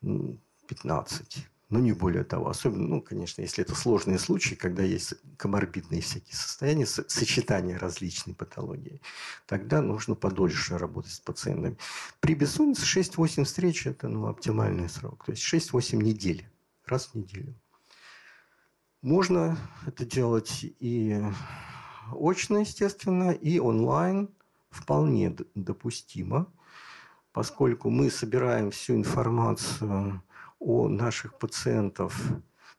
15 0.00 1.48
но 1.68 1.80
не 1.80 1.92
более 1.92 2.24
того. 2.24 2.48
Особенно, 2.48 2.86
ну, 2.86 3.02
конечно, 3.02 3.42
если 3.42 3.64
это 3.64 3.74
сложные 3.74 4.18
случаи, 4.18 4.54
когда 4.54 4.82
есть 4.82 5.14
коморбидные 5.36 6.00
всякие 6.00 6.36
состояния, 6.36 6.86
сочетание 6.86 7.76
различной 7.76 8.34
патологии, 8.34 9.00
тогда 9.46 9.82
нужно 9.82 10.14
подольше 10.14 10.78
работать 10.78 11.12
с 11.12 11.20
пациентами. 11.20 11.76
При 12.20 12.34
бессоннице 12.34 12.82
6-8 12.82 13.44
встреч– 13.44 13.86
это 13.88 14.08
ну, 14.08 14.26
оптимальный 14.28 14.88
срок. 14.88 15.24
То 15.24 15.32
есть 15.32 15.42
6-8 15.42 15.96
недель, 15.96 16.48
раз 16.86 17.08
в 17.08 17.14
неделю. 17.16 17.54
Можно 19.02 19.58
это 19.86 20.04
делать 20.04 20.60
и 20.62 21.20
очно, 22.12 22.58
естественно, 22.58 23.30
и 23.30 23.58
онлайн 23.58 24.28
вполне 24.70 25.34
допустимо, 25.54 26.52
поскольку 27.32 27.90
мы 27.90 28.10
собираем 28.10 28.70
всю 28.70 28.94
информацию 28.94 30.22
о 30.58 30.88
наших 30.88 31.38
пациентов, 31.38 32.18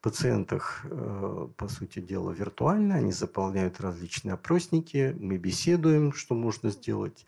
пациентах, 0.01 0.81
э, 0.83 1.47
по 1.57 1.67
сути 1.67 1.99
дела, 1.99 2.31
виртуально. 2.31 2.95
Они 2.95 3.11
заполняют 3.11 3.81
различные 3.81 4.33
опросники, 4.33 5.15
мы 5.19 5.37
беседуем, 5.37 6.13
что 6.13 6.35
можно 6.35 6.69
сделать 6.69 7.25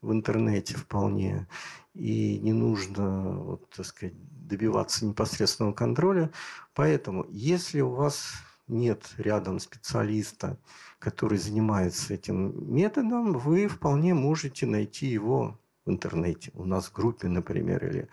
в 0.00 0.12
интернете 0.12 0.74
вполне. 0.74 1.48
И 1.94 2.38
не 2.38 2.52
нужно, 2.52 3.32
вот, 3.32 3.70
так 3.70 3.86
сказать, 3.86 4.14
добиваться 4.46 5.06
непосредственного 5.06 5.72
контроля. 5.72 6.30
Поэтому, 6.74 7.26
если 7.30 7.80
у 7.80 7.90
вас 7.90 8.32
нет 8.68 9.10
рядом 9.16 9.58
специалиста, 9.58 10.58
который 10.98 11.38
занимается 11.38 12.14
этим 12.14 12.74
методом, 12.74 13.32
вы 13.32 13.68
вполне 13.68 14.14
можете 14.14 14.66
найти 14.66 15.06
его 15.06 15.58
в 15.84 15.90
интернете. 15.90 16.50
У 16.54 16.64
нас 16.64 16.86
в 16.86 16.92
группе, 16.92 17.28
например, 17.28 17.84
или 17.84 18.08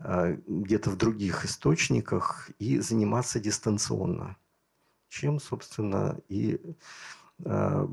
Э, 0.00 0.36
где-то 0.46 0.90
в 0.90 0.96
других 0.96 1.44
источниках 1.44 2.50
и 2.58 2.78
заниматься 2.78 3.38
дистанционно. 3.40 4.36
Чем, 5.08 5.38
собственно, 5.38 6.18
и 6.28 6.60
э, 7.44 7.88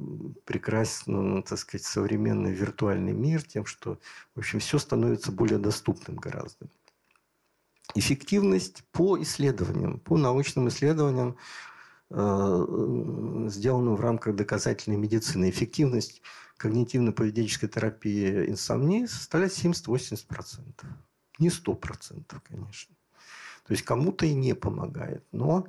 прекрасен, 0.45 1.43
так 1.43 1.59
сказать, 1.59 1.85
современный 1.85 2.51
виртуальный 2.51 3.13
мир 3.13 3.43
тем, 3.43 3.65
что, 3.65 3.99
в 4.35 4.39
общем, 4.39 4.59
все 4.59 4.79
становится 4.79 5.31
более 5.31 5.59
доступным 5.59 6.15
гораздо. 6.17 6.67
Эффективность 7.93 8.83
по 8.91 9.21
исследованиям, 9.21 9.99
по 9.99 10.17
научным 10.17 10.69
исследованиям, 10.69 11.37
э, 12.11 13.47
сделанным 13.49 13.95
в 13.95 14.01
рамках 14.01 14.35
доказательной 14.35 14.97
медицины, 14.97 15.49
эффективность 15.49 16.21
когнитивно-поведенческой 16.57 17.69
терапии 17.69 18.49
инсомнии 18.49 19.05
составляет 19.05 19.53
70-80%. 19.53 20.85
Не 21.39 21.49
сто 21.49 21.73
процентов, 21.73 22.41
конечно. 22.47 22.95
То 23.65 23.73
есть 23.73 23.83
кому-то 23.83 24.25
и 24.25 24.33
не 24.33 24.53
помогает, 24.53 25.23
но 25.31 25.65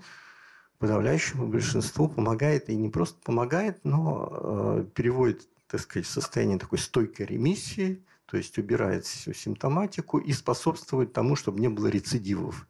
подавляющему 0.79 1.47
большинству 1.47 2.09
помогает 2.09 2.69
и 2.69 2.75
не 2.75 2.89
просто 2.89 3.21
помогает, 3.23 3.79
но 3.85 4.29
э, 4.33 4.87
переводит, 4.95 5.49
так 5.69 5.81
сказать, 5.81 6.07
в 6.07 6.11
состояние 6.11 6.59
такой 6.59 6.79
стойкой 6.79 7.27
ремиссии, 7.27 8.05
то 8.27 8.37
есть 8.37 8.59
убирает 8.59 9.05
всю 9.05 9.33
симптоматику 9.33 10.19
и 10.19 10.33
способствует 10.33 11.13
тому, 11.13 11.37
чтобы 11.37 11.61
не 11.61 11.69
было 11.69 11.87
рецидивов 11.87 12.67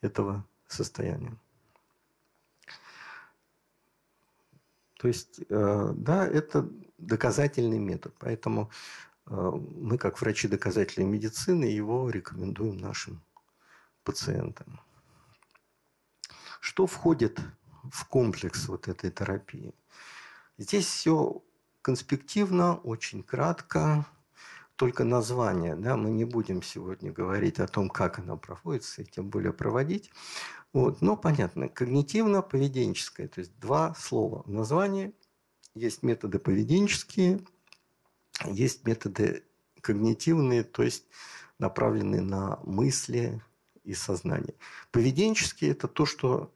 этого 0.00 0.44
состояния. 0.66 1.36
То 5.02 5.08
есть, 5.08 5.40
э, 5.48 5.92
да, 5.96 6.28
это 6.28 6.70
доказательный 6.96 7.80
метод. 7.80 8.14
Поэтому 8.20 8.70
а, 9.26 9.50
мы, 9.50 9.98
как 9.98 10.20
врачи 10.20 10.46
доказательной 10.46 11.08
медицины, 11.08 11.64
его 11.64 12.08
рекомендуем 12.08 12.78
нашим 12.78 13.20
пациентам. 14.04 14.80
Что 16.60 16.86
входит 16.86 17.40
в 17.90 18.06
комплекс 18.06 18.68
вот 18.68 18.86
этой 18.86 19.10
терапии? 19.10 19.74
Здесь 20.56 20.86
все 20.86 21.42
конспективно, 21.82 22.76
очень 22.76 23.24
кратко, 23.24 24.06
только 24.76 25.04
название. 25.04 25.76
Да, 25.76 25.96
мы 25.96 26.10
не 26.10 26.24
будем 26.24 26.62
сегодня 26.62 27.12
говорить 27.12 27.58
о 27.60 27.66
том, 27.66 27.88
как 27.88 28.18
она 28.18 28.36
проводится, 28.36 29.02
и 29.02 29.04
тем 29.04 29.28
более 29.28 29.52
проводить. 29.52 30.10
Вот, 30.72 31.02
но 31.02 31.16
понятно, 31.16 31.64
когнитивно-поведенческое, 31.64 33.28
то 33.28 33.40
есть 33.40 33.58
два 33.58 33.94
слова 33.94 34.42
в 34.44 34.50
названии. 34.50 35.14
Есть 35.74 36.02
методы 36.02 36.38
поведенческие– 36.38 37.40
есть 38.46 38.86
методы 38.86 39.44
когнитивные, 39.80 40.64
то 40.64 40.82
есть 40.82 41.04
направленные 41.58 42.22
на 42.22 42.58
мысли 42.64 43.42
и 43.84 43.94
сознание. 43.94 44.54
Поведенческие– 44.90 45.70
это 45.72 45.88
то, 45.88 46.06
что 46.06 46.52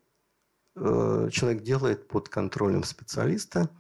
э, 0.75 1.29
человек 1.33 1.63
делает 1.63 2.09
под 2.09 2.29
контролем 2.29 2.85
специалиста. 2.85 3.71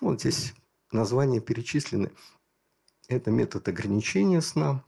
Вот 0.00 0.20
здесь 0.20 0.54
названия 0.90 1.40
перечислены. 1.40 2.12
Это 3.08 3.30
метод 3.30 3.68
ограничения 3.68 4.40
сна, 4.40 4.82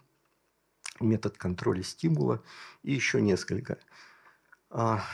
метод 1.01 1.37
контроля 1.37 1.83
стимула 1.83 2.43
и 2.83 2.93
еще 2.93 3.21
несколько. 3.21 3.79
А, 4.71 5.05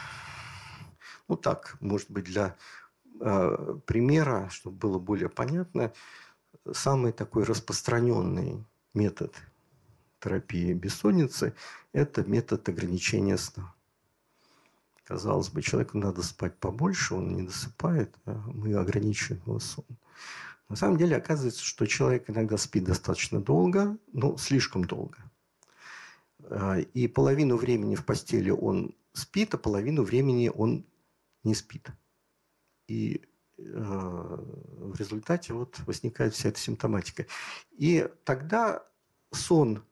ну 1.28 1.36
так, 1.36 1.76
может 1.80 2.11
быть, 2.11 2.24
для 2.24 2.57
э, 3.20 3.78
примера, 3.86 4.48
чтобы 4.50 4.76
было 4.76 4.98
более 4.98 5.28
понятно, 5.28 5.92
самый 6.70 7.12
такой 7.12 7.42
распространенный 7.44 8.64
метод 8.94 9.34
терапии 10.20 10.72
бессонницы– 10.72 11.55
это 11.92 12.22
метод 12.24 12.68
ограничения 12.68 13.36
сна. 13.36 13.74
Казалось 15.05 15.48
бы, 15.48 15.62
человеку 15.62 15.98
надо 15.98 16.22
спать 16.22 16.57
побольше, 16.59 17.14
он 17.14 17.34
не 17.34 17.42
досыпает, 17.42 18.14
а 18.24 18.34
мы 18.46 18.74
ограничиваем 18.74 19.42
его 19.44 19.59
сон. 19.59 19.84
На 20.68 20.76
самом 20.76 20.96
деле 20.96 21.16
оказывается, 21.16 21.62
что 21.62 21.86
человек 21.86 22.30
иногда 22.30 22.56
спит 22.56 22.84
достаточно 22.84 23.40
долго, 23.40 23.98
но 24.12 24.36
слишком 24.36 24.84
долго. 24.84 25.18
А, 26.44 26.78
и 26.78 27.08
половину 27.08 27.56
времени 27.56 27.94
в 27.94 28.04
постели 28.04 28.50
он 28.50 28.94
спит, 29.12 29.54
а 29.54 29.58
половину 29.58 30.02
времени 30.02 30.50
он 30.54 30.86
не 31.44 31.54
спит. 31.54 31.90
И 32.88 33.22
Э, 33.64 34.38
в 34.78 34.98
результате 34.98 35.52
вот 35.52 35.78
возникает 35.86 36.34
вся 36.34 36.48
эта 36.48 36.58
симптоматика. 36.58 37.26
И 37.72 38.08
тогда 38.24 38.84
сон, 39.30 39.84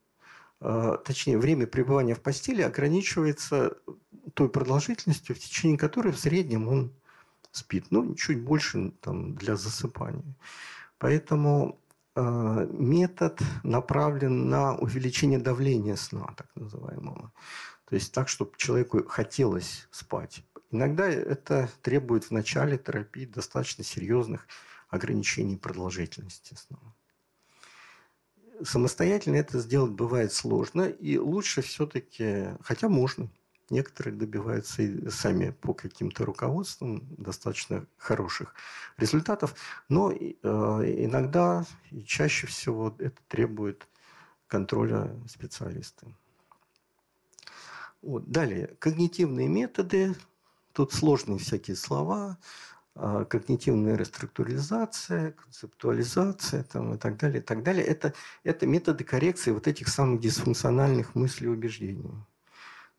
э, 0.61 0.99
точнее, 1.05 1.39
время 1.39 1.67
пребывания 1.67 2.15
в 2.15 2.21
постели 2.21 2.63
ограничивается 2.63 3.77
той 4.35 4.49
продолжительностью, 4.49 5.35
в 5.35 5.39
течение 5.39 5.79
которой 5.79 6.13
в 6.13 6.19
среднем 6.19 6.69
он 6.69 6.93
спит. 7.53 7.87
Ну, 7.91 8.15
чуть 8.15 8.43
больше 8.43 8.93
там, 9.01 9.35
для 9.35 9.57
засыпания. 9.57 10.35
Поэтому 10.99 11.81
э, 12.15 12.67
метод 12.71 13.41
направлен 13.63 14.49
на 14.49 14.77
увеличение 14.77 15.39
давления 15.39 15.97
сна, 15.97 16.35
так 16.37 16.49
называемого. 16.55 17.33
То 17.89 17.95
есть 17.95 18.13
так, 18.13 18.29
чтобы 18.29 18.53
человеку 18.57 19.05
хотелось 19.05 19.89
спать. 19.91 20.45
Иногда 20.71 21.09
это 21.09 21.69
требует 21.83 22.25
в 22.25 22.31
начале 22.31 22.79
терапии 22.79 23.25
достаточно 23.25 23.83
серьезных 23.83 24.47
ограничений 24.89 25.57
продолжительности 25.57 26.55
сна. 26.55 26.79
Самостоятельно 28.63 29.37
это 29.37 29.59
сделать 29.59 29.93
бывает 29.93 30.33
сложно, 30.33 30.83
и 30.83 31.17
лучше 31.17 31.63
все-таки, 31.63 32.49
хотя 32.63 32.89
можно, 32.89 33.31
некоторые 33.71 34.15
добиваются 34.15 34.83
и 34.83 35.09
сами 35.11 35.51
по 35.51 35.75
каким-то 35.75 36.25
руководствам 36.25 37.07
достаточно 37.17 37.87
хороших 37.97 38.55
результатов, 38.97 39.55
но 39.89 40.13
э, 40.13 40.17
иногда 40.19 41.65
и 41.91 42.03
чаще 42.03 42.47
всего 42.47 42.95
это 42.99 43.17
требует 43.29 43.89
контроля 44.47 45.17
специалиста. 45.29 46.07
Вот. 48.03 48.31
Далее, 48.31 48.75
когнитивные 48.79 49.49
методы, 49.49 50.15
Тут 50.73 50.93
сложные 50.93 51.39
всякие 51.39 51.77
слова, 51.77 52.39
а, 52.95 53.25
когнитивная 53.25 53.97
реструктуризация, 53.97 55.33
концептуализация 55.33 56.63
там, 56.65 56.95
и 56.95 56.99
так 56.99 57.17
далее, 57.17 57.41
и 57.41 57.45
так 57.45 57.63
далее. 57.63 57.85
Это, 57.85 58.15
это 58.45 58.67
методы 58.67 59.05
коррекции 59.05 59.51
вот 59.51 59.67
этих 59.67 59.89
самых 59.89 60.21
дисфункциональных 60.21 61.15
мыслей 61.15 61.47
и 61.47 61.51
убеждений. 61.51 62.13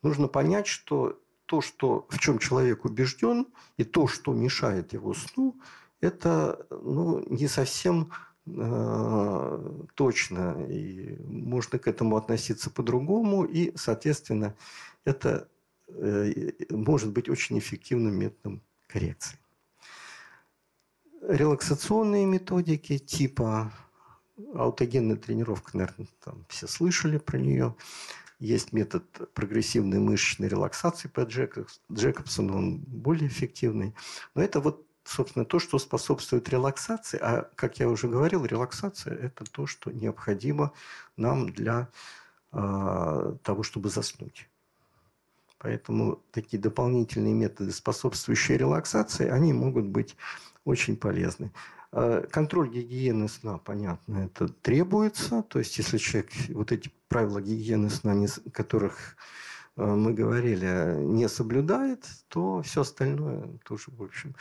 Нужно 0.02 0.28
понять, 0.28 0.68
что 0.68 1.20
то, 1.46 1.62
что, 1.62 2.06
в 2.10 2.20
чем 2.20 2.40
человек 2.40 2.86
убежден, 2.86 3.48
и 3.78 3.84
то, 3.84 4.08
что 4.08 4.34
мешает 4.34 4.94
его 4.94 5.14
сну, 5.14 5.60
это 6.00 6.66
ну, 6.72 7.24
не 7.30 7.48
совсем 7.48 8.12
э, 8.48 9.86
точно. 9.96 10.66
И 10.70 11.18
можно 11.24 11.78
к 11.78 11.88
этому 11.88 12.18
относиться 12.18 12.70
по-другому. 12.70 13.44
И, 13.44 13.76
соответственно, 13.76 14.56
это 15.04 15.48
э, 15.90 16.52
может 16.70 17.12
быть 17.12 17.30
очень 17.30 17.60
эффективным 17.60 18.16
методом 18.16 18.62
коррекции. 18.88 19.38
Релаксационные 21.22 22.26
методики 22.26 22.98
типа 22.98 23.72
аутогенная 24.56 25.18
тренировка, 25.18 25.78
наверное, 25.78 26.08
там 26.24 26.46
все 26.50 26.68
слышали 26.68 27.18
про 27.18 27.38
нее. 27.38 27.76
Есть 28.42 28.74
метод 28.74 29.04
прогрессивной 29.36 30.00
мышечной 30.00 30.48
релаксации 30.48 31.08
по 31.08 31.22
Джекобсону, 31.22 32.58
он 32.58 32.78
более 32.80 33.28
эффективный. 33.28 33.94
Но 34.34 34.42
это 34.42 34.60
вот, 34.60 34.84
собственно, 35.04 35.46
то, 35.46 35.60
что 35.60 35.78
способствует 35.78 36.50
релаксации. 36.50 37.20
А, 37.22 37.48
как 37.54 37.80
я 37.80 37.88
уже 37.88 38.08
говорил, 38.08 38.44
релаксация– 38.44 39.14
это 39.22 39.46
то, 39.46 39.68
что 39.68 39.92
необходимо 39.92 40.74
нам 41.18 41.54
для 41.54 41.90
э, 42.52 43.36
того, 43.44 43.62
чтобы 43.62 43.90
заснуть. 43.90 44.50
Поэтому 45.60 46.24
такие 46.32 46.60
дополнительные 46.60 47.36
методы, 47.36 47.72
способствующие 47.72 48.58
релаксации, 48.58 49.30
они 49.30 49.54
могут 49.54 49.86
быть 49.86 50.18
очень 50.66 50.98
полезны. 50.98 51.52
Э, 51.94 52.26
контроль 52.32 52.70
гигиены 52.70 53.28
сна, 53.28 53.58
понятно, 53.58 54.20
это 54.20 54.48
требуется. 54.48 55.44
То 55.44 55.60
есть, 55.60 55.78
если 55.78 55.98
человек 55.98 56.32
вот 56.50 56.72
эти 56.72 56.90
правила 57.10 57.42
гигиены 57.42 57.90
сна, 57.90 58.16
которых 58.54 59.18
э, 59.76 59.84
мы 59.84 60.14
говорили, 60.14 60.96
не 61.00 61.28
соблюдает, 61.28 62.06
то 62.30 62.62
все 62.62 62.82
остальное 62.82 63.60
тоже, 63.66 63.86
в 63.88 64.02
общем, 64.02 64.36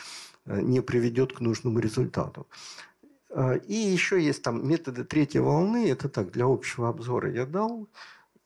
э, 0.47 0.61
не 0.61 0.81
приведет 0.81 1.33
к 1.33 1.41
нужному 1.41 1.81
результату. 1.81 2.47
И 3.69 3.75
еще 3.75 4.21
есть 4.21 4.43
там 4.43 4.67
методы 4.67 5.05
третьей 5.05 5.41
волны. 5.41 5.89
Это 5.89 6.09
так, 6.09 6.33
для 6.33 6.47
общего 6.47 6.89
обзора 6.89 7.31
я 7.31 7.47
дал. 7.47 7.89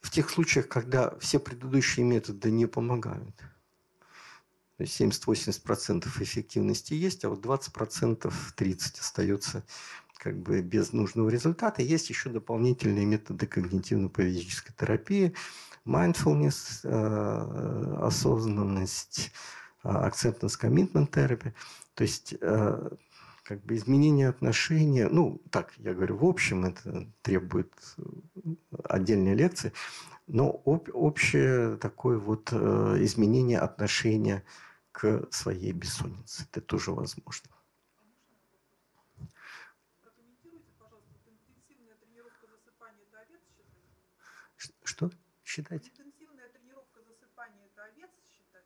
В 0.02 0.10
тех 0.10 0.28
случаях, 0.28 0.68
когда 0.68 1.16
все 1.20 1.38
предыдущие 1.38 2.04
методы 2.04 2.50
не 2.50 2.66
помогают. 2.66 3.34
Есть 4.84 5.00
70-80% 5.00 6.06
эффективности 6.20 6.94
есть, 6.94 7.24
а 7.24 7.30
вот 7.30 7.44
20%, 7.44 8.32
30% 8.56 9.00
остается 9.00 9.64
как 10.18 10.38
бы 10.38 10.62
без 10.62 10.92
нужного 10.92 11.28
результата. 11.28 11.82
Есть 11.82 12.08
еще 12.08 12.30
дополнительные 12.30 13.04
методы 13.04 13.46
когнитивно-поведенческой 13.46 14.72
терапии, 14.78 15.34
mindfulness, 15.86 16.80
э, 16.82 17.96
осознанность, 18.00 19.32
э, 19.84 19.88
acceptance 19.88 20.58
commitment 20.60 21.10
therapy. 21.10 21.52
То 21.94 22.04
есть 22.04 22.34
э, 22.40 22.90
как 23.42 23.62
бы 23.64 23.76
изменение 23.76 24.28
отношения, 24.28 25.08
ну, 25.08 25.42
так, 25.50 25.74
я 25.78 25.92
говорю, 25.92 26.16
в 26.16 26.24
общем, 26.24 26.64
это 26.64 27.06
требует 27.20 27.70
отдельной 28.88 29.34
лекции, 29.34 29.72
но 30.26 30.62
об, 30.64 30.88
общее 30.94 31.76
такое 31.76 32.18
вот 32.18 32.50
изменение 32.50 33.58
отношения 33.58 34.42
к 34.94 35.26
своей 35.32 35.72
бессоннице. 35.72 36.44
Это 36.50 36.60
тоже 36.60 36.92
возможно. 36.92 37.50
Что? 44.84 45.10
Считать? 45.42 45.82
Интенсивная 45.98 46.48
тренировка 46.50 47.00
засыпания– 47.02 47.66
это 47.72 47.84
овец 47.84 48.10
считать? 48.30 48.64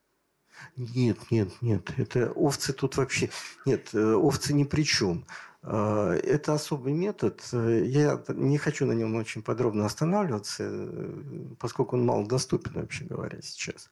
Нет, 0.76 1.30
нет, 1.30 1.62
нет. 1.62 1.90
Это 1.96 2.30
овцы 2.32 2.74
тут 2.74 2.98
вообще... 2.98 3.30
Нет, 3.64 3.94
э, 3.94 4.12
овцы 4.14 4.52
ни 4.52 4.64
при 4.64 4.82
чем. 4.82 5.24
Э, 5.62 6.20
это 6.22 6.52
особый 6.52 6.92
метод. 6.92 7.42
Я 7.52 8.22
не 8.28 8.58
хочу 8.58 8.84
на 8.84 8.92
нем 8.92 9.14
очень 9.14 9.42
подробно 9.42 9.86
останавливаться, 9.86 10.64
э, 10.64 11.54
поскольку 11.58 11.96
он 11.96 12.04
мало 12.04 12.26
доступен, 12.26 12.72
вообще 12.74 13.04
говоря, 13.04 13.40
сейчас. 13.40 13.90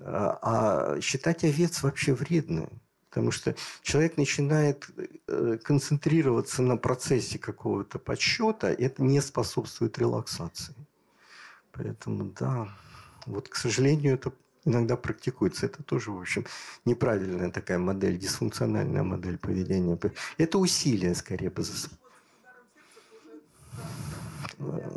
А 0.00 1.00
считать 1.00 1.44
овец 1.44 1.82
вообще 1.82 2.14
вредно. 2.14 2.68
Потому 3.08 3.30
что 3.30 3.54
человек 3.82 4.16
начинает 4.16 4.88
э, 5.28 5.58
концентрироваться 5.62 6.62
на 6.62 6.76
процессе 6.76 7.38
какого-то 7.38 8.00
подсчета, 8.00 8.72
и 8.72 8.82
это 8.82 9.04
не 9.04 9.20
способствует 9.20 9.98
релаксации. 9.98 10.74
Поэтому, 11.70 12.24
да, 12.24 12.68
вот, 13.26 13.48
к 13.48 13.54
сожалению, 13.54 14.14
это 14.14 14.32
иногда 14.64 14.96
практикуется. 14.96 15.66
Это 15.66 15.84
тоже, 15.84 16.10
в 16.10 16.18
общем, 16.18 16.44
неправильная 16.84 17.52
такая 17.52 17.78
модель, 17.78 18.18
дисфункциональная 18.18 19.04
модель 19.04 19.38
поведения. 19.38 19.96
Это 20.36 20.58
усилие, 20.58 21.14
скорее, 21.14 21.50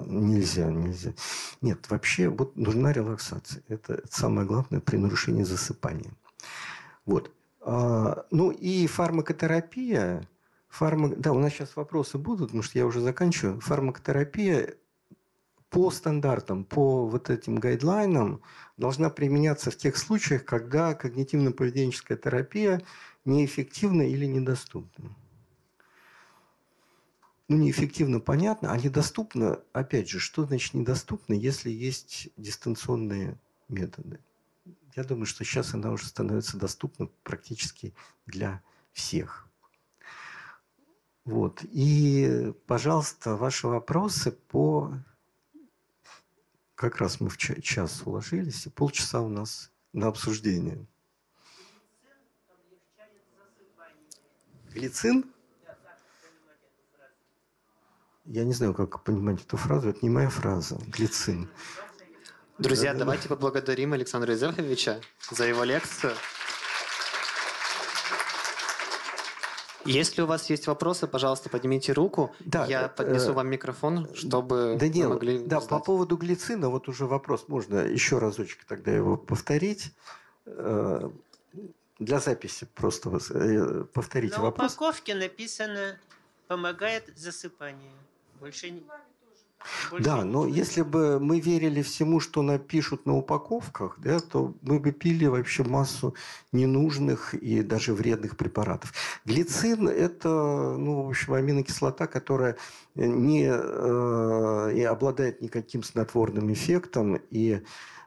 Нельзя, 0.06 0.70
нельзя. 0.72 1.14
Нет, 1.62 1.90
вообще 1.90 2.30
вот 2.30 2.56
нужна 2.56 2.92
релаксация. 2.94 3.64
Это 3.68 4.02
самое 4.10 4.48
главное 4.48 4.80
при 4.80 4.98
нарушении 4.98 5.44
засыпания. 5.44 6.12
Вот. 7.06 7.32
А, 7.62 8.26
ну 8.32 8.52
и 8.52 8.88
фармакотерапия. 8.88 10.28
Фарма... 10.70 11.10
Да, 11.16 11.32
у 11.32 11.40
нас 11.40 11.54
сейчас 11.54 11.76
вопросы 11.76 12.18
будут, 12.18 12.48
потому 12.48 12.64
что 12.64 12.78
я 12.78 12.86
уже 12.86 13.00
заканчиваю. 13.00 13.60
Фармакотерапия 13.62 14.76
по 15.70 15.92
стандартам, 15.92 16.64
по 16.64 17.08
вот 17.08 17.30
этим 17.30 17.56
гайдлайнам 17.56 18.42
должна 18.78 19.10
применяться 19.10 19.72
в 19.72 19.78
тех 19.78 19.98
случаях, 19.98 20.46
когда 20.46 20.94
когнитивно-поведенческая 20.94 22.18
терапия 22.18 22.82
неэффективна 23.26 24.04
или 24.04 24.26
недоступна 24.26 25.16
ну, 27.48 27.58
неэффективно, 27.58 28.20
понятно, 28.20 28.72
а 28.72 28.78
недоступно, 28.78 29.62
опять 29.72 30.10
же, 30.10 30.20
что 30.20 30.46
значит 30.46 30.74
недоступно, 30.74 31.34
если 31.34 31.70
есть 31.70 32.30
дистанционные 32.36 33.38
методы? 33.70 34.20
Я 34.96 35.04
думаю, 35.04 35.26
что 35.26 35.46
сейчас 35.46 35.74
она 35.74 35.92
уже 35.92 36.08
становится 36.08 36.58
доступна 36.58 37.08
практически 37.24 37.94
для 38.26 38.62
всех. 38.92 39.48
Вот. 41.24 41.64
И, 41.64 42.54
пожалуйста, 42.66 43.36
ваши 43.36 43.68
вопросы 43.68 44.32
по... 44.32 44.94
Как 46.76 46.98
раз 46.98 47.20
мы 47.20 47.30
в 47.30 47.38
час 47.38 48.04
уложились, 48.06 48.66
и 48.66 48.70
полчаса 48.70 49.22
у 49.22 49.30
нас 49.30 49.72
на 49.94 50.08
обсуждение. 50.08 50.86
Глицин? 54.74 55.26
Я 58.28 58.44
не 58.44 58.54
знаю, 58.54 58.74
как 58.74 59.04
понимать 59.04 59.42
эту 59.42 59.56
фразу. 59.56 59.90
Это 59.90 60.00
не 60.02 60.10
моя 60.10 60.30
фраза. 60.30 60.78
Глицин. 60.88 61.50
Друзья, 62.58 62.92
да, 62.92 63.00
давайте 63.00 63.30
да. 63.30 63.36
поблагодарим 63.36 63.94
Александра 63.94 64.34
Изерховича 64.34 65.00
за 65.32 65.46
его 65.46 65.64
лекцию. 65.64 66.14
Если 69.86 70.22
у 70.22 70.26
вас 70.26 70.50
есть 70.50 70.68
вопросы, 70.68 71.08
пожалуйста, 71.08 71.50
поднимите 71.50 71.94
руку. 71.94 72.36
Да, 72.42 72.66
Я 72.66 72.88
э, 72.88 72.90
поднесу 72.90 73.32
вам 73.32 73.48
микрофон, 73.48 74.14
чтобы 74.14 74.76
Даниил, 74.78 75.08
вы 75.08 75.14
могли 75.14 75.40
Да, 75.40 75.62
задать. 75.62 75.70
по 75.70 75.80
поводу 75.80 76.18
глицина, 76.18 76.68
вот 76.68 76.90
уже 76.90 77.06
вопрос, 77.06 77.46
можно 77.48 77.78
еще 77.78 78.18
разочек 78.18 78.66
тогда 78.66 78.92
его 78.92 79.16
повторить. 79.16 79.94
Э, 80.46 81.10
для 82.00 82.20
записи 82.20 82.68
просто 82.76 83.18
э, 83.30 83.86
повторите 83.94 84.36
На 84.36 84.42
вопрос. 84.42 84.72
На 84.72 84.76
упаковке 84.76 85.16
написано 85.16 85.98
«помогает 86.50 87.10
засыпанию». 87.16 87.94
Больше 88.40 88.70
не... 88.70 88.84
Больше 89.90 90.04
да, 90.04 90.24
но 90.24 90.48
если 90.48 90.82
бы 90.82 91.20
мы 91.20 91.40
верили 91.40 91.82
всему, 91.82 92.20
что 92.20 92.42
напишут 92.42 93.06
на 93.06 93.16
упаковках, 93.16 93.98
да, 94.00 94.20
то 94.20 94.54
мы 94.62 94.80
бы 94.80 94.92
пили 94.92 95.26
вообще 95.26 95.64
массу 95.64 96.14
ненужных 96.52 97.34
и 97.34 97.64
даже 97.64 97.94
вредных 97.94 98.38
препаратов. 98.38 98.94
Глицин– 99.26 99.88
это, 99.90 100.30
ну, 100.78 101.04
в 101.04 101.10
общем, 101.10 101.34
аминокислота, 101.34 102.08
которая 102.08 102.58
не 102.96 103.50
э, 103.50 104.74
и 104.76 104.84
обладает 104.84 105.42
никаким 105.42 105.84
снотворным 105.84 106.54
эффектом, 106.54 107.20
и, 107.32 107.54
э, 107.54 107.62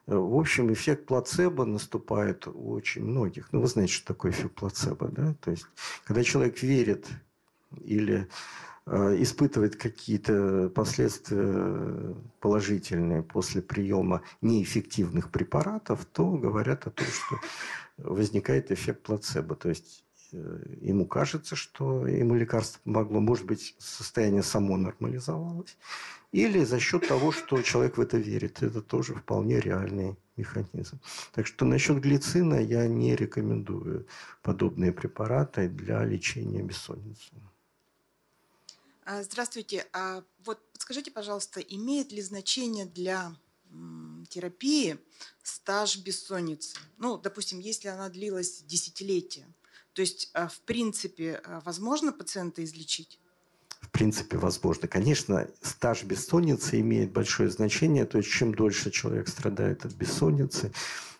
в 0.06 0.38
общем, 0.38 0.72
эффект 0.72 1.06
плацебо 1.06 1.64
наступает 1.64 2.46
у 2.46 2.72
очень 2.72 3.04
многих. 3.04 3.48
Ну, 3.52 3.60
вы 3.60 3.66
знаете, 3.66 3.94
что 3.94 4.06
такое 4.06 4.32
эффект 4.32 4.54
плацебо, 4.54 5.08
да? 5.08 5.34
То 5.40 5.50
есть, 5.50 5.66
когда 6.04 6.22
человек 6.22 6.62
верит 6.62 7.08
или 7.84 8.28
испытывает 8.86 9.76
какие-то 9.76 10.70
последствия 10.74 12.14
положительные 12.40 13.22
после 13.22 13.62
приема 13.62 14.22
неэффективных 14.40 15.30
препаратов, 15.30 16.04
то 16.06 16.32
говорят 16.32 16.86
о 16.86 16.90
том, 16.90 17.06
что 17.06 17.38
возникает 17.98 18.70
эффект 18.70 19.02
плацебо. 19.02 19.54
То 19.54 19.68
есть 19.68 20.04
э, 20.32 20.62
ему 20.80 21.06
кажется, 21.06 21.56
что 21.56 22.06
ему 22.06 22.34
лекарство 22.34 22.80
помогло, 22.84 23.20
может 23.20 23.46
быть, 23.46 23.74
состояние 23.78 24.42
само 24.42 24.76
нормализовалось, 24.76 25.76
или 26.32 26.64
за 26.64 26.78
счет 26.78 27.08
того, 27.08 27.32
что 27.32 27.60
человек 27.62 27.96
в 27.96 28.00
это 28.00 28.16
верит. 28.16 28.62
Это 28.62 28.82
тоже 28.82 29.14
вполне 29.14 29.60
реальный 29.60 30.16
механизм. 30.36 31.00
Так 31.32 31.46
что 31.46 31.64
насчет 31.64 32.00
глицина 32.00 32.54
я 32.54 32.86
не 32.86 33.16
рекомендую 33.16 34.06
подобные 34.42 34.92
препараты 34.92 35.68
для 35.68 36.04
лечения 36.04 36.62
бессонницы. 36.62 37.32
А, 39.04 39.22
здравствуйте. 39.22 39.86
А 39.92 40.22
вот 40.44 40.60
подскажите, 40.72 41.10
пожалуйста, 41.10 41.60
имеет 41.60 42.12
ли 42.12 42.22
значение 42.22 42.86
для 42.86 43.34
терапии 44.28 44.98
стаж 45.42 45.98
бессонницы? 45.98 46.76
Ну, 46.98 47.18
допустим, 47.18 47.58
если 47.58 47.88
она 47.88 48.08
длилась 48.08 48.62
десятилетия. 48.62 49.46
То 49.92 50.02
есть, 50.02 50.30
а, 50.34 50.48
в 50.48 50.60
принципе, 50.60 51.42
возможно 51.64 52.12
пациента 52.12 52.62
излечить? 52.64 53.18
в 53.80 53.88
принципе, 53.90 54.36
возможно. 54.36 54.86
Конечно, 54.88 55.48
стаж 55.62 56.04
бессонницы 56.04 56.78
имеет 56.80 57.12
большое 57.12 57.48
значение. 57.50 58.04
То 58.04 58.18
есть, 58.18 58.30
чем 58.30 58.54
дольше 58.54 58.90
человек 58.90 59.28
страдает 59.28 59.84
от 59.84 59.92
бессонницы, 59.92 60.70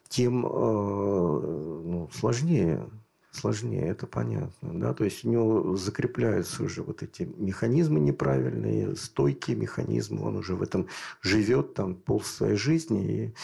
тем 0.09 0.43
ну, 0.43 2.11
сложнее 2.13 2.89
сложнее, 3.33 3.89
это 3.89 4.07
понятно. 4.07 4.81
Да? 4.81 4.95
То 4.95 5.05
есть 5.05 5.25
у 5.25 5.31
него 5.31 5.77
закрепляются 5.77 6.63
уже 6.63 6.83
вот 6.83 7.03
эти 7.03 7.23
механизмы 7.37 8.01
неправильные, 8.01 8.97
стойкие 8.97 9.57
механизмы, 9.57 10.23
он 10.23 10.37
уже 10.37 10.55
в 10.55 10.63
этом 10.63 10.89
живет 11.23 11.75
там 11.75 11.95
пол 11.95 12.21
своей 12.21 12.57
жизни. 12.57 13.13
И, 13.13 13.35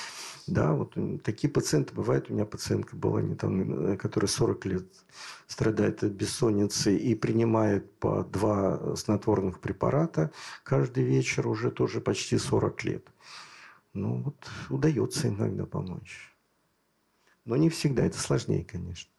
да, 0.47 0.72
вот 0.72 0.97
такие 1.22 1.51
пациенты 1.51 1.95
бывают. 1.95 2.30
У 2.30 2.34
меня 2.34 2.45
пациентка 2.45 2.97
была 2.97 3.22
не 3.22 3.34
там, 3.34 3.97
которая 3.97 4.28
40 4.28 4.66
лет 4.66 4.87
страдает 5.47 6.03
от 6.03 6.12
бессонницы 6.12 6.97
и 6.97 7.14
принимает 7.14 7.91
по 7.99 8.24
два 8.24 8.97
снотворных 8.97 9.61
препарата 9.61 10.32
каждый 10.64 11.05
вечер 11.05 11.47
уже 11.47 11.70
тоже 11.70 12.01
почти 12.01 12.39
40 12.39 12.84
лет. 12.84 13.07
Ну 13.93 14.22
вот 14.22 14.37
удается 14.68 15.28
иногда 15.28 15.64
помочь. 15.64 16.32
Но 17.45 17.57
не 17.57 17.70
всегда, 17.70 18.05
это 18.05 18.18
сложнее, 18.18 18.64
конечно. 18.64 19.11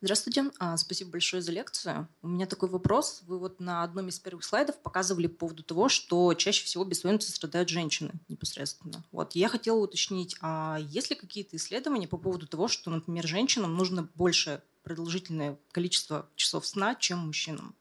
Здравствуйте, 0.00 0.44
а, 0.60 0.76
спасибо 0.76 1.10
большое 1.10 1.42
за 1.42 1.50
лекцию. 1.50 2.06
У 2.22 2.28
меня 2.28 2.46
такой 2.46 2.68
вопрос. 2.68 3.22
Вы 3.26 3.36
вот 3.40 3.58
на 3.58 3.82
одном 3.82 4.08
из 4.08 4.20
первых 4.20 4.44
слайдов 4.44 4.78
показывали 4.78 5.26
по 5.26 5.38
поводу 5.38 5.64
того, 5.64 5.88
что 5.88 6.32
чаще 6.34 6.64
всего 6.64 6.84
бессонницей 6.84 7.34
страдают 7.34 7.68
женщины 7.68 8.12
непосредственно. 8.28 9.02
Вот 9.10 9.32
я 9.32 9.48
хотела 9.48 9.78
уточнить, 9.78 10.36
а 10.40 10.78
есть 10.78 11.10
ли 11.10 11.16
какие-то 11.16 11.56
исследования 11.56 12.06
по 12.06 12.16
поводу 12.16 12.46
того, 12.46 12.68
что, 12.68 12.90
например, 12.90 13.26
женщинам 13.26 13.74
нужно 13.74 14.08
больше 14.14 14.62
продолжительное 14.84 15.58
количество 15.72 16.28
часов 16.36 16.64
сна, 16.64 16.94
чем 16.94 17.18
мужчинам? 17.18 17.74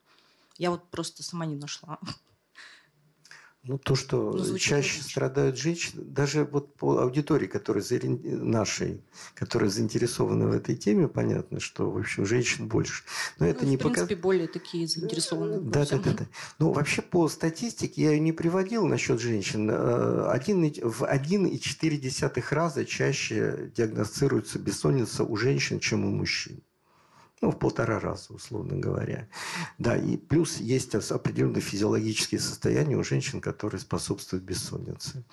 Я 0.57 0.71
вот 0.71 0.83
просто 0.89 1.21
сама 1.21 1.45
не 1.45 1.55
нашла. 1.55 1.99
Ну, 3.67 3.77
то, 3.77 3.95
что 3.95 4.31
ну, 4.31 4.57
чаще 4.57 4.93
логично. 4.93 5.03
страдают 5.03 5.57
женщины, 5.57 6.03
даже 6.03 6.45
вот 6.45 6.75
по 6.75 6.99
аудитории, 6.99 7.47
которая 7.47 7.83
нашей, 8.23 9.01
которая 9.35 9.69
заинтересована 9.69 10.47
в 10.47 10.53
этой 10.53 10.75
теме, 10.75 11.09
понятно, 11.09 11.59
что, 11.59 11.91
в 11.91 11.97
общем, 11.97 12.25
женщин 12.25 12.67
больше. 12.67 13.03
Но 13.39 13.45
ну, 13.45 13.51
это 13.51 13.65
не 13.65 13.75
в 13.75 13.79
принципе, 13.79 14.15
показ... 14.15 14.23
более 14.23 14.47
такие 14.47 14.87
заинтересованные. 14.87 15.59
Да, 15.59 15.85
да, 15.85 15.97
да, 15.97 16.13
да. 16.13 16.27
Ну, 16.59 16.71
вообще, 16.71 17.01
по 17.01 17.27
статистике, 17.27 18.03
я 18.03 18.11
ее 18.11 18.21
не 18.21 18.31
приводил 18.31 18.85
насчет 18.87 19.19
женщин. 19.19 19.69
Э, 19.69 20.29
один, 20.29 20.61
в 20.63 21.03
1,4 21.03 22.43
раза 22.51 22.85
чаще 22.85 23.69
диагностируется 23.75 24.59
бессонница 24.59 25.25
у 25.25 25.35
женщин, 25.35 25.79
чем 25.79 26.05
у 26.05 26.09
мужчин. 26.11 26.63
Ну, 27.41 27.51
в 27.51 27.59
полтора 27.59 27.99
раза, 27.99 28.33
условно 28.33 28.77
говоря. 28.77 29.27
Да, 29.77 29.95
и 29.95 30.17
плюс 30.17 30.57
есть 30.57 30.95
определенные 30.95 31.61
физиологические 31.61 32.41
состояния 32.41 32.95
у 32.95 33.03
женщин, 33.03 33.41
которые 33.41 33.79
способствуют 33.79 34.43
бессоннице. 34.43 35.23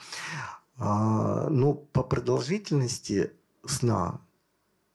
А, 0.77 1.49
но 1.49 1.73
по 1.73 2.03
продолжительности 2.03 3.33
сна 3.65 4.21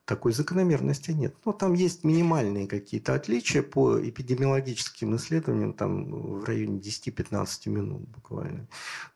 такой 0.09 0.33
закономерности 0.33 1.11
нет. 1.11 1.35
Но 1.45 1.51
там 1.51 1.73
есть 1.73 2.03
минимальные 2.03 2.67
какие-то 2.67 3.13
отличия 3.13 3.61
по 3.61 3.99
эпидемиологическим 3.99 5.15
исследованиям, 5.15 5.73
там 5.73 6.39
в 6.39 6.43
районе 6.45 6.79
10-15 6.79 7.69
минут 7.69 8.01
буквально. 8.09 8.67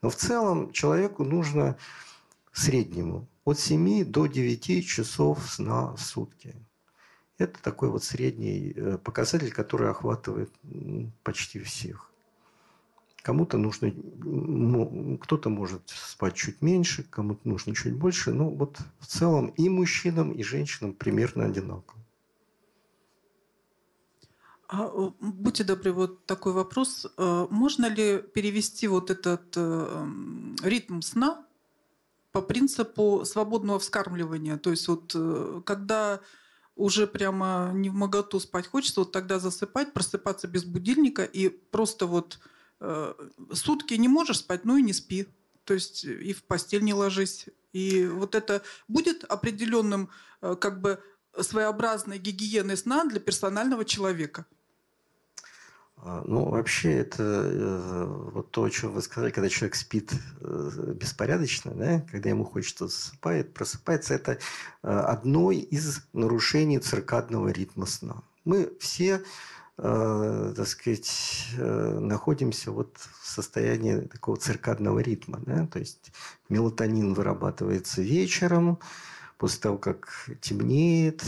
Но 0.02 0.10
в 0.10 0.16
целом 0.16 0.72
человеку 0.72 1.24
нужно 1.24 1.76
среднему 2.52 3.28
от 3.44 3.58
7 3.58 4.04
до 4.04 4.26
9 4.26 4.86
часов 4.86 5.50
сна 5.50 5.94
в 5.94 6.00
сутки. 6.00 6.54
Это 7.36 7.60
такой 7.62 7.90
вот 7.90 8.04
средний 8.04 8.72
э, 8.76 8.98
показатель, 8.98 9.52
который 9.52 9.90
охватывает 9.90 10.52
почти 11.24 11.58
всех. 11.58 12.10
Кому-то 13.22 13.56
нужно, 13.56 13.90
кто-то 15.20 15.48
может 15.48 15.82
спать 15.88 16.34
чуть 16.34 16.62
меньше, 16.62 17.02
кому-то 17.02 17.48
нужно 17.48 17.74
чуть 17.74 17.94
больше. 17.94 18.32
Но 18.32 18.50
вот 18.50 18.78
в 19.00 19.06
целом 19.06 19.48
и 19.48 19.68
мужчинам, 19.68 20.30
и 20.30 20.42
женщинам 20.42 20.92
примерно 20.92 21.46
одинаково. 21.46 21.98
А, 24.68 24.90
будьте 25.20 25.64
добры, 25.64 25.92
вот 25.92 26.26
такой 26.26 26.52
вопрос. 26.52 27.06
Э, 27.16 27.46
можно 27.50 27.86
ли 27.86 28.22
перевести 28.22 28.86
вот 28.86 29.10
этот 29.10 29.54
э, 29.56 30.06
ритм 30.62 31.00
сна 31.00 31.44
по 32.30 32.42
принципу 32.42 33.24
свободного 33.24 33.80
вскармливания? 33.80 34.56
То 34.56 34.70
есть 34.70 34.86
вот 34.86 35.16
когда 35.64 36.20
уже 36.76 37.06
прямо 37.06 37.70
не 37.74 37.90
в 37.90 37.94
моготу 37.94 38.40
спать 38.40 38.66
хочется, 38.66 39.00
вот 39.00 39.12
тогда 39.12 39.38
засыпать, 39.38 39.92
просыпаться 39.92 40.48
без 40.48 40.64
будильника 40.64 41.24
и 41.24 41.48
просто 41.48 42.06
вот 42.06 42.38
э, 42.80 43.14
сутки 43.52 43.94
не 43.94 44.08
можешь 44.08 44.38
спать, 44.38 44.64
ну 44.64 44.76
и 44.76 44.82
не 44.82 44.92
спи. 44.92 45.26
То 45.64 45.74
есть 45.74 46.04
и 46.04 46.32
в 46.32 46.44
постель 46.44 46.82
не 46.82 46.92
ложись. 46.92 47.46
И 47.72 48.06
вот 48.06 48.34
это 48.34 48.62
будет 48.88 49.24
определенным 49.24 50.10
э, 50.40 50.56
как 50.56 50.80
бы 50.80 51.00
своеобразной 51.40 52.18
гигиеной 52.18 52.76
сна 52.76 53.04
для 53.04 53.20
персонального 53.20 53.84
человека. 53.84 54.46
А, 55.96 56.22
ну, 56.26 56.50
вообще, 56.50 56.98
это 56.98 57.22
э, 57.22 58.04
вот 58.32 58.50
то, 58.50 58.64
о 58.64 58.70
чем 58.70 58.92
вы 58.92 59.02
сказали, 59.02 59.30
когда 59.30 59.48
человек 59.48 59.74
спит 59.74 60.12
э, 60.40 60.92
беспорядочно, 60.94 61.72
да, 61.72 62.04
когда 62.10 62.28
ему 62.28 62.44
хочется 62.44 62.88
засыпает, 62.88 63.54
просыпается, 63.54 64.14
это 64.14 64.32
э, 64.32 64.88
одно 64.88 65.50
из 65.50 66.02
нарушений 66.12 66.78
циркадного 66.78 67.48
ритма 67.48 67.86
сна. 67.86 68.22
Мы 68.44 68.70
все, 68.78 69.22
так 69.76 70.68
сказать, 70.68 71.48
находимся 71.56 72.70
вот 72.70 72.96
в 73.22 73.26
состоянии 73.26 74.02
такого 74.02 74.36
циркадного 74.36 75.00
ритма. 75.00 75.40
Да? 75.46 75.66
То 75.66 75.80
есть 75.80 76.12
мелатонин 76.48 77.14
вырабатывается 77.14 78.02
вечером, 78.02 78.78
после 79.38 79.60
того, 79.60 79.78
как 79.78 80.28
темнеет, 80.40 81.24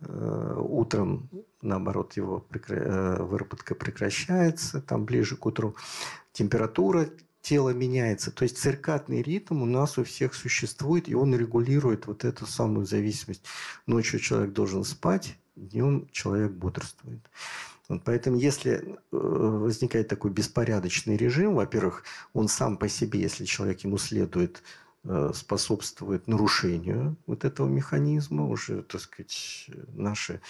утром 0.00 1.30
наоборот, 1.62 2.16
его 2.16 2.40
прекра... 2.40 3.16
выработка 3.20 3.74
прекращается, 3.74 4.80
там 4.80 5.04
ближе 5.04 5.36
к 5.36 5.46
утру 5.46 5.74
температура 6.32 7.08
тела 7.40 7.70
меняется. 7.70 8.30
То 8.30 8.42
есть 8.42 8.58
циркадный 8.58 9.22
ритм 9.22 9.62
у 9.62 9.66
нас 9.66 9.98
у 9.98 10.04
всех 10.04 10.34
существует, 10.34 11.08
и 11.08 11.14
он 11.14 11.34
регулирует 11.34 12.06
вот 12.06 12.24
эту 12.24 12.46
самую 12.46 12.86
зависимость. 12.86 13.44
Ночью 13.86 14.18
человек 14.18 14.52
должен 14.52 14.84
спать, 14.84 15.38
днем 15.54 16.08
человек 16.10 16.52
бодрствует. 16.52 17.20
Вот 17.88 18.02
поэтому 18.04 18.36
если 18.36 18.72
э, 18.72 18.96
возникает 19.12 20.08
такой 20.08 20.32
беспорядочный 20.32 21.16
режим, 21.16 21.54
во-первых, 21.54 22.02
он 22.32 22.48
сам 22.48 22.76
по 22.76 22.88
себе, 22.88 23.20
если 23.20 23.44
человек 23.44 23.80
ему 23.82 23.96
следует, 23.96 24.56
э, 24.56 24.85
способствует 25.34 26.26
нарушению 26.26 27.16
вот 27.26 27.44
этого 27.44 27.68
механизма, 27.68 28.46
уже, 28.46 28.82
так 28.82 29.00
сказать, 29.00 29.70
наши 29.94 30.40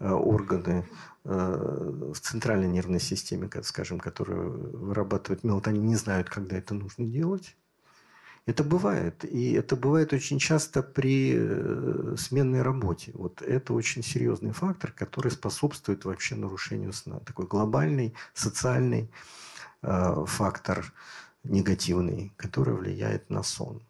Э, 0.00 0.12
органы 0.12 0.86
э, 1.24 2.10
в 2.14 2.18
центральной 2.18 2.66
нервной 2.66 3.00
системе, 3.00 3.50
скажем, 3.62 4.00
которые 4.00 4.48
вырабатывают 4.48 5.44
мелатонин, 5.44 5.86
не 5.86 5.96
знают, 5.96 6.30
когда 6.30 6.56
это 6.56 6.72
нужно 6.72 7.04
делать. 7.04 7.56
Это 8.46 8.64
бывает. 8.64 9.24
И 9.24 9.52
это 9.52 9.76
бывает 9.76 10.14
очень 10.14 10.38
часто 10.38 10.82
при 10.82 11.34
э, 11.36 12.16
сменной 12.16 12.62
работе. 12.62 13.12
Вот 13.14 13.42
это 13.42 13.74
очень 13.74 14.02
серьезный 14.02 14.52
фактор, 14.52 14.92
который 14.92 15.30
способствует 15.30 16.06
вообще 16.06 16.36
нарушению 16.36 16.94
сна. 16.94 17.20
Такой 17.20 17.46
глобальный 17.46 18.14
социальный 18.34 19.10
фактор 19.82 20.92
негативный, 21.44 22.32
который 22.36 22.74
влияет 22.74 23.30
на 23.30 23.42
сон. 23.42 23.82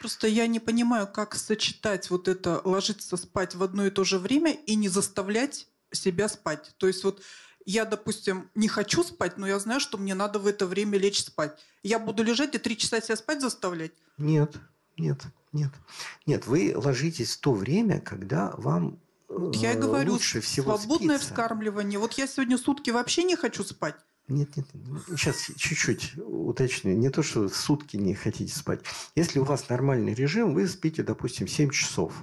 Просто 0.00 0.28
я 0.28 0.46
не 0.46 0.60
понимаю, 0.60 1.06
как 1.06 1.34
сочетать 1.34 2.08
вот 2.10 2.26
это 2.26 2.60
ложиться 2.64 3.16
спать 3.16 3.54
в 3.54 3.62
одно 3.62 3.86
и 3.86 3.90
то 3.90 4.02
же 4.04 4.18
время 4.18 4.52
и 4.52 4.74
не 4.74 4.88
заставлять 4.88 5.68
себя 5.92 6.28
спать. 6.28 6.74
То 6.78 6.86
есть 6.86 7.04
вот 7.04 7.20
я, 7.66 7.84
допустим, 7.84 8.48
не 8.54 8.68
хочу 8.68 9.04
спать, 9.04 9.36
но 9.36 9.46
я 9.46 9.58
знаю, 9.58 9.80
что 9.80 9.98
мне 9.98 10.14
надо 10.14 10.38
в 10.38 10.46
это 10.46 10.66
время 10.66 10.98
лечь 10.98 11.22
спать. 11.22 11.58
Я 11.82 11.98
буду 11.98 12.22
лежать 12.22 12.54
и 12.54 12.58
три 12.58 12.78
часа 12.78 13.00
себя 13.02 13.16
спать 13.16 13.42
заставлять? 13.42 13.92
Нет, 14.16 14.54
нет, 14.96 15.20
нет. 15.52 15.72
Нет, 16.24 16.46
вы 16.46 16.72
ложитесь 16.74 17.36
в 17.36 17.40
то 17.40 17.52
время, 17.52 18.00
когда 18.00 18.54
вам 18.56 18.98
Вот 19.28 19.54
я 19.56 19.72
и 19.72 19.76
говорю, 19.76 20.12
лучше 20.12 20.40
всего 20.40 20.78
свободное 20.78 21.18
спится. 21.18 21.34
вскармливание. 21.34 21.98
Вот 21.98 22.14
я 22.14 22.26
сегодня 22.26 22.56
сутки 22.56 22.90
вообще 22.90 23.24
не 23.24 23.36
хочу 23.36 23.62
спать. 23.64 23.96
Нет, 24.30 24.56
нет, 24.56 24.66
сейчас 25.08 25.50
чуть-чуть 25.56 26.16
уточню. 26.18 26.96
Не 26.96 27.10
то, 27.10 27.22
что 27.22 27.48
сутки 27.48 27.96
не 27.96 28.14
хотите 28.14 28.54
спать. 28.54 28.80
Если 29.16 29.40
у 29.40 29.44
вас 29.44 29.68
нормальный 29.68 30.14
режим, 30.14 30.54
вы 30.54 30.68
спите, 30.68 31.02
допустим, 31.02 31.48
7 31.48 31.70
часов. 31.70 32.14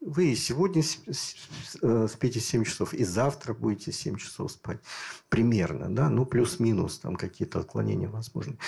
Вы 0.00 0.34
сегодня 0.36 0.82
э, 0.82 2.08
спите 2.10 2.40
7 2.40 2.64
часов, 2.64 2.92
и 2.94 3.04
завтра 3.04 3.54
будете 3.54 3.92
7 3.92 4.16
часов 4.16 4.52
спать. 4.52 4.80
Примерно, 5.28 5.94
да, 5.94 6.08
ну, 6.10 6.26
плюс-минус, 6.26 6.98
там 6.98 7.16
какие-то 7.16 7.60
отклонения 7.60 8.08
возможны. 8.08 8.58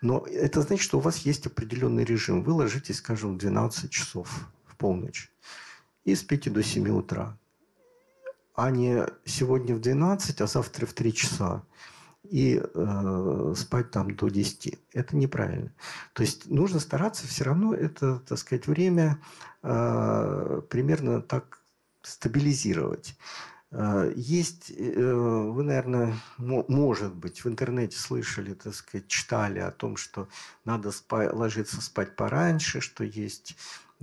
Но 0.00 0.26
это 0.26 0.62
значит, 0.62 0.84
что 0.84 0.98
у 0.98 1.00
вас 1.00 1.18
есть 1.18 1.46
определенный 1.46 2.04
режим. 2.04 2.42
Вы 2.42 2.52
ложитесь, 2.52 2.96
скажем, 2.96 3.34
в 3.34 3.38
12 3.38 3.90
часов 3.90 4.30
в 4.66 4.76
полночь 4.76 5.30
и 6.04 6.14
спите 6.14 6.50
до 6.50 6.62
7 6.62 6.88
утра. 6.90 7.38
А 8.54 8.70
не 8.70 9.06
сегодня 9.24 9.74
в 9.74 9.80
12, 9.80 10.40
а 10.40 10.46
завтра 10.46 10.86
в 10.86 10.92
3 10.92 11.12
часа 11.12 11.62
и 12.30 12.62
э, 12.62 13.54
спать 13.56 13.90
там 13.90 14.14
до 14.14 14.28
10. 14.28 14.78
Это 14.92 15.16
неправильно. 15.16 15.72
То 16.12 16.22
есть 16.22 16.48
нужно 16.50 16.80
стараться 16.80 17.26
все 17.26 17.44
равно 17.44 17.74
это, 17.74 18.20
так 18.20 18.38
сказать, 18.38 18.66
время 18.66 19.18
э, 19.62 20.62
примерно 20.68 21.22
так 21.22 21.60
стабилизировать. 22.02 23.16
Э, 23.70 24.12
есть, 24.16 24.70
э, 24.70 25.12
вы, 25.12 25.62
наверное, 25.62 26.14
может 26.38 27.14
быть, 27.14 27.44
в 27.44 27.48
интернете 27.48 27.98
слышали, 27.98 28.54
так 28.54 28.74
сказать, 28.74 29.08
читали 29.08 29.58
о 29.58 29.70
том, 29.70 29.96
что 29.96 30.28
надо 30.64 30.90
спа- 30.90 31.34
ложиться 31.34 31.80
спать 31.80 32.16
пораньше, 32.16 32.80
что 32.80 33.04
есть 33.04 33.56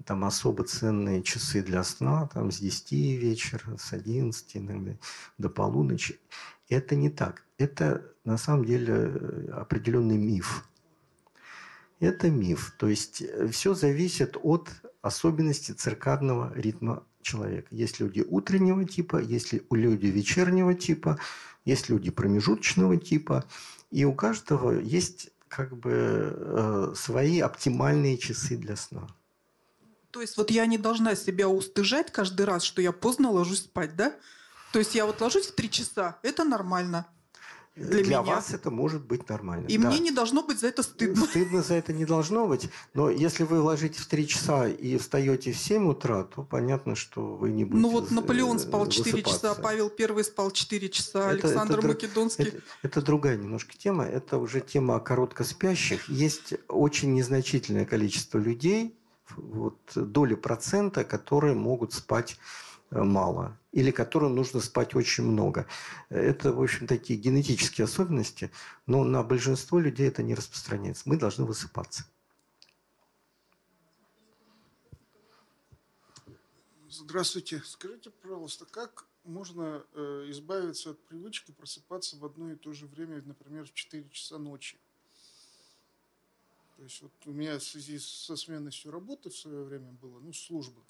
там 0.03 0.25
особо 0.25 0.65
ценные 0.65 1.23
часы 1.23 1.61
для 1.61 1.83
сна, 1.83 2.27
там 2.27 2.51
с 2.51 2.59
10 2.59 3.17
вечера, 3.17 3.77
с 3.77 3.93
11 3.93 4.57
иногда 4.57 4.91
до 5.37 5.49
полуночи. 5.49 6.19
Это 6.67 6.95
не 6.95 7.09
так. 7.09 7.43
Это 7.57 8.03
на 8.25 8.37
самом 8.37 8.65
деле 8.65 8.93
э, 8.93 9.49
определенный 9.53 10.17
миф. 10.17 10.67
Это 11.99 12.29
миф. 12.29 12.73
То 12.77 12.87
есть 12.87 13.21
э, 13.21 13.47
все 13.47 13.73
зависит 13.73 14.37
от 14.41 14.69
особенностей 15.01 15.73
циркадного 15.73 16.51
ритма 16.55 17.03
человека. 17.21 17.67
Есть 17.71 17.99
люди 17.99 18.25
утреннего 18.27 18.83
типа, 18.85 19.21
есть 19.21 19.53
люди 19.71 20.07
вечернего 20.07 20.73
типа, 20.73 21.19
есть 21.63 21.89
люди 21.89 22.11
промежуточного 22.11 22.97
типа. 22.97 23.45
И 23.91 24.05
у 24.05 24.13
каждого 24.13 24.79
есть 24.79 25.29
как 25.47 25.77
бы 25.77 26.33
э, 26.35 26.93
свои 26.95 27.39
оптимальные 27.39 28.17
часы 28.17 28.57
для 28.57 28.75
сна. 28.75 29.07
То 30.11 30.21
есть 30.21 30.37
вот 30.37 30.49
я 30.49 30.65
не 30.65 30.77
должна 30.77 31.15
себя 31.15 31.47
устыжать 31.49 32.11
каждый 32.11 32.45
раз, 32.45 32.63
что 32.63 32.81
я 32.81 32.91
поздно 32.91 33.31
ложусь 33.31 33.63
спать, 33.63 33.95
да? 33.95 34.15
То 34.71 34.79
есть 34.79 34.95
я 34.95 35.05
вот 35.05 35.21
ложусь 35.21 35.47
в 35.47 35.55
три 35.55 35.69
часа, 35.69 36.19
это 36.23 36.43
нормально. 36.43 37.07
Для, 37.75 37.89
для 37.89 38.03
меня. 38.03 38.21
вас 38.21 38.53
это 38.53 38.71
может 38.71 39.05
быть 39.05 39.27
нормально. 39.27 39.67
И 39.67 39.77
да. 39.77 39.89
мне 39.89 39.99
не 39.99 40.11
должно 40.11 40.43
быть 40.43 40.59
за 40.59 40.67
это 40.67 40.81
стыдно. 40.81 41.25
Стыдно 41.25 41.61
за 41.61 41.73
это 41.73 41.91
не 41.91 42.05
должно 42.05 42.47
быть. 42.47 42.69
Но 42.93 43.09
если 43.09 43.43
вы 43.43 43.59
ложитесь 43.59 43.99
в 43.99 44.07
3 44.07 44.27
часа 44.27 44.67
и 44.67 44.97
встаете 44.97 45.51
в 45.51 45.57
7 45.57 45.89
утра, 45.89 46.23
то 46.23 46.43
понятно, 46.43 46.95
что 46.95 47.35
вы 47.35 47.51
не 47.51 47.65
будете 47.65 47.81
Ну 47.81 47.91
вот 47.91 48.11
Наполеон 48.11 48.59
спал 48.59 48.87
4 48.87 49.23
часа, 49.23 49.55
Павел 49.55 49.91
I 49.99 50.23
спал 50.23 50.51
4 50.51 50.89
часа, 50.89 51.31
это, 51.33 51.47
Александр 51.47 51.79
это, 51.79 51.87
Македонский. 51.87 52.43
Это, 52.43 52.61
это 52.83 53.01
другая 53.01 53.35
немножко 53.35 53.77
тема. 53.77 54.05
Это 54.05 54.37
уже 54.37 54.61
тема 54.61 54.95
о 54.95 54.99
короткоспящих. 55.01 56.07
Есть 56.07 56.53
очень 56.69 57.13
незначительное 57.13 57.85
количество 57.85 58.37
людей, 58.37 58.95
вот, 59.35 59.77
доли 59.95 60.35
процента, 60.35 61.03
которые 61.03 61.55
могут 61.55 61.91
спать 61.91 62.37
Э, 62.37 62.74
мало 63.03 63.57
или 63.71 63.91
которым 63.91 64.35
нужно 64.35 64.61
спать 64.61 64.95
очень 64.95 65.25
много. 65.25 65.67
Это, 66.09 66.53
в 66.53 66.61
общем, 66.61 66.87
такие 66.87 67.19
генетические 67.19 67.85
особенности, 67.85 68.51
но 68.85 69.03
на 69.03 69.21
большинство 69.21 69.79
людей 69.79 70.07
это 70.07 70.23
не 70.23 70.33
распространяется. 70.33 71.03
Мы 71.05 71.17
должны 71.17 71.43
высыпаться. 71.45 72.05
Здравствуйте. 76.89 77.61
Скажите, 77.65 78.09
пожалуйста, 78.09 78.65
как 78.65 79.05
можно 79.25 79.83
э, 79.93 80.27
избавиться 80.29 80.91
от 80.91 81.05
привычки 81.05 81.51
просыпаться 81.51 82.15
в 82.15 82.23
одно 82.23 82.51
и 82.51 82.55
то 82.55 82.71
же 82.71 82.85
время, 82.85 83.21
например, 83.25 83.65
в 83.65 83.73
4 83.73 84.09
часа 84.11 84.37
ночи? 84.37 84.77
То 86.77 86.83
есть 86.83 87.01
вот 87.01 87.11
у 87.25 87.31
меня 87.31 87.59
в 87.59 87.63
связи 87.63 87.99
со 87.99 88.37
сменностью 88.37 88.91
работы 88.91 89.29
в 89.29 89.35
свое 89.35 89.63
время 89.63 89.91
было, 89.91 90.19
ну, 90.19 90.31
службы, 90.31 90.81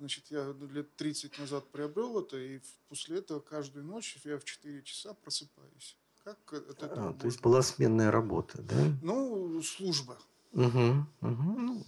Значит, 0.00 0.24
я 0.30 0.54
лет 0.72 0.96
30 0.96 1.38
назад 1.38 1.68
приобрел 1.70 2.20
это, 2.20 2.38
и 2.38 2.58
после 2.88 3.18
этого 3.18 3.38
каждую 3.38 3.84
ночь 3.84 4.16
я 4.24 4.38
в 4.38 4.44
4 4.44 4.82
часа 4.82 5.12
просыпаюсь. 5.12 5.94
Как 6.24 6.38
этого 6.54 7.10
а, 7.10 7.12
то 7.12 7.26
есть 7.26 7.42
была 7.42 7.60
сменная 7.60 8.10
работа, 8.10 8.62
да? 8.62 8.76
Ну, 9.02 9.60
служба. 9.62 10.16
Угу, 10.52 10.64
угу. 10.64 11.06
Ну, 11.20 11.84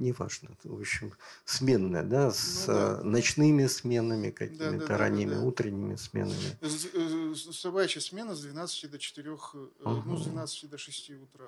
неважно. 0.00 0.50
В 0.64 0.80
общем, 0.80 1.12
сменная, 1.44 2.02
да, 2.02 2.32
с 2.32 2.66
ну, 2.66 2.74
да. 2.74 3.02
ночными 3.04 3.68
сменами 3.68 4.30
какими-то, 4.30 4.78
да, 4.78 4.86
да, 4.88 4.98
ранними 4.98 5.34
да, 5.34 5.40
да. 5.40 5.46
утренними 5.46 5.94
сменами. 5.94 6.58
Э, 6.60 7.34
собачья 7.36 8.00
смена 8.00 8.34
с 8.34 8.42
12 8.42 8.90
до 8.90 8.98
4, 8.98 9.30
угу. 9.30 9.70
ну, 9.84 10.16
с 10.16 10.24
12 10.24 10.70
до 10.70 10.76
6 10.76 11.10
утра. 11.10 11.46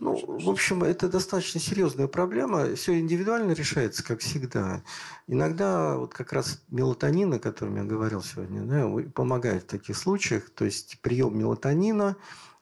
Ну, 0.00 0.38
в 0.38 0.50
общем, 0.50 0.84
это 0.84 1.08
достаточно 1.08 1.60
серьезная 1.60 2.08
проблема. 2.08 2.74
Все 2.74 2.98
индивидуально 2.98 3.52
решается, 3.52 4.04
как 4.04 4.20
всегда. 4.20 4.82
Иногда 5.26 5.96
вот 5.96 6.12
как 6.12 6.32
раз 6.32 6.62
мелатонин, 6.68 7.32
о 7.34 7.38
котором 7.38 7.76
я 7.76 7.84
говорил 7.84 8.22
сегодня, 8.22 8.62
да, 8.62 9.10
помогает 9.12 9.62
в 9.62 9.66
таких 9.66 9.96
случаях. 9.96 10.50
То 10.50 10.64
есть 10.66 10.98
прием 11.00 11.38
мелатонина 11.38 12.16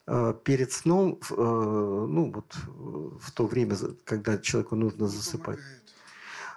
э, 0.06 0.34
перед 0.44 0.72
сном, 0.72 1.18
э, 1.30 1.34
ну 1.36 2.32
вот 2.32 2.54
в 3.20 3.32
то 3.32 3.46
время, 3.46 3.76
когда 4.04 4.38
человеку 4.38 4.76
нужно 4.76 5.08
засыпать. 5.08 5.58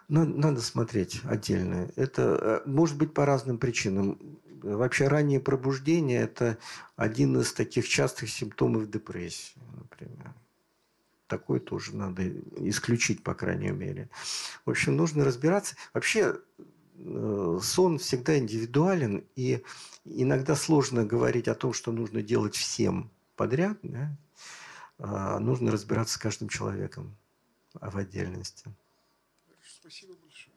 Надо, 0.07 0.31
надо 0.31 0.61
смотреть 0.61 1.21
отдельно. 1.25 1.89
Это 1.95 2.63
э, 2.65 2.69
может 2.69 2.97
быть 2.97 3.13
по 3.13 3.25
разным 3.25 3.57
причинам. 3.57 4.19
Вообще 4.61 5.07
раннее 5.07 5.39
пробуждение– 5.39 6.21
это 6.23 6.57
один 6.95 7.39
из 7.39 7.53
таких 7.53 7.87
частых 7.87 8.29
симптомов 8.29 8.89
депрессии, 8.89 9.53
например. 9.99 10.33
Такой 11.27 11.59
тоже 11.59 11.95
надо 11.95 12.27
исключить, 12.69 13.21
по 13.23 13.33
крайней 13.33 13.71
мере. 13.71 14.09
В 14.65 14.69
общем, 14.69 14.95
нужно 14.95 15.25
разбираться. 15.25 15.75
Вообще, 15.93 16.39
э, 16.95 17.59
сон 17.61 17.97
всегда 17.97 18.37
индивидуален, 18.37 19.25
и 19.35 19.61
иногда 20.05 20.55
сложно 20.55 21.05
говорить 21.05 21.49
о 21.49 21.55
том, 21.55 21.73
что 21.73 21.91
нужно 21.91 22.21
делать 22.21 22.55
всем 22.55 23.11
подряд. 23.35 23.77
Да? 23.83 24.15
А 24.99 25.39
нужно 25.39 25.69
разбираться 25.69 26.13
с 26.13 26.17
каждым 26.17 26.47
человеком 26.47 27.17
в 27.73 27.97
отдельности. 27.97 28.73
Спасибо 29.81 30.13
большое. 30.13 30.55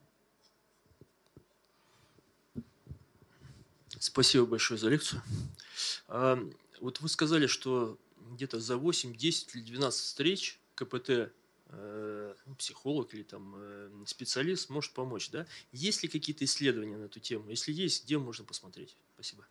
Спасибо 3.98 4.46
большое 4.46 4.78
за 4.78 4.88
лекцию. 4.88 5.20
А, 6.06 6.38
вот 6.80 7.00
вы 7.00 7.08
сказали, 7.08 7.48
что 7.48 7.98
где-то 8.34 8.60
за 8.60 8.76
8, 8.76 9.14
10 9.14 9.54
или 9.54 9.62
12 9.62 10.00
встреч 10.00 10.60
КПТ 10.74 11.32
э, 11.66 12.34
психолог 12.58 13.14
или 13.14 13.22
там 13.22 13.54
э, 13.56 13.90
специалист 14.06 14.70
может 14.70 14.92
помочь, 14.92 15.30
да? 15.30 15.46
Есть 15.72 16.02
ли 16.02 16.08
какие-то 16.08 16.44
исследования 16.44 16.96
на 16.96 17.04
эту 17.04 17.20
тему? 17.20 17.48
Если 17.50 17.72
есть, 17.72 18.04
где 18.04 18.18
можно 18.18 18.44
посмотреть? 18.44 18.96
Спасибо. 19.14 19.44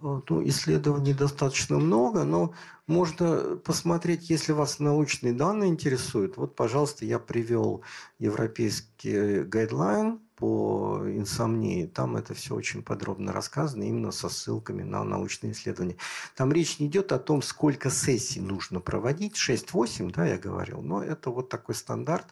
Ну, 0.00 0.22
исследований 0.48 1.14
достаточно 1.14 1.78
много, 1.78 2.24
но 2.24 2.54
можно 2.86 3.56
посмотреть, 3.56 4.28
если 4.28 4.52
вас 4.52 4.78
научные 4.78 5.32
данные 5.32 5.70
интересуют. 5.70 6.36
Вот, 6.36 6.54
пожалуйста, 6.54 7.06
я 7.06 7.18
привел 7.18 7.82
европейский 8.18 9.42
гайдлайн 9.42 10.20
по 10.36 11.00
инсомнии. 11.06 11.86
Там 11.86 12.16
это 12.16 12.34
все 12.34 12.54
очень 12.54 12.82
подробно 12.82 13.32
рассказано, 13.32 13.84
именно 13.84 14.12
со 14.12 14.28
ссылками 14.28 14.82
на 14.82 15.02
научные 15.02 15.52
исследования. 15.52 15.96
Там 16.34 16.52
речь 16.52 16.78
не 16.78 16.86
идет 16.86 17.12
о 17.12 17.18
том, 17.18 17.42
сколько 17.42 17.90
сессий 17.90 18.40
нужно 18.40 18.80
проводить. 18.80 19.36
6-8, 19.36 20.12
да, 20.12 20.26
я 20.26 20.38
говорил. 20.38 20.82
Но 20.82 21.02
это 21.02 21.30
вот 21.30 21.48
такой 21.48 21.74
стандарт. 21.74 22.26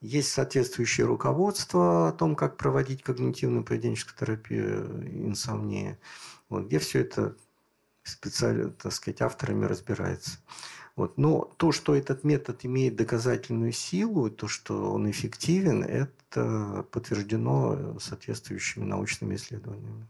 Есть 0.00 0.32
соответствующее 0.32 1.06
руководство 1.06 2.08
о 2.08 2.12
том, 2.12 2.34
как 2.34 2.56
проводить 2.56 3.02
когнитивно-поведенческую 3.02 4.18
терапию 4.18 5.28
инсомнии, 5.28 5.98
вот, 6.48 6.66
где 6.66 6.80
все 6.80 7.00
это 7.00 7.36
специально, 8.02 8.70
так 8.70 8.92
сказать, 8.92 9.22
авторами 9.22 9.64
разбирается. 9.64 10.38
Вот. 10.96 11.16
Но 11.16 11.50
то, 11.56 11.72
что 11.72 11.94
этот 11.94 12.24
метод 12.24 12.64
имеет 12.64 12.96
доказательную 12.96 13.72
силу, 13.72 14.30
то, 14.30 14.48
что 14.48 14.92
он 14.92 15.10
эффективен, 15.10 15.82
это 15.82 16.86
подтверждено 16.90 17.98
соответствующими 17.98 18.84
научными 18.84 19.36
исследованиями. 19.36 20.06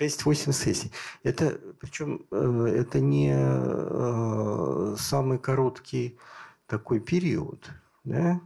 6-8 0.00 0.52
сессий. 0.52 0.90
Это, 1.22 1.58
причем, 1.80 2.24
э, 2.30 2.74
это 2.78 3.00
не 3.00 3.32
э, 3.34 4.96
самый 4.98 5.38
короткий 5.38 6.18
такой 6.66 7.00
период. 7.00 7.70
Да? 8.04 8.40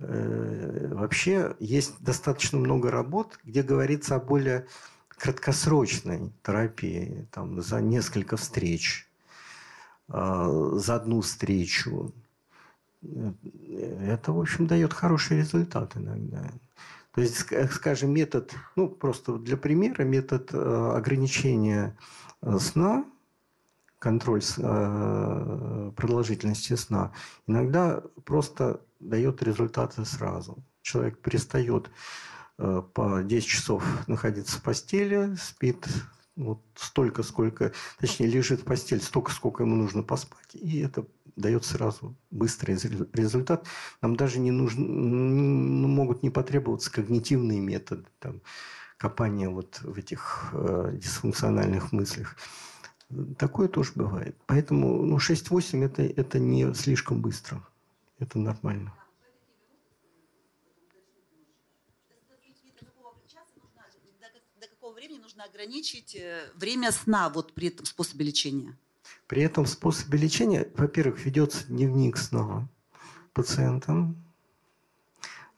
Э, 0.00 0.88
вообще 0.94 1.54
есть 1.60 2.00
достаточно 2.00 2.58
много 2.58 2.90
работ, 2.90 3.38
где 3.44 3.62
говорится 3.62 4.16
о 4.16 4.20
более 4.20 4.66
краткосрочной 5.08 6.32
терапии, 6.42 7.28
там, 7.30 7.60
за 7.60 7.80
несколько 7.80 8.36
встреч, 8.38 9.06
за 10.08 10.94
одну 10.94 11.20
встречу. 11.20 12.14
Это, 13.02 14.32
в 14.32 14.40
общем, 14.40 14.66
дает 14.66 14.94
хороший 14.94 15.38
результат 15.38 15.94
иногда. 15.96 16.50
То 17.14 17.22
есть, 17.22 17.46
скажем, 17.72 18.12
метод, 18.12 18.54
ну, 18.76 18.88
просто 18.88 19.36
для 19.38 19.56
примера, 19.56 20.04
метод 20.04 20.50
э, 20.52 20.92
ограничения 20.96 21.96
э, 22.40 22.58
сна, 22.58 23.04
контроль 24.00 24.42
э, 24.58 25.92
продолжительности 25.96 26.74
сна, 26.74 27.12
иногда 27.46 28.02
просто 28.24 28.80
дает 28.98 29.42
результаты 29.44 30.04
сразу. 30.04 30.58
Человек 30.82 31.18
перестает 31.20 31.90
по 32.56 33.22
10 33.22 33.46
часов 33.46 33.82
находиться 34.06 34.58
в 34.58 34.62
постели, 34.62 35.34
спит 35.36 35.86
вот 36.36 36.60
столько, 36.74 37.22
сколько, 37.22 37.72
точнее, 37.98 38.26
лежит 38.26 38.60
в 38.60 38.64
постели 38.64 39.00
столько, 39.00 39.32
сколько 39.32 39.62
ему 39.62 39.76
нужно 39.76 40.02
поспать, 40.02 40.54
и 40.54 40.80
это 40.80 41.06
дает 41.36 41.64
сразу 41.64 42.16
быстрый 42.30 42.74
результат. 43.12 43.66
Нам 44.02 44.16
даже 44.16 44.38
не 44.38 44.50
нужно, 44.50 44.84
ну, 44.84 45.88
могут 45.88 46.22
не 46.22 46.30
потребоваться 46.30 46.92
когнитивные 46.92 47.60
методы, 47.60 48.04
там, 48.18 48.40
копания 48.96 49.48
вот 49.48 49.80
в 49.82 49.96
этих 49.96 50.50
э, 50.52 50.92
дисфункциональных 50.94 51.92
мыслях. 51.92 52.36
Такое 53.38 53.68
тоже 53.68 53.92
бывает. 53.94 54.36
Поэтому 54.46 55.02
ну, 55.02 55.16
6-8 55.16 55.84
это, 55.84 56.02
это 56.02 56.38
не 56.38 56.72
слишком 56.74 57.20
быстро. 57.20 57.66
Это 58.18 58.38
нормально. 58.38 58.94
До 64.60 64.68
какого 64.68 64.94
времени 64.94 65.18
нужно 65.18 65.44
ограничить 65.44 66.14
э, 66.14 66.50
время 66.54 66.92
сна 66.92 67.30
вот 67.30 67.52
при 67.52 67.68
этом 67.68 67.86
способе 67.86 68.26
лечения? 68.26 68.76
При 69.26 69.42
этом 69.42 69.66
способе 69.66 70.18
лечения, 70.18 70.68
во-первых, 70.76 71.24
ведется 71.24 71.66
дневник 71.66 72.16
сна 72.16 72.68
пациентам, 73.32 74.16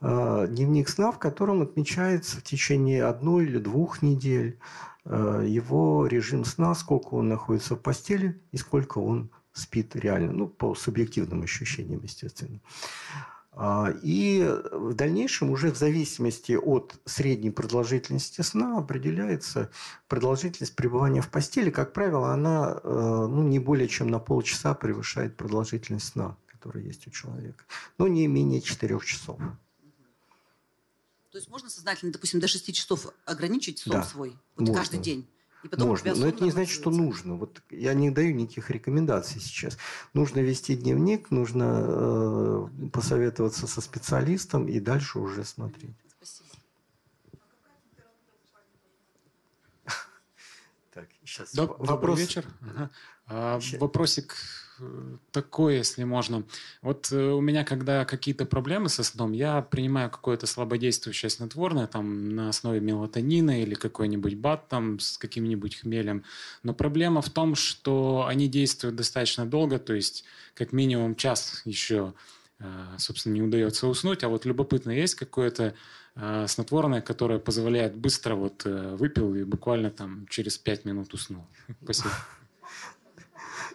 а, 0.00 0.46
дневник 0.46 0.88
сна, 0.88 1.12
в 1.12 1.18
котором 1.18 1.62
отмечается 1.62 2.38
в 2.38 2.42
течение 2.42 3.04
одной 3.04 3.44
или 3.44 3.58
двух 3.58 4.02
недель 4.02 4.58
его 5.04 6.06
режим 6.06 6.44
сна, 6.44 6.74
сколько 6.74 7.14
он 7.14 7.28
находится 7.28 7.74
в 7.74 7.80
постели 7.80 8.40
и 8.52 8.56
сколько 8.56 8.98
он 8.98 9.30
спит 9.52 9.96
реально, 9.96 10.32
ну, 10.32 10.46
по 10.48 10.74
субъективным 10.74 11.42
ощущениям, 11.42 12.00
естественно. 12.02 12.60
А, 13.54 13.92
и 14.02 14.42
в 14.72 14.94
дальнейшем 14.94 15.50
уже 15.50 15.70
в 15.70 15.76
зависимости 15.76 16.52
от 16.52 16.98
средней 17.04 17.50
продолжительности 17.50 18.40
сна 18.40 18.78
определяется 18.78 19.70
продолжительность 20.08 20.74
пребывания 20.74 21.20
в 21.20 21.28
постели. 21.28 21.68
Как 21.68 21.92
правило, 21.92 22.32
она 22.32 22.80
э, 22.82 22.88
ну, 23.30 23.42
не 23.42 23.58
более 23.58 23.88
чем 23.88 24.08
на 24.08 24.18
полчаса 24.18 24.72
превышает 24.72 25.36
продолжительность 25.36 26.08
сна, 26.08 26.36
которая 26.46 26.82
есть 26.84 27.06
у 27.06 27.10
человека. 27.10 27.64
Но 27.98 28.08
не 28.08 28.26
менее 28.26 28.62
4 28.62 28.98
часов. 29.00 29.38
То 31.32 31.38
есть 31.38 31.48
можно 31.48 31.70
сознательно, 31.70 32.12
допустим, 32.12 32.40
до 32.40 32.46
6 32.46 32.74
часов 32.74 33.06
ограничить 33.24 33.78
сон 33.78 33.94
да, 33.94 34.02
свой 34.02 34.36
вот 34.56 34.68
можно. 34.68 34.74
каждый 34.74 35.00
день? 35.00 35.26
И 35.64 35.68
потом 35.68 35.88
Можно, 35.88 36.14
но 36.14 36.26
это 36.26 36.44
не 36.44 36.50
значит, 36.50 36.74
что 36.74 36.90
нужно. 36.90 37.36
Вот 37.36 37.62
я 37.70 37.94
не 37.94 38.10
даю 38.10 38.34
никаких 38.34 38.68
рекомендаций 38.68 39.40
сейчас. 39.40 39.78
Нужно 40.12 40.40
вести 40.40 40.76
дневник, 40.76 41.30
нужно 41.30 41.84
э, 41.86 42.88
посоветоваться 42.92 43.66
со 43.66 43.80
специалистом 43.80 44.66
и 44.66 44.80
дальше 44.80 45.20
уже 45.20 45.44
смотреть. 45.44 45.96
Спасибо. 46.18 46.48
Так, 50.92 51.08
сейчас 51.24 51.54
Доб- 51.54 51.78
вопрос. 51.78 51.88
Добрый 51.88 52.16
вечер. 52.16 52.44
Ага. 52.60 52.90
А, 53.26 53.60
вопросик 53.78 54.36
такое, 55.30 55.78
если 55.78 56.04
можно. 56.04 56.44
Вот 56.82 57.10
э, 57.12 57.16
у 57.16 57.40
меня, 57.40 57.64
когда 57.64 58.04
какие-то 58.04 58.44
проблемы 58.44 58.88
со 58.88 59.02
сном, 59.02 59.32
я 59.32 59.62
принимаю 59.62 60.10
какое-то 60.10 60.46
слабодействующее 60.46 61.30
снотворное, 61.30 61.86
там, 61.86 62.34
на 62.34 62.48
основе 62.48 62.80
мелатонина 62.80 63.62
или 63.62 63.74
какой-нибудь 63.74 64.34
бат 64.36 64.68
там 64.68 64.98
с 65.00 65.18
каким-нибудь 65.18 65.76
хмелем. 65.76 66.24
Но 66.62 66.74
проблема 66.74 67.22
в 67.22 67.30
том, 67.30 67.54
что 67.54 68.26
они 68.28 68.48
действуют 68.48 68.96
достаточно 68.96 69.46
долго, 69.46 69.78
то 69.78 69.94
есть 69.94 70.24
как 70.54 70.72
минимум 70.72 71.14
час 71.14 71.62
еще, 71.64 72.14
э, 72.58 72.64
собственно, 72.98 73.34
не 73.34 73.42
удается 73.42 73.86
уснуть. 73.86 74.24
А 74.24 74.28
вот 74.28 74.44
любопытно, 74.44 74.90
есть 74.90 75.14
какое-то 75.14 75.74
э, 76.14 76.46
снотворное, 76.48 77.00
которое 77.00 77.38
позволяет 77.38 77.96
быстро 77.96 78.34
вот 78.34 78.64
выпил 78.64 79.34
и 79.34 79.44
буквально 79.44 79.90
там 79.90 80.26
через 80.28 80.58
пять 80.58 80.84
минут 80.84 81.14
уснул. 81.14 81.46
Спасибо. 81.82 82.10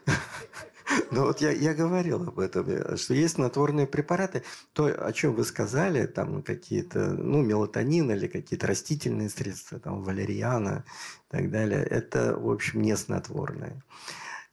Ну 1.11 1.25
вот 1.25 1.41
я, 1.41 1.51
я 1.51 1.73
говорил 1.73 2.23
об 2.23 2.39
этом, 2.39 2.69
э, 2.69 2.97
что 2.97 3.13
есть 3.13 3.35
снотворные 3.35 3.87
препараты. 3.87 4.43
То, 4.73 4.85
о 4.85 5.11
чем 5.13 5.35
вы 5.35 5.43
сказали, 5.43 6.05
там 6.05 6.41
какие-то, 6.41 6.99
ну, 7.11 7.41
мелатонин 7.41 8.11
или 8.11 8.27
какие-то 8.27 8.67
растительные 8.67 9.29
средства, 9.29 9.79
там, 9.79 10.01
валериана 10.03 10.85
и 11.29 11.31
так 11.31 11.51
далее, 11.51 11.83
это, 11.83 12.37
в 12.37 12.49
общем, 12.49 12.81
не 12.81 12.95
снотворные. 12.95 13.81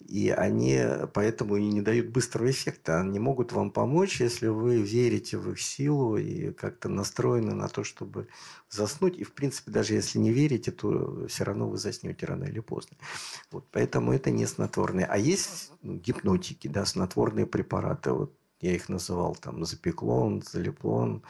И 0.01 0.29
они 0.31 0.81
поэтому 1.15 1.57
и 1.57 1.65
не 1.65 1.81
дают 1.81 2.09
быстрого 2.09 2.51
эффекта. 2.51 3.01
Они 3.01 3.19
могут 3.19 3.53
вам 3.53 3.71
помочь, 3.71 4.21
если 4.21 4.49
вы 4.49 4.83
верите 4.83 5.39
в 5.39 5.51
их 5.51 5.61
силу 5.61 6.17
и 6.17 6.53
как-то 6.53 6.89
настроены 6.89 7.55
на 7.55 7.69
то, 7.69 7.85
чтобы 7.85 8.29
заснуть. 8.69 9.17
И, 9.19 9.25
в 9.25 9.33
принципе, 9.33 9.71
даже 9.71 9.95
если 9.95 10.19
не 10.19 10.33
верите, 10.33 10.73
то 10.73 11.27
все 11.29 11.45
равно 11.45 11.69
вы 11.69 11.79
заснете 11.79 12.27
рано 12.27 12.45
или 12.45 12.61
поздно. 12.61 12.97
Вот, 13.51 13.67
поэтому 13.71 14.13
это 14.13 14.31
не 14.31 14.47
снотворные. 14.47 15.07
А 15.07 15.17
есть 15.17 15.73
гипнотики, 15.83 16.69
да, 16.69 16.85
снотворные 16.85 17.47
препараты. 17.47 18.13
Вот 18.13 18.35
я 18.61 18.75
их 18.75 18.89
называл 18.89 19.35
там 19.37 19.65
запеклон, 19.65 20.43
залеплон. 20.43 21.23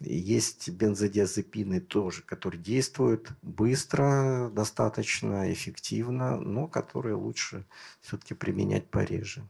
Есть 0.00 0.68
бензодиазепины 0.70 1.80
тоже, 1.80 2.22
которые 2.22 2.60
действуют 2.60 3.30
быстро, 3.42 4.50
достаточно 4.50 5.52
эффективно, 5.52 6.36
но 6.38 6.66
которые 6.66 7.14
лучше 7.14 7.64
все-таки 8.00 8.34
применять 8.34 8.90
пореже. 8.90 9.46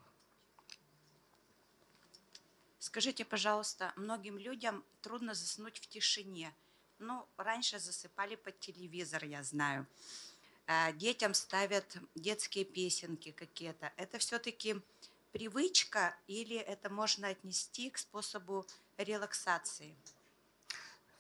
Скажите, 2.79 3.25
пожалуйста, 3.25 3.93
многим 3.97 4.37
людям 4.37 4.85
трудно 5.01 5.35
заснуть 5.35 5.79
в 5.79 5.87
тишине. 5.87 6.53
Ну, 6.99 7.27
раньше 7.37 7.79
засыпали 7.79 8.35
под 8.35 8.59
телевизор, 8.61 9.25
я 9.25 9.43
знаю. 9.43 9.87
Э, 10.67 10.93
детям 10.93 11.33
ставят 11.35 11.97
детские 12.15 12.65
песенки 12.65 13.31
какие-то. 13.31 13.93
Это 13.97 14.19
все-таки 14.19 14.77
привычка 15.33 16.15
или 16.27 16.57
это 16.57 16.91
можно 16.91 17.29
отнести 17.29 17.91
к 17.91 17.99
способу 17.99 18.67
релаксации? 18.99 19.97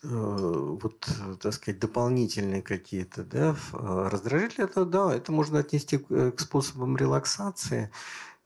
Э, 0.04 0.08
вот, 0.08 1.08
так 1.40 1.54
сказать, 1.54 1.80
дополнительные 1.80 2.62
какие-то 2.62 3.24
да, 3.24 3.56
э, 3.72 4.08
раздражители, 4.08 4.64
это 4.64 4.84
да, 4.84 5.14
это 5.14 5.30
можно 5.30 5.60
отнести 5.60 6.04
э, 6.08 6.32
к 6.32 6.40
способам 6.40 6.96
релаксации. 6.96 7.90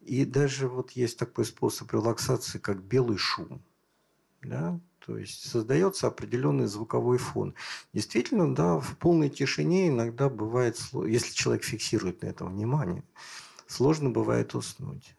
И 0.01 0.25
даже 0.25 0.69
вот 0.69 0.93
есть 0.93 1.19
такой 1.19 1.45
способ 1.45 1.93
релаксации, 1.93 2.59
как 2.59 2.83
белый 2.83 3.17
шум. 3.17 3.63
Да? 4.43 4.79
То 5.07 5.17
есть 5.19 5.49
создается 5.49 6.09
определенный 6.09 6.67
звуковой 6.67 7.19
фон. 7.19 7.55
Действительно, 7.93 8.55
да, 8.55 8.79
в 8.79 8.97
полной 8.99 9.31
тишине 9.31 9.89
иногда 9.89 10.29
бывает, 10.29 10.79
если 11.07 11.33
человек 11.33 11.65
фиксирует 11.65 12.23
на 12.23 12.27
этом 12.27 12.53
внимание, 12.53 13.03
сложно 13.67 14.11
бывает 14.11 14.55
уснуть. 14.55 15.16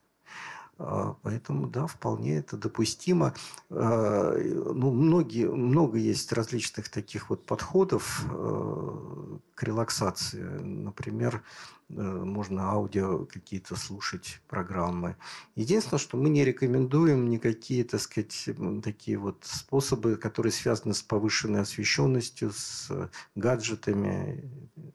А, 0.79 1.15
поэтому, 1.23 1.67
да, 1.67 1.87
вполне 1.87 2.37
это 2.37 2.55
допустимо. 2.55 3.33
А, 3.69 4.33
ну, 4.37 4.91
многие, 4.91 5.49
много 5.49 5.97
есть 5.97 6.31
различных 6.33 6.89
таких 6.89 7.29
вот 7.29 7.45
подходов 7.45 8.25
э, 8.29 9.37
к 9.55 9.63
релаксации. 9.63 10.43
Например, 10.43 11.43
э, 11.89 11.93
можно 11.93 12.69
аудио 12.69 13.25
какие-то 13.25 13.75
слушать 13.75 14.39
программы. 14.47 15.15
Единственное, 15.55 15.99
что 15.99 16.15
мы 16.15 16.29
не 16.29 16.45
рекомендуем 16.45 17.27
никакие, 17.27 17.83
так 17.83 18.01
сказать, 18.01 18.49
такие 18.83 19.17
вот 19.17 19.37
способы, 19.41 20.15
которые 20.15 20.51
связаны 20.51 20.93
с 20.93 21.01
повышенной 21.01 21.61
освещенностью, 21.61 22.51
с 22.53 22.91
гаджетами, 23.33 24.47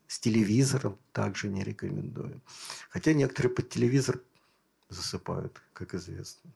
с 0.07 0.21
телевизором, 0.21 0.97
также 1.13 1.49
не 1.49 1.65
рекомендуем. 1.65 2.41
Хотя 2.89 3.15
некоторые 3.15 3.53
под 3.53 3.69
телевизор 3.69 4.21
засыпают, 4.93 5.60
как 5.73 5.94
известно. 5.94 6.51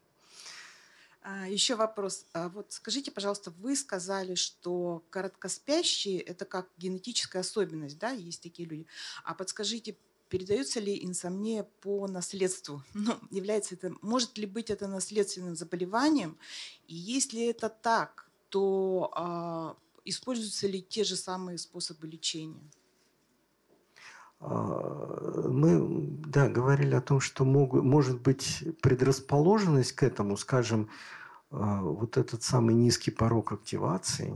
А, 1.23 1.49
еще 1.49 1.75
вопрос. 1.75 2.25
А 2.35 2.49
вот 2.49 2.73
скажите, 2.73 3.11
пожалуйста, 3.11 3.51
вы 3.51 3.75
сказали, 3.75 4.37
что 4.37 5.05
короткоспящие– 5.11 6.21
это 6.23 6.45
как 6.45 6.69
генетическая 6.77 7.41
особенность, 7.41 7.99
да, 7.99 8.11
есть 8.11 8.43
такие 8.43 8.69
люди. 8.69 8.87
А 9.25 9.35
подскажите, 9.35 9.97
передается 10.29 10.79
ли 10.79 11.05
инсомния 11.05 11.65
по 11.81 12.07
наследству? 12.07 12.83
Ну, 12.95 13.19
является 13.31 13.75
это, 13.75 13.93
может 14.03 14.39
ли 14.39 14.47
быть 14.47 14.71
это 14.71 14.87
наследственным 14.87 15.57
заболеванием? 15.57 16.39
И 16.87 16.95
если 16.95 17.47
это 17.47 17.69
так, 17.71 18.31
то 18.49 19.11
а, 19.17 19.77
используются 20.05 20.69
ли 20.69 20.81
те 20.81 21.03
же 21.03 21.17
самые 21.17 21.59
способы 21.59 22.07
лечения? 22.07 22.71
А, 24.41 25.49
мы, 25.49 26.09
да, 26.27 26.49
говорили 26.49 26.95
о 26.95 27.01
том, 27.01 27.21
что 27.21 27.45
могут, 27.45 27.85
может 27.85 28.21
быть 28.21 28.65
предрасположенность 28.83 29.93
к 29.93 30.03
этому, 30.03 30.37
скажем, 30.37 30.89
а, 31.51 31.81
вот 31.83 32.17
этот 32.17 32.43
самый 32.43 32.75
низкий 32.75 33.11
порог 33.11 33.53
активации, 33.53 34.35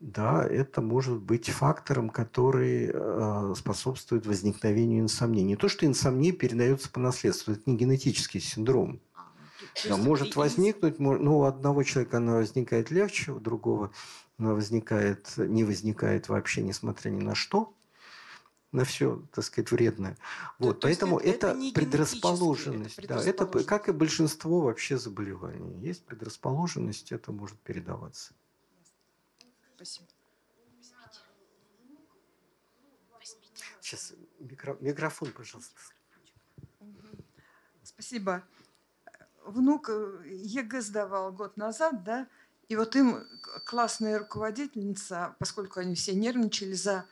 да, 0.00 0.44
это 0.44 0.82
может 0.82 1.20
быть 1.22 1.48
фактором, 1.48 2.10
который 2.10 2.90
а, 2.92 3.54
способствует 3.54 4.26
возникновению 4.26 5.02
инсомнии. 5.02 5.42
Не 5.42 5.56
то, 5.56 5.68
что 5.68 5.86
инсомния 5.86 6.32
передается 6.32 6.90
по 6.90 7.00
наследству, 7.00 7.52
это 7.52 7.62
не 7.66 7.76
генетический 7.76 8.40
синдром. 8.40 9.00
Да, 9.88 9.96
может 9.96 10.36
возникнуть, 10.36 10.98
ну, 10.98 11.38
у 11.38 11.44
одного 11.44 11.82
человека 11.82 12.18
она 12.18 12.36
возникает 12.36 12.90
легче, 12.90 13.32
у 13.32 13.40
другого 13.40 13.90
она 14.38 14.54
возникает, 14.54 15.32
не 15.36 15.64
возникает 15.64 16.28
вообще, 16.28 16.62
несмотря 16.62 17.10
ни 17.10 17.22
на 17.22 17.34
что 17.34 17.72
на 18.74 18.84
все, 18.84 19.22
так 19.32 19.44
сказать, 19.44 19.70
вредное. 19.70 20.18
Вот, 20.58 20.80
то 20.80 20.88
поэтому 20.88 21.18
это, 21.18 21.50
это, 21.50 21.58
это 21.58 21.74
предрасположенность. 21.74 22.98
Это, 22.98 23.08
да, 23.08 23.22
это 23.22 23.46
как 23.64 23.88
и 23.88 23.92
большинство 23.92 24.60
вообще 24.60 24.98
заболеваний. 24.98 25.78
Есть 25.80 26.04
предрасположенность, 26.04 27.12
это 27.12 27.30
может 27.30 27.58
передаваться. 27.60 28.34
Спасибо. 29.76 30.06
Сейчас 33.80 34.14
микро, 34.40 34.76
микрофон, 34.80 35.30
пожалуйста. 35.30 35.74
Спасибо. 37.82 38.42
Внук 39.44 39.88
э, 39.90 40.22
ЕГЭ 40.26 40.80
сдавал 40.80 41.32
год 41.32 41.56
назад, 41.58 42.02
да, 42.02 42.26
и 42.68 42.76
вот 42.76 42.96
им 42.96 43.22
классная 43.66 44.18
руководительница, 44.18 45.36
поскольку 45.38 45.80
они 45.80 45.94
все 45.94 46.14
нервничали 46.14 46.72
за 46.72 47.06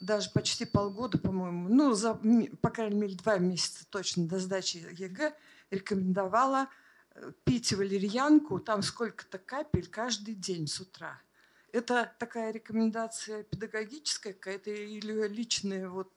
даже 0.00 0.30
почти 0.30 0.64
полгода, 0.64 1.18
по-моему, 1.18 1.68
ну, 1.68 1.92
за, 1.94 2.20
по 2.60 2.70
крайней 2.70 2.96
мере, 2.96 3.14
два 3.14 3.38
месяца 3.38 3.86
точно 3.88 4.26
до 4.26 4.38
сдачи 4.38 4.86
ЕГЭ 4.92 5.34
рекомендовала 5.70 6.68
э, 7.14 7.32
пить 7.44 7.72
валерьянку, 7.72 8.60
там 8.60 8.82
сколько-то 8.82 9.38
капель 9.38 9.88
каждый 9.88 10.34
день 10.34 10.66
с 10.66 10.80
утра. 10.80 11.20
Это 11.72 12.14
такая 12.18 12.52
рекомендация 12.52 13.42
педагогическая 13.42 14.32
какая-то 14.32 14.70
или 14.70 15.28
личная 15.28 15.88
вот 15.88 16.12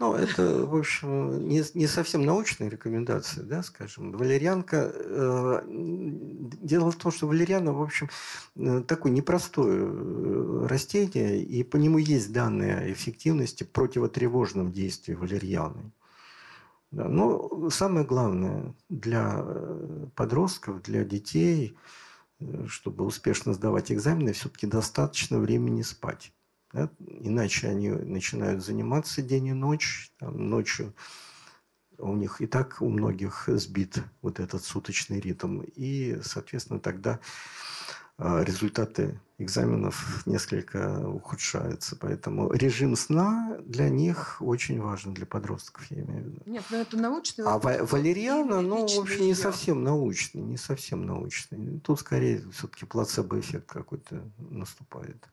ну, 0.00 0.14
это, 0.14 0.66
в 0.66 0.74
общем, 0.74 1.46
не, 1.48 1.62
не 1.74 1.86
совсем 1.86 2.24
научная 2.24 2.68
рекомендация, 2.68 3.44
да, 3.44 3.62
скажем. 3.62 4.12
Валерьянка... 4.12 4.90
Э, 4.92 5.62
дело 5.64 6.90
в 6.90 6.96
том, 6.96 7.12
что 7.12 7.28
валерьяна, 7.28 7.72
в 7.72 7.82
общем, 7.82 8.08
э, 8.56 8.82
такое 8.86 9.12
непростое 9.12 9.84
э, 9.84 10.66
растение, 10.68 11.42
и 11.42 11.62
по 11.62 11.76
нему 11.76 11.98
есть 11.98 12.32
данные 12.32 12.76
о 12.76 12.92
эффективности 12.92 13.62
противотревожном 13.62 14.72
действии 14.72 15.14
валерьяны. 15.14 15.92
Да, 16.90 17.08
но 17.08 17.70
самое 17.70 18.04
главное 18.04 18.74
для 18.88 19.42
э, 19.44 20.06
подростков, 20.16 20.82
для 20.82 21.04
детей, 21.04 21.76
чтобы 22.66 23.04
успешно 23.04 23.52
сдавать 23.52 23.92
экзамены, 23.92 24.32
все-таки 24.32 24.66
достаточно 24.66 25.38
времени 25.38 25.82
спать. 25.82 26.32
Да? 26.74 26.90
Иначе 27.20 27.68
они 27.68 27.88
начинают 27.88 28.64
заниматься 28.64 29.22
день 29.22 29.46
и 29.46 29.52
ночь. 29.52 30.12
Там, 30.18 30.50
ночью 30.50 30.92
у 31.98 32.14
них 32.14 32.40
и 32.40 32.46
так 32.46 32.82
у 32.82 32.88
многих 32.88 33.44
сбит 33.46 34.02
вот 34.22 34.40
этот 34.40 34.64
суточный 34.64 35.20
ритм. 35.20 35.62
И, 35.76 36.18
соответственно, 36.24 36.80
тогда 36.80 37.20
а, 38.18 38.42
результаты 38.42 39.20
экзаменов 39.38 40.26
несколько 40.26 41.08
ухудшаются. 41.08 41.94
Поэтому 41.94 42.52
режим 42.52 42.96
сна 42.96 43.56
для 43.64 43.88
них 43.88 44.38
очень 44.40 44.80
важен, 44.80 45.14
для 45.14 45.26
подростков, 45.26 45.88
я 45.90 46.02
имею 46.02 46.22
в 46.22 46.26
виду. 46.26 46.42
Нет, 46.46 46.64
но 46.70 46.76
ну 46.76 46.82
это 46.82 46.96
научный 46.96 47.44
А 47.44 47.58
валериана, 47.58 48.62
ну, 48.62 48.84
в 48.84 49.00
общем, 49.00 49.26
не 49.26 49.34
совсем 49.34 49.84
научный, 49.84 50.42
не 50.42 50.56
совсем 50.56 51.06
научный. 51.06 51.78
Тут 51.80 52.00
скорее 52.00 52.42
все-таки 52.50 52.84
плацебо-эффект 52.84 53.66
какой-то 53.66 54.28
наступает. 54.38 55.28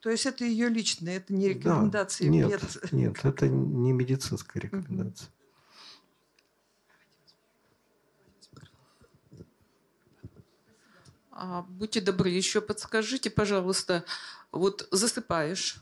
То 0.00 0.10
есть 0.10 0.26
это 0.26 0.44
ее 0.44 0.68
личное, 0.68 1.16
это 1.16 1.32
не 1.32 1.48
рекомендация 1.48 2.26
да, 2.26 2.32
нет, 2.32 2.60
пед... 2.60 2.92
Нет, 2.92 3.16
это 3.24 3.48
не 3.48 3.92
медицинская 3.92 4.62
рекомендация. 4.62 5.30
А, 11.40 11.62
будьте 11.68 12.00
добры, 12.00 12.30
еще 12.30 12.60
подскажите, 12.60 13.30
пожалуйста, 13.30 14.04
вот 14.50 14.88
засыпаешь, 14.90 15.76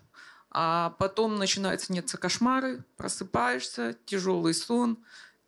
а 0.50 0.90
потом 0.98 1.36
начинают 1.36 1.80
сниться 1.80 2.18
кошмары, 2.18 2.84
просыпаешься, 2.96 3.96
тяжелый 4.04 4.52
сон, 4.52 4.98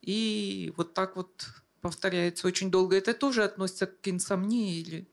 и 0.00 0.72
вот 0.76 0.94
так 0.94 1.16
вот 1.16 1.48
повторяется 1.80 2.46
очень 2.46 2.70
долго. 2.70 2.96
Это 2.96 3.12
тоже 3.12 3.44
относится 3.44 3.86
к 3.86 4.08
инсомнии 4.08 4.78
или? 4.78 5.08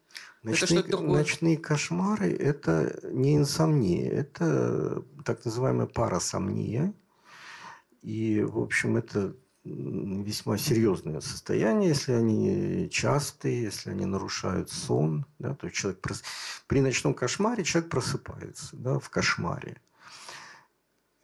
Ночные, 0.46 0.80
это 0.82 1.00
ночные 1.00 1.58
кошмары– 1.58 2.32
это 2.40 3.00
не 3.12 3.36
инсомния, 3.36 4.10
это 4.10 5.04
так 5.24 5.44
называемая 5.44 5.88
парасомния. 5.88 6.94
И, 8.02 8.42
в 8.42 8.60
общем, 8.60 8.98
это 8.98 9.36
весьма 9.64 10.60
серьезное 10.60 11.22
состояние, 11.22 11.90
если 11.90 12.12
они 12.12 12.88
частые, 12.92 13.64
если 13.64 13.90
они 13.90 14.06
нарушают 14.06 14.70
сон. 14.70 15.26
Да, 15.40 15.56
то 15.56 15.70
человек 15.72 16.02
прос... 16.02 16.24
При 16.68 16.82
ночном 16.82 17.16
кошмаре 17.16 17.64
человек 17.64 17.90
просыпается 17.90 18.76
да, 18.78 19.00
в 19.00 19.10
кошмаре 19.10 19.78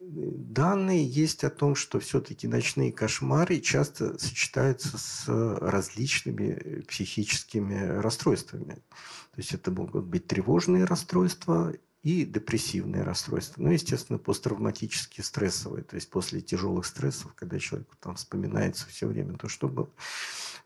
данные 0.01 1.05
есть 1.05 1.43
о 1.43 1.49
том, 1.49 1.75
что 1.75 1.99
все-таки 1.99 2.47
ночные 2.47 2.91
кошмары 2.91 3.59
часто 3.59 4.17
сочетаются 4.17 4.97
с 4.97 5.25
различными 5.27 6.83
психическими 6.87 7.99
расстройствами. 7.99 8.73
То 8.73 9.37
есть 9.37 9.53
это 9.53 9.71
могут 9.71 10.05
быть 10.05 10.27
тревожные 10.27 10.85
расстройства 10.85 11.73
и 12.03 12.25
депрессивные 12.25 13.03
расстройства. 13.03 13.61
Ну, 13.61 13.69
естественно, 13.69 14.17
посттравматические 14.17 15.23
стрессовые, 15.23 15.83
то 15.83 15.95
есть 15.95 16.09
после 16.09 16.41
тяжелых 16.41 16.85
стрессов, 16.85 17.33
когда 17.35 17.59
человек 17.59 17.87
там 17.99 18.15
вспоминается 18.15 18.87
все 18.87 19.07
время 19.07 19.37
то, 19.37 19.47
что 19.47 19.67
было. 19.67 19.89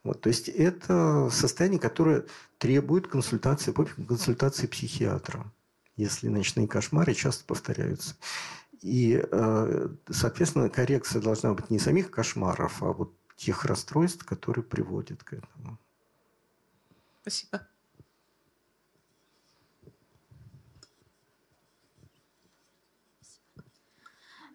Вот, 0.02 0.22
то 0.22 0.28
есть 0.28 0.48
это 0.48 1.28
состояние, 1.30 1.80
которое 1.80 2.24
требует 2.58 3.08
консультации, 3.08 3.72
консультации 3.72 4.66
психиатра, 4.66 5.52
если 5.96 6.28
ночные 6.28 6.68
кошмары 6.68 7.12
часто 7.12 7.44
повторяются. 7.44 8.16
И, 8.86 9.20
э, 9.20 9.88
соответственно, 10.08 10.70
коррекция 10.70 11.20
должна 11.20 11.54
быть 11.54 11.70
не 11.70 11.80
самих 11.80 12.12
кошмаров, 12.12 12.84
а 12.84 12.92
вот 12.92 13.12
тех 13.34 13.64
расстройств, 13.64 14.24
которые 14.24 14.64
приводят 14.64 15.24
к 15.24 15.32
этому. 15.32 15.76
Спасибо. 17.22 17.66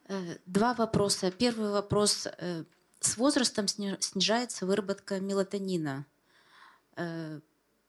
Э, 0.08 0.38
два 0.45 0.76
вопроса. 0.76 1.30
Первый 1.30 1.72
вопрос. 1.72 2.26
Э, 2.26 2.64
с 3.02 3.18
возрастом 3.18 3.68
снижается 3.68 4.66
выработка 4.66 5.20
мелатонина. 5.20 6.06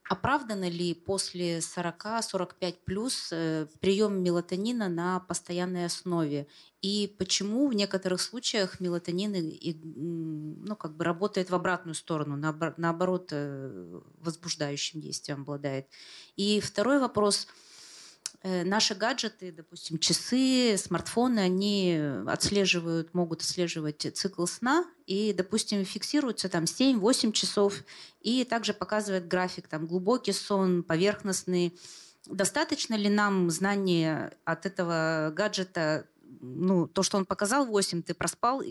Оправдано 0.09 0.69
ли 0.69 0.95
после 0.95 1.59
40-45 1.59 2.77
плюс 2.85 3.29
э, 3.33 3.67
прием 3.81 4.23
мелатонина 4.23 4.89
на 4.89 5.21
постоянной 5.21 5.87
основе? 5.87 6.49
И 6.81 7.15
почему 7.19 7.69
в 7.69 7.75
некоторых 7.75 8.21
случаях 8.21 8.81
мелатонин 8.81 9.55
ну, 9.95 10.77
как 10.77 10.97
бы 10.97 11.05
работает 11.05 11.51
в 11.51 11.55
обратную 11.55 11.95
сторону, 11.95 12.37
наоборот, 12.77 13.29
э, 13.31 14.01
возбуждающим 14.21 15.01
действием 15.01 15.43
обладает? 15.43 15.87
И 16.37 16.61
второй 16.61 16.99
вопрос– 16.99 17.47
наши 18.43 18.95
гаджеты, 18.95 19.53
допустим, 19.53 19.99
часы, 19.99 20.77
смартфоны, 20.77 21.41
они 21.41 21.99
отслеживают, 22.27 23.15
могут 23.15 23.43
отслеживать 23.43 24.07
цикл 24.15 24.47
сна 24.47 24.85
и, 25.07 25.33
допустим, 25.33 25.85
фиксируются 25.85 26.49
там 26.49 26.65
7-8 26.65 27.33
часов 27.33 27.75
и 28.21 28.45
также 28.45 28.75
показывает 28.75 29.29
график, 29.29 29.69
там 29.69 29.87
глубокий 29.87 30.33
сон, 30.33 30.83
поверхностный. 30.83 31.79
Достаточно 32.27 32.95
ли 32.95 33.09
нам 33.09 33.51
знания 33.51 34.33
от 34.45 34.67
этого 34.67 35.33
гаджета, 35.35 36.07
ну, 36.41 36.87
то, 36.87 37.03
что 37.03 37.19
он 37.19 37.27
показал 37.27 37.67
8, 37.67 38.03
ты 38.03 38.15
проспал, 38.15 38.63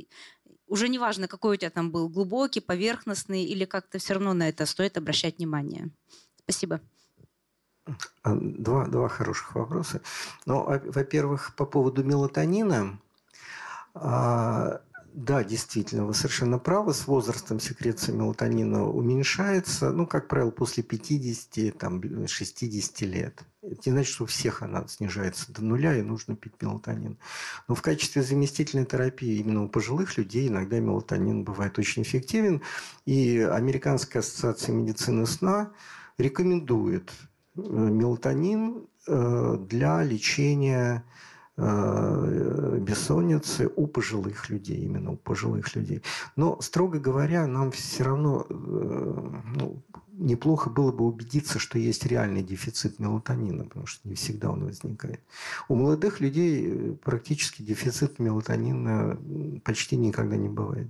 уже 0.67 0.87
не 0.87 0.99
важно, 0.99 1.27
какой 1.27 1.55
у 1.55 1.59
тебя 1.59 1.69
там 1.69 1.91
был, 1.91 2.07
глубокий, 2.07 2.61
поверхностный, 2.61 3.43
или 3.43 3.65
как-то 3.65 3.99
все 3.99 4.13
равно 4.13 4.33
на 4.33 4.47
это 4.47 4.65
стоит 4.65 4.97
обращать 4.97 5.37
внимание. 5.37 5.89
Спасибо. 6.43 6.81
А, 8.23 8.35
два, 8.35 8.85
два 8.85 9.09
хороших 9.09 9.55
вопроса. 9.55 10.01
Ну, 10.45 10.63
во-первых, 10.65 11.55
по 11.55 11.65
поводу 11.65 12.03
мелатонина. 12.03 12.99
А, 13.93 14.81
да, 15.13 15.43
действительно, 15.43 16.05
вы 16.05 16.13
совершенно 16.13 16.57
правы. 16.57 16.93
С 16.93 17.07
возрастом 17.07 17.59
секреция 17.59 18.15
мелатонина 18.15 18.87
уменьшается, 18.87 19.91
ну, 19.91 20.07
как 20.07 20.27
правило, 20.27 20.51
после 20.51 20.83
50, 20.83 21.77
там, 21.77 22.27
60 22.27 23.01
лет. 23.01 23.43
Это 23.61 23.81
не 23.85 23.91
значит, 23.91 24.13
что 24.13 24.23
у 24.23 24.27
всех 24.27 24.61
она 24.61 24.87
снижается 24.87 25.51
до 25.51 25.63
нуля, 25.63 25.95
и 25.97 26.01
нужно 26.01 26.35
пить 26.35 26.53
мелатонин. 26.61 27.17
Но 27.67 27.75
в 27.75 27.81
качестве 27.81 28.23
заместительной 28.23 28.85
терапии 28.85 29.39
именно 29.39 29.63
у 29.63 29.69
пожилых 29.69 30.17
людей 30.17 30.47
иногда 30.47 30.79
мелатонин 30.79 31.43
бывает 31.43 31.77
очень 31.77 32.03
эффективен. 32.03 32.61
И 33.05 33.39
Американская 33.39 34.21
ассоциация 34.21 34.73
медицины 34.73 35.25
сна 35.25 35.71
рекомендует 36.17 37.11
мелатонин 37.55 38.87
э, 39.07 39.57
для 39.67 40.03
лечения 40.03 41.03
Э, 41.63 42.77
бессонницы 42.79 43.69
у 43.75 43.85
пожилых 43.85 44.49
людей, 44.49 44.77
именно 44.77 45.11
у 45.11 45.15
пожилых 45.17 45.75
людей. 45.75 46.01
Но, 46.35 46.59
строго 46.61 46.97
говоря, 46.97 47.45
нам 47.45 47.71
все 47.71 48.03
равно 48.03 48.47
э, 48.49 48.53
ну, 48.53 49.83
неплохо 50.13 50.71
было 50.71 50.91
бы 50.91 51.05
убедиться, 51.05 51.59
что 51.59 51.77
есть 51.77 52.05
реальный 52.05 52.41
дефицит 52.41 52.97
мелатонина, 52.99 53.65
потому 53.65 53.85
что 53.85 54.07
не 54.07 54.15
всегда 54.15 54.49
он 54.49 54.65
возникает. 54.65 55.19
У 55.67 55.75
молодых 55.75 56.19
людей 56.19 56.67
э, 56.67 56.93
практически 57.03 57.61
дефицит 57.61 58.17
мелатонина 58.17 59.19
почти 59.63 59.97
никогда 59.97 60.37
не 60.37 60.49
бывает. 60.49 60.87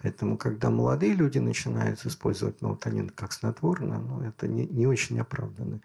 Поэтому, 0.00 0.38
когда 0.38 0.70
молодые 0.70 1.14
люди 1.14 1.38
начинают 1.38 2.04
использовать 2.06 2.62
мелатонин 2.62 3.08
как 3.08 3.32
снотворное, 3.32 3.98
ну, 3.98 4.22
это 4.22 4.46
не, 4.46 4.66
не 4.66 4.86
очень 4.86 5.18
оправданно. 5.18 5.80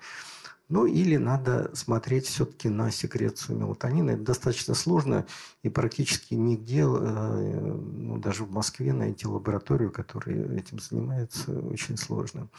Ну 0.70 0.86
или 0.86 1.18
надо 1.18 1.72
смотреть 1.76 2.28
все-таки 2.28 2.70
на 2.70 2.90
секрецию 2.92 3.58
мелатонина. 3.58 4.12
Это 4.12 4.22
достаточно 4.22 4.76
сложно 4.76 5.26
и 5.62 5.70
практически 5.70 6.36
нигде, 6.36 6.82
э, 6.82 6.86
ну, 6.86 8.18
даже 8.18 8.44
в 8.44 8.52
Москве 8.52 8.94
найти 8.94 9.28
лабораторию, 9.28 9.92
которая 9.92 10.58
этим 10.58 10.80
занимается, 10.80 11.60
очень 11.60 11.98
сложно. 11.98 12.50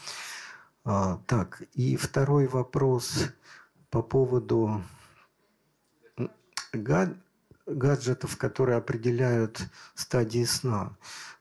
А, 0.83 1.19
так, 1.25 1.63
и 1.73 1.95
второй 1.95 2.47
вопрос 2.47 3.31
по 3.89 4.01
поводу 4.01 4.81
гад 6.73 7.15
гаджетов, 7.65 8.37
которые 8.37 8.77
определяют 8.77 9.59
стадии 9.95 10.43
сна. 10.43 10.95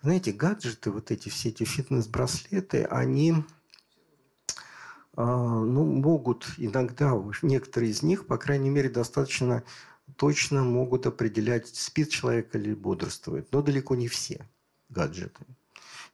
Знаете, 0.05 0.33
гаджеты, 0.33 0.91
вот 0.91 1.11
эти 1.11 1.31
все 1.31 1.49
эти 1.49 1.65
фитнес-браслеты, 1.65 2.85
они 2.85 3.37
а, 5.17 5.25
ну, 5.25 5.83
могут 5.87 6.47
иногда, 6.59 7.19
некоторые 7.41 7.91
из 7.91 8.03
них, 8.03 8.27
по 8.27 8.37
крайней 8.37 8.69
мере, 8.69 8.91
достаточно 8.91 9.65
точно 10.17 10.63
могут 10.63 11.07
определять, 11.07 11.69
спит 11.69 12.11
человек 12.11 12.55
или 12.55 12.75
бодрствует, 12.75 13.51
но 13.51 13.63
далеко 13.63 13.95
не 13.95 14.09
все 14.09 14.47
гаджеты. 14.91 15.47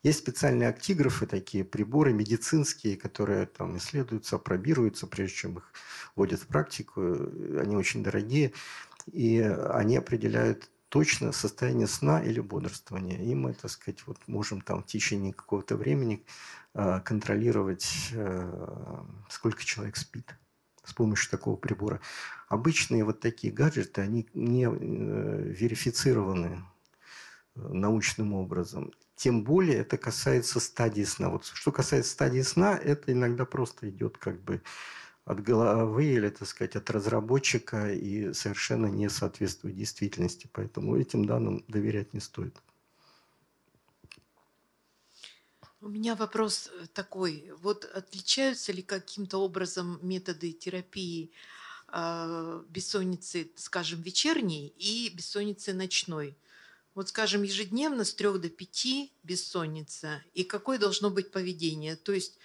Есть 0.05 0.21
специальные 0.21 0.69
актиграфы, 0.69 1.27
такие 1.27 1.65
приборы 1.65 2.13
медицинские, 2.13 2.97
которые 2.97 3.47
там 3.47 3.77
исследуются, 3.77 4.37
апробируются, 4.37 5.09
прежде 5.09 5.35
чем 5.35 5.59
их 5.59 5.73
вводят 6.15 6.39
в 6.39 6.47
практику. 6.47 7.01
Они 7.59 7.75
очень 7.75 8.05
дорогие, 8.05 8.53
и 9.11 9.41
они 9.41 9.97
определяют 9.97 10.71
точно 10.91 11.33
состояние 11.33 11.87
сна 11.87 12.23
или 12.23 12.41
бодрствования. 12.41 13.19
И 13.19 13.35
мы, 13.35 13.55
так 13.55 13.71
сказать, 13.71 14.07
вот 14.07 14.19
можем 14.27 14.61
там 14.61 14.83
в 14.83 14.87
течение 14.87 15.33
какого-то 15.33 15.77
времени 15.77 16.25
Э, 16.73 17.01
контролировать, 17.05 18.11
э, 18.13 19.03
сколько 19.29 19.65
человек 19.65 19.97
спит 19.97 20.37
с 20.85 20.93
помощью 20.93 21.29
такого 21.31 21.57
прибора. 21.57 22.01
Обычные 22.49 23.05
вот 23.05 23.19
такие 23.19 23.53
гаджеты, 23.53 24.03
они 24.03 24.29
не 24.35 24.67
э, 24.67 24.69
верифицированы 24.71 26.63
научным 27.57 28.35
образом. 28.35 28.93
Тем 29.17 29.43
более 29.43 29.79
это 29.79 29.99
касается 29.99 30.61
стадии 30.61 31.03
сна. 31.03 31.29
Вот 31.29 31.45
что 31.45 31.73
касается 31.73 32.13
стадии 32.13 32.43
сна, 32.43 32.77
это 32.77 33.13
иногда 33.13 33.45
просто 33.45 33.91
идет 33.91 34.17
как 34.17 34.41
бы 34.41 34.63
от 35.25 35.43
головы 35.43 36.05
или, 36.05 36.29
так 36.31 36.49
сказать, 36.49 36.77
от 36.77 36.91
разработчика 36.91 37.93
и 37.93 38.33
совершенно 38.33 38.87
не 38.87 39.09
соответствует 39.09 39.77
действительности. 39.77 40.49
Поэтому 40.53 40.97
этим 40.97 41.25
данным 41.25 41.65
доверять 41.69 42.15
не 42.15 42.21
стоит. 42.21 42.57
У 45.83 45.89
меня 45.89 46.15
вопрос 46.15 46.69
э, 46.73 46.87
такой. 46.93 47.51
Вот 47.63 47.85
отличаются 47.85 48.71
ли 48.71 48.83
каким-то 48.83 49.39
образом 49.39 49.99
методы 50.03 50.53
терапии 50.53 51.31
э, 51.89 52.63
бессонницы, 52.69 53.51
скажем, 53.57 54.03
вечерней 54.03 54.75
и 54.77 55.11
бессонницы 55.15 55.73
ночной? 55.73 56.37
Вот, 56.95 57.09
скажем, 57.09 57.45
ежедневно 57.45 58.05
с 58.05 58.13
3 58.13 58.39
до 58.39 58.51
5 58.51 58.87
бессонница. 59.23 60.23
И 60.35 60.45
какое 60.45 60.79
должно 60.79 61.09
быть 61.09 61.31
поведение? 61.31 61.97
То 61.97 62.13
есть, 62.13 62.37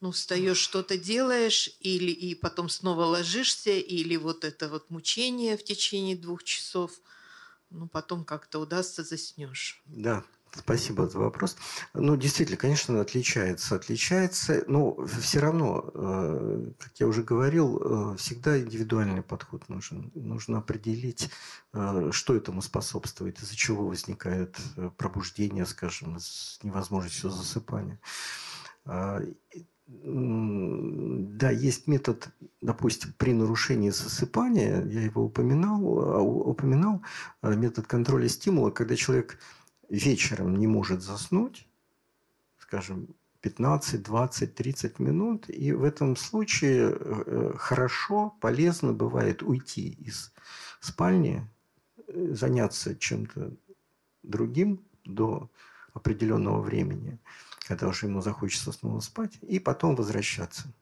ну, 0.00 0.12
встаешь, 0.12 0.58
что-то 0.58 0.96
делаешь, 0.96 1.70
или 1.80 2.10
и 2.10 2.34
потом 2.34 2.68
снова 2.68 3.04
ложишься, 3.04 3.70
или 3.70 4.16
вот 4.16 4.44
это 4.44 4.68
вот 4.68 4.90
мучение 4.90 5.56
в 5.56 5.64
течение 5.64 6.16
двух 6.16 6.44
часов, 6.44 6.92
ну, 7.70 7.86
потом 7.88 8.24
как-то 8.24 8.58
удастся 8.58 9.02
заснешь. 9.04 9.82
Да, 9.86 10.24
Спасибо 10.52 11.08
за 11.08 11.18
вопрос. 11.18 11.56
Ну, 11.94 12.16
действительно, 12.16 12.58
конечно, 12.58 13.00
отличается. 13.00 13.76
Отличается, 13.76 14.64
но 14.66 14.96
все 15.06 15.38
равно, 15.38 15.90
э, 15.94 16.72
как 16.76 16.92
я 16.98 17.06
уже 17.06 17.22
говорил, 17.22 17.78
э, 17.78 18.16
всегда 18.16 18.58
индивидуальный 18.58 19.22
подход 19.22 19.68
нужен. 19.68 20.10
Нужно 20.14 20.58
определить, 20.58 21.30
э, 21.72 22.10
что 22.12 22.34
этому 22.34 22.62
способствует, 22.62 23.40
из-за 23.40 23.54
чего 23.54 23.86
возникает 23.86 24.56
пробуждение, 24.96 25.66
скажем, 25.66 26.18
с 26.18 26.58
невозможностью 26.62 27.30
засыпания. 27.30 28.00
Да, 29.92 31.50
есть 31.50 31.88
метод, 31.88 32.28
допустим, 32.60 33.12
при 33.18 33.32
нарушении 33.32 33.90
засыпания, 33.90 34.84
я 34.86 35.02
его 35.02 35.24
упоминал, 35.24 35.80
а, 35.98 36.20
упоминал 36.20 37.02
метод 37.42 37.86
контроля 37.88 38.28
стимула, 38.28 38.70
когда 38.70 38.94
человек 38.94 39.38
вечером 39.88 40.56
не 40.56 40.68
может 40.68 41.02
заснуть, 41.02 41.66
скажем, 42.58 43.08
15, 43.40 44.02
20, 44.02 44.54
30 44.54 44.98
минут, 45.00 45.48
и 45.48 45.72
в 45.72 45.82
этом 45.82 46.14
случае 46.14 46.94
э, 46.94 47.54
хорошо, 47.56 48.34
полезно 48.40 48.92
бывает 48.92 49.42
уйти 49.42 49.88
из 49.88 50.32
спальни, 50.78 51.46
э, 52.06 52.32
заняться 52.32 52.94
чем-то 52.94 53.52
другим 54.22 54.80
до 55.04 55.50
определенного 55.94 56.60
времени, 56.60 57.18
когда 57.70 57.86
уже 57.86 58.06
ему 58.06 58.20
захочется 58.20 58.72
снова 58.72 58.98
спать, 58.98 59.38
и 59.42 59.60
потом 59.60 59.94
возвращаться. 59.94 60.74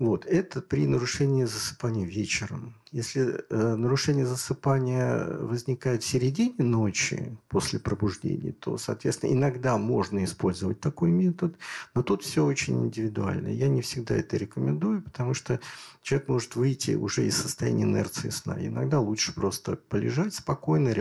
Вот, 0.00 0.26
это 0.26 0.60
при 0.60 0.88
нарушении 0.88 1.44
засыпания 1.44 2.04
вечером. 2.04 2.74
Если 2.90 3.44
э, 3.48 3.76
нарушение 3.76 4.26
засыпания 4.26 5.24
возникает 5.24 6.02
в 6.02 6.06
середине 6.08 6.56
ночи 6.58 7.38
после 7.46 7.78
пробуждения, 7.78 8.50
то, 8.50 8.76
соответственно, 8.76 9.34
иногда 9.34 9.78
можно 9.78 10.24
использовать 10.24 10.80
такой 10.80 11.12
метод, 11.12 11.56
но 11.94 12.02
тут 12.02 12.24
все 12.24 12.44
очень 12.44 12.86
индивидуально. 12.86 13.46
Я 13.46 13.68
не 13.68 13.82
всегда 13.82 14.16
это 14.16 14.36
рекомендую, 14.36 15.02
потому 15.02 15.32
что 15.32 15.60
человек 16.02 16.26
может 16.26 16.56
выйти 16.56 16.96
уже 16.96 17.24
из 17.24 17.36
состояния 17.36 17.84
инерции 17.84 18.30
сна. 18.30 18.56
Иногда 18.58 18.98
лучше 18.98 19.32
просто 19.32 19.76
полежать 19.76 20.34
спокойно, 20.34 20.92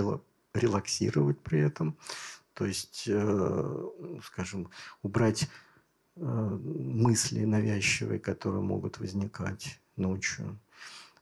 релаксировать 0.54 1.40
при 1.40 1.62
этом. 1.62 1.98
То 2.54 2.66
есть, 2.66 3.06
э, 3.08 3.90
скажем, 4.24 4.70
убрать 5.02 5.50
Э, 6.18 6.24
мысли 6.24 7.46
навязчивые, 7.46 8.20
которые 8.20 8.62
могут 8.62 9.00
возникать 9.00 9.80
ночью. 9.96 10.60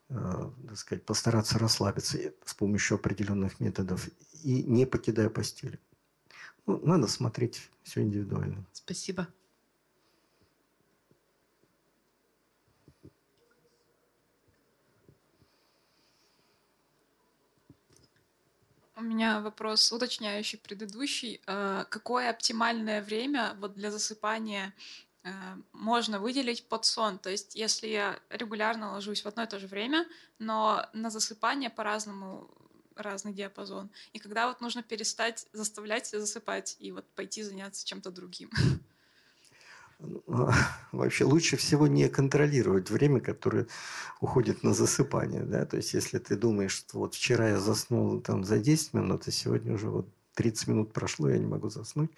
Э, 0.10 0.52
так 0.68 0.78
сказать, 0.78 1.06
постараться 1.06 1.60
расслабиться 1.60 2.18
с 2.44 2.54
помощью 2.56 2.96
определенных 2.96 3.60
методов 3.60 4.10
и 4.44 4.64
не 4.64 4.86
покидая 4.86 5.30
постель. 5.30 5.80
Ну, 6.66 6.80
надо 6.86 7.08
смотреть 7.08 7.70
все 7.84 8.02
индивидуально. 8.02 8.66
Спасибо. 8.74 9.28
У 19.00 19.02
меня 19.02 19.40
вопрос 19.40 19.94
уточняющий 19.94 20.60
предыдущий. 20.60 21.40
Э, 21.48 21.86
какое 21.90 22.30
оптимальное 22.30 23.02
время 23.02 23.56
вот 23.62 23.74
для 23.74 23.92
засыпания 23.92 24.74
э, 25.24 25.30
можно 25.72 26.20
выделить 26.20 26.68
под 26.68 26.84
сон? 26.84 27.18
То 27.18 27.30
есть 27.30 27.56
если 27.56 27.88
я 27.88 28.20
регулярно 28.30 28.92
ложусь 28.92 29.24
в 29.24 29.26
одно 29.26 29.44
и 29.44 29.48
то 29.48 29.58
же 29.58 29.68
время, 29.68 30.06
но 30.38 30.86
на 30.92 31.10
засыпание 31.10 31.70
по-разному 31.70 32.50
разный 32.98 33.32
диапазон, 33.32 33.90
и 34.12 34.20
когда 34.20 34.50
вот 34.50 34.60
нужно 34.60 34.84
перестать 34.84 35.48
заставлять 35.54 36.08
себя 36.08 36.20
засыпать 36.20 36.76
и 36.80 36.92
вот 36.92 37.06
пойти 37.16 37.42
заняться 37.42 37.86
чем-то 37.86 38.12
другим. 38.12 38.52
Вообще 40.92 41.26
лучше 41.26 41.58
всего 41.58 41.88
не 41.88 42.08
контролировать 42.10 42.90
время, 42.90 43.20
которое 43.20 43.68
уходит 44.22 44.64
на 44.64 44.74
засыпание. 44.74 45.44
Да? 45.44 45.66
То 45.66 45.78
есть, 45.78 45.94
если 45.94 46.20
ты 46.20 46.36
думаешь, 46.36 46.72
что 46.72 47.00
вот 47.00 47.16
вчера 47.16 47.50
я 47.50 47.60
заснул 47.60 48.22
там 48.22 48.44
за 48.44 48.60
10 48.60 48.94
минут, 48.94 49.28
а 49.28 49.32
сегодня 49.32 49.74
уже 49.74 49.90
вот 49.90 50.08
30 50.36 50.68
минут 50.68 50.94
прошло, 50.94 51.30
я 51.30 51.38
не 51.38 51.46
могу 51.46 51.70
заснуть. 51.70 52.12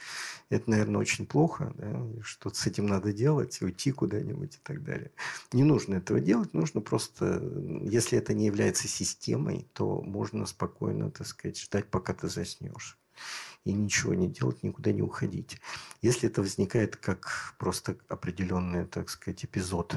Это, 0.49 0.69
наверное, 0.69 1.01
очень 1.01 1.25
плохо. 1.25 1.73
Да? 1.75 2.05
Что-то 2.21 2.55
с 2.55 2.67
этим 2.67 2.85
надо 2.85 3.13
делать, 3.13 3.59
уйти 3.61 3.91
куда-нибудь 3.91 4.55
и 4.55 4.59
так 4.63 4.83
далее. 4.83 5.11
Не 5.51 5.63
нужно 5.63 5.95
этого 5.95 6.19
делать, 6.19 6.53
нужно 6.53 6.81
просто, 6.81 7.41
если 7.81 8.19
это 8.19 8.33
не 8.35 8.45
является 8.45 8.87
системой, 8.87 9.67
то 9.73 10.01
можно 10.01 10.45
спокойно, 10.45 11.09
так 11.09 11.25
сказать, 11.25 11.59
ждать, 11.59 11.87
пока 11.87 12.13
ты 12.13 12.27
заснешь 12.27 12.97
и 13.63 13.73
ничего 13.73 14.13
не 14.13 14.27
делать, 14.27 14.63
никуда 14.63 14.91
не 14.91 15.01
уходить. 15.01 15.59
Если 16.01 16.29
это 16.29 16.41
возникает 16.41 16.95
как 16.95 17.55
просто 17.57 17.97
определенный, 18.07 18.85
так 18.85 19.09
сказать, 19.09 19.45
эпизод, 19.45 19.95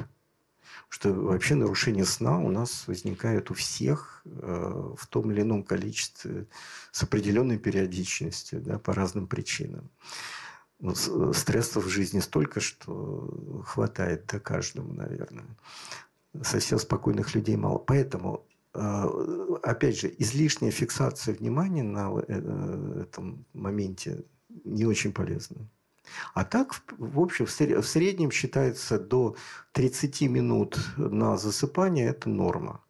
что 0.89 1.11
вообще 1.13 1.55
нарушение 1.55 2.05
сна 2.05 2.39
у 2.39 2.49
нас 2.49 2.87
возникает 2.87 3.49
у 3.49 3.53
всех 3.53 4.21
э, 4.25 4.93
в 4.97 5.07
том 5.07 5.31
или 5.31 5.41
ином 5.41 5.63
количестве 5.63 6.47
с 6.91 7.03
определенной 7.03 7.57
периодичностью, 7.57 8.61
да, 8.61 8.77
по 8.77 8.93
разным 8.93 9.27
причинам. 9.27 9.89
Ну, 10.79 10.93
стрессов 11.33 11.85
в 11.85 11.89
жизни 11.89 12.19
столько, 12.19 12.59
что 12.59 13.63
хватает 13.65 14.25
до 14.27 14.39
каждому, 14.39 14.93
наверное. 14.93 15.45
Совсем 16.43 16.79
спокойных 16.79 17.33
людей 17.33 17.55
мало. 17.55 17.77
Поэтому 17.77 18.45
опять 18.75 19.99
же, 19.99 20.13
излишняя 20.17 20.71
фиксация 20.71 21.35
внимания 21.35 21.83
на 21.83 22.11
э, 22.27 23.01
этом 23.01 23.45
моменте 23.53 24.23
не 24.63 24.85
очень 24.85 25.13
полезна. 25.13 25.67
А 26.33 26.45
так, 26.45 26.83
в 26.97 27.19
общем, 27.19 27.45
в 27.45 27.87
среднем 27.87 28.31
считается 28.31 28.99
до 28.99 29.35
30 29.71 30.21
минут 30.21 30.79
на 30.97 31.37
засыпание– 31.37 32.07
это 32.09 32.29
норма. 32.29 32.83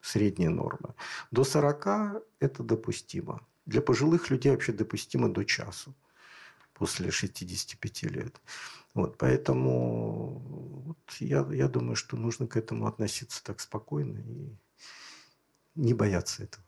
Средняя 0.00 0.50
норма. 0.50 0.94
До 1.30 1.44
40– 1.44 2.22
это 2.40 2.62
допустимо. 2.62 3.40
Для 3.66 3.80
пожилых 3.80 4.30
людей 4.30 4.50
вообще 4.52 4.72
допустимо 4.72 5.28
до 5.28 5.44
часу 5.44 5.94
после 6.74 7.10
65 7.10 8.02
лет. 8.04 8.40
Вот, 8.94 9.16
поэтому 9.16 10.42
вот 10.86 10.98
я, 11.20 11.46
я 11.52 11.68
думаю, 11.68 11.96
что 11.96 12.16
нужно 12.16 12.46
к 12.46 12.56
этому 12.56 12.86
относиться 12.86 13.42
так 13.42 13.60
спокойно 13.60 14.18
и 14.18 14.56
не 15.74 15.94
бояться 15.94 16.44
этого. 16.44 16.64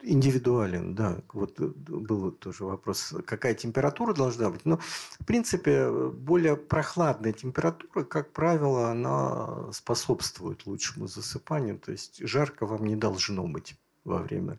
Индивидуален, 0.00 0.94
да. 0.94 1.20
Вот 1.34 1.60
был 1.60 2.32
тоже 2.32 2.64
вопрос, 2.64 3.12
какая 3.26 3.54
температура 3.54 4.14
должна 4.14 4.48
быть. 4.48 4.64
Но, 4.64 4.78
в 4.78 5.24
принципе, 5.26 5.90
более 5.90 6.56
прохладная 6.56 7.34
температура, 7.34 8.04
как 8.04 8.32
правило, 8.32 8.90
она 8.90 9.70
способствует 9.72 10.64
лучшему 10.64 11.08
засыпанию. 11.08 11.78
То 11.78 11.92
есть 11.92 12.26
жарко 12.26 12.64
вам 12.64 12.86
не 12.86 12.96
должно 12.96 13.46
быть 13.46 13.76
во 14.04 14.22
время 14.22 14.58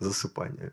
засыпания. 0.00 0.72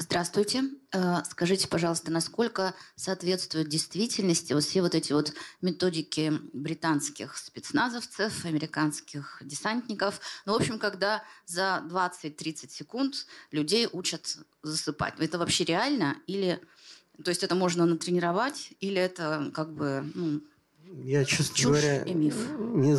Здравствуйте. 0.00 0.62
Э, 0.92 1.24
скажите, 1.28 1.66
пожалуйста, 1.66 2.12
насколько 2.12 2.72
соответствуют 2.94 3.68
действительности 3.68 4.52
вот 4.52 4.62
все 4.62 4.80
вот 4.80 4.94
эти 4.94 5.12
вот 5.12 5.32
методики 5.60 6.32
британских 6.52 7.36
спецназовцев, 7.36 8.44
американских 8.44 9.42
десантников? 9.44 10.20
Ну, 10.46 10.52
в 10.52 10.56
общем, 10.56 10.78
когда 10.78 11.24
за 11.46 11.82
20-30 11.90 12.70
секунд 12.70 13.26
людей 13.50 13.88
учат 13.92 14.38
засыпать. 14.62 15.14
Это 15.18 15.36
вообще 15.36 15.64
реально? 15.64 16.16
Или, 16.28 16.62
то 17.22 17.30
есть 17.30 17.42
это 17.42 17.56
можно 17.56 17.84
натренировать? 17.84 18.70
Или 18.78 19.00
это 19.02 19.50
как 19.52 19.74
бы, 19.74 20.08
ну, 20.14 20.40
я, 20.92 21.24
честно 21.24 21.56
Чушь 21.56 21.66
говоря, 21.66 22.04
Не, 22.04 22.96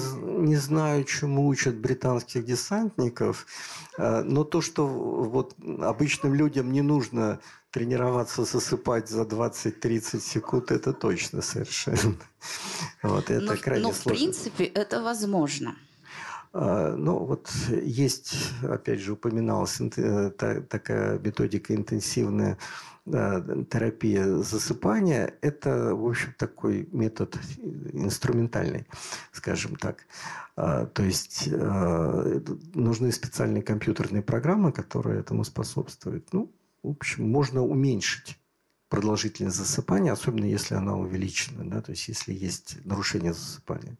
не 0.47 0.55
знаю, 0.55 1.03
чему 1.03 1.47
учат 1.47 1.75
британских 1.75 2.45
десантников, 2.45 3.45
э, 3.97 4.21
но 4.23 4.43
то, 4.43 4.61
что 4.61 4.87
вот 4.87 5.55
обычным 5.79 6.33
людям 6.33 6.71
не 6.71 6.81
нужно 6.81 7.39
тренироваться 7.71 8.45
засыпать 8.45 9.09
за 9.09 9.23
20-30 9.23 10.19
секунд, 10.19 10.71
это 10.71 10.93
точно 10.93 11.41
совершенно. 11.41 12.15
Вот, 13.03 13.29
это 13.29 13.41
но, 13.41 13.57
крайне 13.57 13.87
но 13.87 13.93
сложно. 13.93 14.13
в 14.13 14.17
принципе 14.17 14.63
это 14.63 15.01
возможно. 15.01 15.75
А, 16.51 16.95
ну, 16.95 17.19
вот 17.19 17.49
есть, 17.69 18.35
опять 18.63 18.99
же, 18.99 19.13
упоминалась 19.13 19.79
э, 19.79 20.31
такая 20.31 21.19
методика 21.19 21.75
интенсивная 21.75 22.57
терапия 23.05 24.25
засыпания– 24.37 25.33
это, 25.41 25.95
в 25.95 26.07
общем, 26.07 26.33
такой 26.37 26.87
метод 26.91 27.39
инструментальный, 27.93 28.85
скажем 29.31 29.75
так. 29.77 30.05
А, 30.55 30.85
то 30.85 31.03
есть 31.03 31.49
а, 31.51 32.41
нужны 32.73 33.11
специальные 33.11 33.63
компьютерные 33.63 34.21
программы, 34.21 34.71
которые 34.71 35.21
этому 35.21 35.43
способствуют. 35.43 36.31
Ну, 36.33 36.51
в 36.83 36.89
общем, 36.89 37.29
можно 37.29 37.63
уменьшить 37.63 38.37
продолжительность 38.89 39.57
засыпания, 39.57 40.11
особенно 40.11 40.45
если 40.45 40.75
она 40.75 40.95
увеличена, 40.95 41.69
да, 41.69 41.81
то 41.81 41.91
есть 41.91 42.07
если 42.07 42.33
есть 42.33 42.83
нарушение 42.85 43.33
засыпания. 43.33 43.97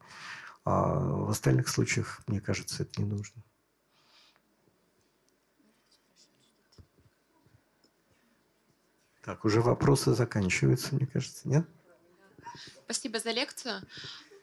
А 0.71 0.93
в 0.93 1.31
остальных 1.31 1.67
случаях, 1.67 2.21
мне 2.27 2.39
кажется, 2.39 2.83
это 2.83 3.01
не 3.01 3.07
нужно. 3.07 3.41
Так, 9.23 9.45
уже 9.45 9.61
вопросы 9.61 10.13
заканчиваются, 10.13 10.93
мне 10.93 11.07
кажется, 11.07 11.47
нет? 11.47 11.67
Спасибо 12.83 13.17
за 13.17 13.31
лекцию. 13.31 13.81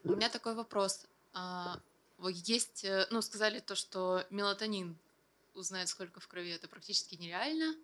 У 0.02 0.16
меня 0.16 0.28
такой 0.28 0.56
вопрос. 0.56 1.06
А, 1.32 1.78
есть, 2.18 2.82
э, 2.82 3.06
ну, 3.12 3.22
сказали 3.22 3.60
то, 3.60 3.76
что 3.76 4.24
мелатонин 4.30 4.98
узнать, 5.54 5.88
сколько 5.88 6.18
в 6.18 6.26
крови, 6.26 6.50
это 6.50 6.66
практически 6.66 7.14
нереально. 7.14 7.76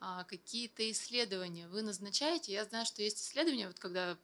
А 0.00 0.24
какие-то 0.24 0.90
исследования 0.90 1.68
вы 1.68 1.82
назначаете? 1.82 2.52
Я 2.52 2.64
знаю, 2.64 2.86
что 2.86 3.02
есть 3.02 3.20
исследования, 3.20 3.68
вот 3.68 3.78
когда 3.78 4.18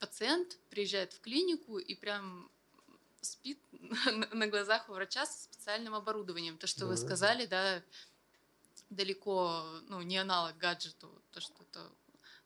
пациент 0.00 0.58
приезжает 0.70 1.12
в 1.12 1.20
клинику 1.20 1.78
и 1.78 1.94
прям 1.94 2.50
спит 3.20 3.60
на 4.32 4.46
глазах 4.48 4.88
у 4.88 4.92
врача 4.92 5.26
с 5.26 5.44
специальным 5.44 5.94
оборудованием. 5.94 6.58
То, 6.58 6.66
что 6.66 6.80
да. 6.80 6.86
вы 6.86 6.96
сказали, 6.96 7.46
да, 7.46 7.82
далеко, 8.88 9.64
ну, 9.88 10.02
не 10.02 10.18
аналог 10.18 10.56
гаджету, 10.56 11.22
то, 11.30 11.40
что 11.40 11.62
это 11.62 11.92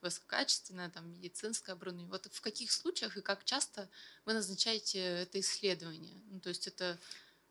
высококачественное, 0.02 0.90
там, 0.90 1.10
медицинское 1.12 1.72
оборудование. 1.72 2.10
Вот 2.10 2.26
в 2.30 2.40
каких 2.42 2.70
случаях 2.70 3.16
и 3.16 3.22
как 3.22 3.44
часто 3.44 3.88
вы 4.26 4.34
назначаете 4.34 4.98
это 4.98 5.40
исследование? 5.40 6.20
Ну, 6.26 6.40
то 6.40 6.50
есть 6.50 6.66
это 6.66 6.98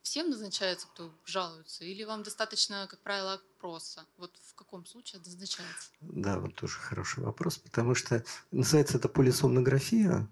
всем 0.03 0.29
назначается, 0.29 0.87
кто 0.87 1.11
жалуется, 1.25 1.83
или 1.85 2.03
вам 2.03 2.23
достаточно, 2.23 2.87
как 2.89 2.99
правило, 2.99 3.33
опроса? 3.33 4.05
Вот 4.17 4.31
в 4.45 4.53
каком 4.55 4.85
случае 4.85 5.19
это 5.21 5.29
назначается? 5.29 5.89
Да, 6.01 6.39
вот 6.39 6.53
тоже 6.55 6.77
хороший 6.77 7.23
вопрос, 7.23 7.57
потому 7.57 7.95
что 7.95 8.23
называется 8.51 8.97
это 8.97 9.07
полисомнография. 9.07 10.27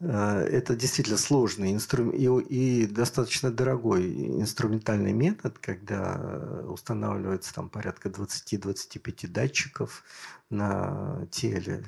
Э, 0.00 0.40
это 0.40 0.74
действительно 0.74 1.18
сложный 1.18 1.72
инструмент 1.72 2.46
и 2.48 2.86
достаточно 2.86 3.50
дорогой 3.50 4.40
инструментальный 4.40 5.12
метод, 5.12 5.58
когда 5.58 6.62
устанавливается 6.66 7.54
там 7.54 7.68
порядка 7.68 8.08
20-25 8.08 9.28
датчиков 9.28 10.02
на 10.48 11.26
теле 11.30 11.84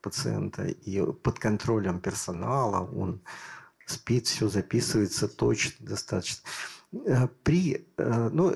пациента 0.00 0.64
и 0.64 1.00
под 1.12 1.38
контролем 1.38 2.00
персонала 2.00 2.84
он 2.84 3.20
спит, 3.86 4.26
все 4.26 4.48
записывается 4.48 5.28
точно, 5.28 5.86
достаточно. 5.86 6.42
Э, 6.92 7.28
при, 7.42 7.86
э, 7.96 8.28
ну, 8.32 8.54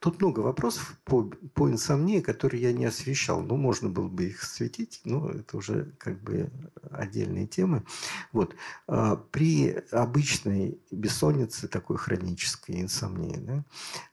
Тут 0.00 0.18
много 0.22 0.40
вопросов 0.40 0.98
по, 1.04 1.24
по 1.52 1.70
инсомнии, 1.70 2.20
которые 2.20 2.62
я 2.62 2.72
не 2.72 2.86
освещал. 2.86 3.42
Ну, 3.42 3.58
можно 3.58 3.90
было 3.90 4.08
бы 4.08 4.24
их 4.24 4.42
осветить, 4.42 5.02
но 5.04 5.28
это 5.28 5.58
уже 5.58 5.92
как 5.98 6.22
бы 6.22 6.50
отдельные 6.90 7.46
темы. 7.46 7.84
Вот. 8.32 8.56
А 8.86 9.16
при 9.16 9.84
обычной 9.90 10.80
бессоннице, 10.90 11.68
такой 11.68 11.98
хронической 11.98 12.80
инсомнии, 12.80 13.64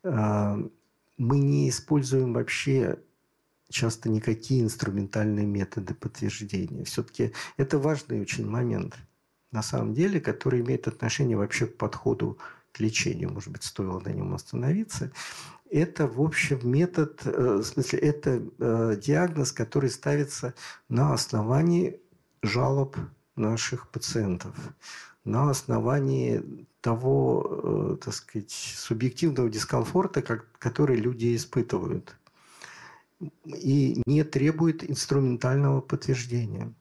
да, 0.04 0.60
мы 1.18 1.40
не 1.40 1.70
используем 1.70 2.34
вообще 2.34 3.00
часто 3.70 4.10
никакие 4.10 4.64
инструментальные 4.64 5.46
методы 5.46 5.94
подтверждения. 5.94 6.84
Все-таки 6.84 7.32
это 7.56 7.80
важный 7.80 8.20
очень 8.20 8.46
момент, 8.46 8.98
на 9.52 9.62
самом 9.62 9.94
деле, 9.94 10.20
который 10.20 10.62
имеет 10.62 10.88
отношение 10.88 11.38
вообще 11.38 11.68
к 11.68 11.78
подходу 11.78 12.38
к 12.72 12.80
лечению. 12.80 13.32
Может 13.32 13.52
быть, 13.52 13.64
стоило 13.64 14.00
на 14.00 14.10
нем 14.10 14.34
остановиться 14.34 15.12
это, 15.70 16.08
в 16.08 16.22
общем, 16.22 16.60
метод, 16.64 17.22
э, 17.26 17.58
в 17.58 17.64
смысле, 17.64 18.00
это 18.00 18.42
э, 18.60 19.00
диагноз, 19.02 19.52
который 19.52 19.90
ставится 19.90 20.54
на 20.90 21.14
основании 21.14 22.00
жалоб 22.42 22.98
наших 23.36 23.90
пациентов 23.90 24.56
на 25.24 25.50
основании 25.50 26.66
того, 26.80 27.98
э, 27.98 27.98
так 28.04 28.14
сказать, 28.14 28.52
субъективного 28.52 29.50
дискомфорта, 29.50 30.22
который 30.22 30.96
люди 30.96 31.36
испытывают, 31.36 32.16
и 33.46 34.02
не 34.06 34.24
требует 34.24 34.90
инструментального 34.90 35.82
подтверждения. 35.82 36.72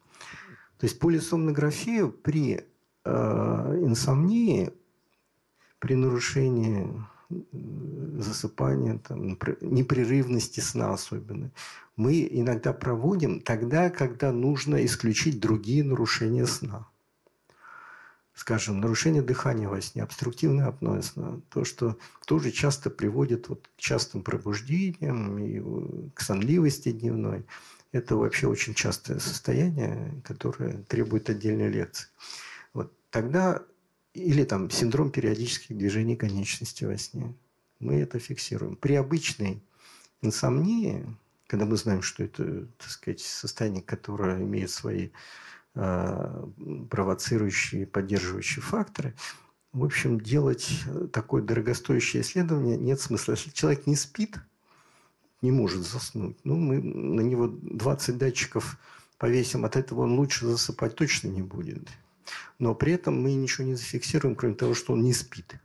То 0.78 0.84
есть 0.84 0.98
полисомнографию 0.98 2.10
при 2.10 2.66
э, 3.04 3.10
инсомнии, 3.82 4.72
при 5.78 5.94
нарушении 5.94 6.88
засыпания, 7.30 8.98
там, 8.98 9.36
непрерывности 9.60 10.60
сна 10.60 10.92
особенно, 10.92 11.50
мы 11.96 12.26
иногда 12.30 12.72
проводим 12.72 13.40
тогда, 13.40 13.90
когда 13.90 14.32
нужно 14.32 14.84
исключить 14.84 15.40
другие 15.40 15.82
нарушения 15.82 16.46
сна. 16.46 16.86
Скажем, 18.34 18.82
нарушение 18.82 19.22
дыхания 19.22 19.66
во 19.66 19.80
сне, 19.80 20.02
обструктивное 20.02 20.66
апноэ 20.66 21.02
сна, 21.02 21.40
то, 21.48 21.64
что 21.64 21.96
тоже 22.26 22.50
часто 22.50 22.90
приводит 22.90 23.48
вот 23.48 23.66
к 23.66 23.80
частым 23.80 24.22
пробуждениям 24.22 25.38
и 25.38 26.10
к 26.12 26.20
сонливости 26.20 26.92
дневной. 26.92 27.46
Это 27.96 28.16
вообще 28.16 28.46
очень 28.46 28.74
частое 28.74 29.18
состояние, 29.20 30.20
которое 30.22 30.82
требует 30.82 31.30
отдельной 31.30 31.68
лекции. 31.68 32.08
Вот 32.74 32.92
тогда 33.10 33.62
или 34.12 34.44
там 34.44 34.70
синдром 34.70 35.10
периодических 35.10 35.76
движений 35.76 36.14
конечности 36.14 36.84
во 36.84 36.98
сне. 36.98 37.34
Мы 37.80 37.94
это 37.94 38.18
фиксируем. 38.18 38.76
При 38.76 38.94
обычной 38.94 39.62
инсомнии, 40.20 41.06
когда 41.46 41.64
мы 41.64 41.76
знаем, 41.76 42.02
что 42.02 42.22
это, 42.22 42.66
так 42.78 42.90
сказать, 42.90 43.20
состояние, 43.20 43.82
которое 43.82 44.42
имеет 44.42 44.70
свои 44.70 45.08
э, 45.74 46.46
провоцирующие, 46.90 47.86
поддерживающие 47.86 48.62
факторы, 48.62 49.14
в 49.72 49.84
общем, 49.84 50.20
делать 50.20 50.70
такое 51.14 51.42
дорогостоящее 51.42 52.22
исследование 52.22 52.76
нет 52.76 53.00
смысла. 53.00 53.32
Если 53.32 53.50
человек 53.50 53.86
не 53.86 53.96
спит, 53.96 54.36
не 55.46 55.52
может 55.52 55.82
заснуть, 55.86 56.36
ну, 56.44 56.56
мы 56.56 56.80
на 56.80 57.22
него 57.22 57.46
20 57.46 58.18
датчиков 58.18 58.78
повесим, 59.18 59.64
от 59.64 59.76
этого 59.76 60.02
он 60.02 60.18
лучше 60.18 60.46
засыпать 60.46 60.94
точно 60.94 61.28
не 61.28 61.42
будет 61.42 61.88
но 62.58 62.74
при 62.74 62.92
этом 62.92 63.20
мы 63.20 63.34
ничего 63.34 63.66
не 63.66 63.74
зафиксируем, 63.74 64.34
кроме 64.34 64.54
того, 64.54 64.74
что 64.74 64.92
он 64.92 65.02
не 65.02 65.12
спит. 65.12 65.56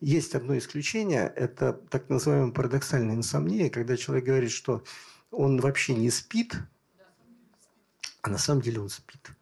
Есть 0.00 0.34
одно 0.34 0.56
исключение, 0.56 1.32
это 1.34 1.72
так 1.72 2.08
называемая 2.08 2.52
парадоксальная 2.52 3.16
инсомния, 3.16 3.68
когда 3.68 3.96
человек 3.96 4.26
говорит, 4.26 4.52
что 4.52 4.84
он 5.30 5.60
вообще 5.60 5.94
не 5.94 6.10
спит, 6.10 6.56
а 8.22 8.30
на 8.30 8.38
самом 8.38 8.62
деле 8.62 8.80
он 8.80 8.90
спит. 8.90 9.32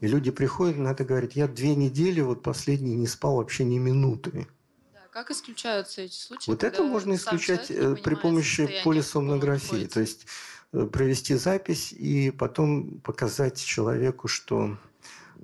И 0.00 0.06
люди 0.06 0.30
приходят 0.30 0.78
на 0.78 0.88
это 0.88 1.04
говорят, 1.04 1.32
я 1.32 1.46
две 1.46 1.76
недели, 1.76 2.20
вот 2.20 2.42
последние 2.42 2.96
не 2.96 3.06
спал 3.06 3.36
вообще 3.36 3.64
ни 3.64 3.78
минуты. 3.78 4.48
Как 5.18 5.32
исключаются 5.32 6.02
эти 6.02 6.14
случаи? 6.14 6.48
Вот 6.48 6.62
это 6.62 6.84
можно 6.84 7.14
исключать 7.14 7.72
э, 7.72 7.96
при 7.96 8.14
помощи 8.14 8.70
полисомнографии. 8.84 9.86
То 9.86 9.98
есть 9.98 10.26
э, 10.72 10.84
провести 10.84 11.34
запись 11.34 11.92
и 11.92 12.30
потом 12.30 13.00
показать 13.00 13.60
человеку, 13.60 14.28
что 14.28 14.76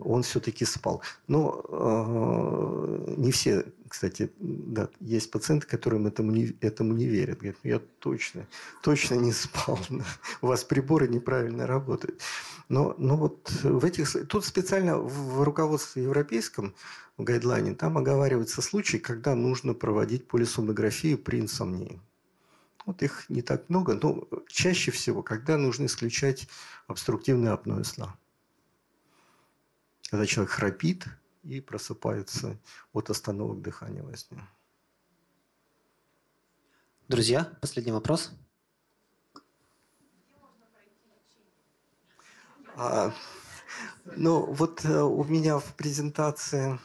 он 0.00 0.22
все-таки 0.22 0.64
спал. 0.64 1.02
Но 1.28 1.64
э, 1.68 3.14
не 3.16 3.30
все, 3.30 3.64
кстати, 3.88 4.32
да, 4.38 4.88
есть 5.00 5.30
пациенты, 5.30 5.66
которым 5.66 6.06
этому 6.06 6.32
не, 6.32 6.56
этому 6.60 6.94
не 6.94 7.06
верят. 7.06 7.38
Говорят, 7.38 7.58
ну, 7.62 7.70
я 7.70 7.78
точно, 7.98 8.46
точно 8.82 9.14
не 9.14 9.32
спал. 9.32 9.78
У 10.42 10.46
вас 10.46 10.64
приборы 10.64 11.08
неправильно 11.08 11.66
работают. 11.66 12.20
Но, 12.68 12.94
но 12.98 13.16
вот 13.16 13.50
в 13.62 13.84
этих... 13.84 14.28
Тут 14.28 14.44
специально 14.44 14.98
в 14.98 15.42
руководстве 15.42 16.04
европейском, 16.04 16.74
в 17.16 17.24
гайдлайне, 17.24 17.74
там 17.74 17.96
оговариваются 17.98 18.62
случаи, 18.62 18.96
когда 18.96 19.34
нужно 19.34 19.74
проводить 19.74 20.26
полисомнографию 20.26 21.18
при 21.18 21.40
инсомнии. 21.40 22.00
Вот 22.86 23.02
их 23.02 23.24
не 23.30 23.40
так 23.40 23.68
много, 23.70 23.98
но 24.02 24.28
чаще 24.48 24.90
всего, 24.90 25.22
когда 25.22 25.56
нужно 25.56 25.86
исключать 25.86 26.48
обструктивное 26.86 27.52
апноэ 27.52 27.84
сна 27.84 28.16
когда 30.14 30.26
человек 30.26 30.52
храпит 30.52 31.06
и 31.42 31.60
просыпается 31.60 32.56
от 32.92 33.10
остановок 33.10 33.60
дыхания 33.62 34.04
во 34.04 34.16
сне. 34.16 34.40
Друзья, 37.08 37.50
последний 37.60 37.90
вопрос. 37.90 38.30
А, 42.76 43.12
ну, 44.14 44.46
вот 44.52 44.84
э, 44.84 45.02
у 45.02 45.24
меня 45.24 45.58
в 45.58 45.74
презентации 45.74 46.78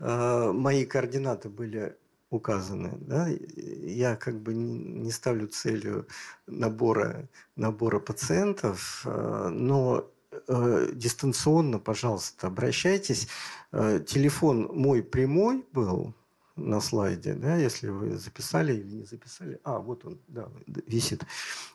э, 0.00 0.50
мои 0.52 0.84
координаты 0.84 1.48
были 1.48 1.96
указаны. 2.30 2.98
Да? 3.02 3.28
Я 3.28 4.16
как 4.16 4.40
бы 4.40 4.52
не 4.52 5.12
ставлю 5.12 5.46
целью 5.46 6.08
набора, 6.48 7.28
набора 7.54 8.00
пациентов, 8.00 9.04
э, 9.06 9.48
но 9.52 10.10
э, 10.48 10.90
дистанционно, 10.92 11.78
пожалуйста, 11.78 12.46
обращайтесь. 12.46 13.28
Э, 13.72 14.00
телефон 14.06 14.70
мой 14.72 15.02
прямой 15.02 15.64
был 15.72 16.14
на 16.56 16.80
слайде, 16.80 17.34
да, 17.34 17.56
если 17.56 17.88
вы 17.88 18.16
записали 18.16 18.74
или 18.74 18.96
не 18.96 19.04
записали. 19.04 19.60
А, 19.64 19.78
вот 19.78 20.04
он, 20.04 20.20
да, 20.28 20.48
висит. 20.66 21.24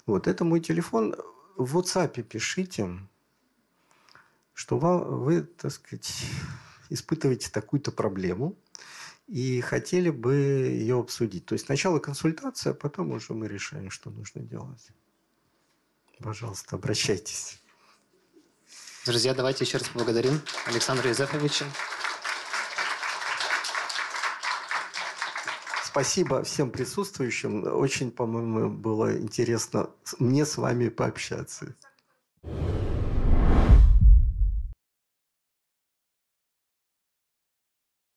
Вот, 0.06 0.27
это 0.27 0.44
мой 0.45 0.61
телефон. 0.61 1.15
В 1.57 1.77
WhatsApp 1.77 2.22
пишите, 2.23 2.99
что 4.53 4.77
вам, 4.77 5.23
вы, 5.23 5.41
так 5.41 5.72
сказать, 5.72 6.23
испытываете 6.90 7.49
такую-то 7.49 7.91
проблему 7.91 8.57
и 9.27 9.61
хотели 9.61 10.10
бы 10.10 10.34
ее 10.34 10.99
обсудить. 10.99 11.45
То 11.45 11.53
есть 11.53 11.65
сначала 11.65 11.99
консультация, 11.99 12.72
а 12.72 12.73
потом 12.73 13.11
уже 13.11 13.34
мы 13.34 13.48
решаем, 13.48 13.90
что 13.91 14.10
нужно 14.10 14.41
делать. 14.41 14.90
Пожалуйста, 16.19 16.76
обращайтесь. 16.76 17.61
Друзья, 19.10 19.34
давайте 19.34 19.65
еще 19.65 19.80
раз 19.80 19.90
поблагодарим 19.90 20.40
Александра 20.68 21.10
Юзефовича. 21.10 21.65
Спасибо 25.84 26.44
всем 26.44 26.69
присутствующим. 26.69 27.64
Очень, 27.76 28.11
по-моему, 28.11 28.69
было 28.69 29.18
интересно 29.18 29.90
мне 30.19 30.45
с 30.45 30.57
вами 30.57 30.90
пообщаться. 30.90 31.73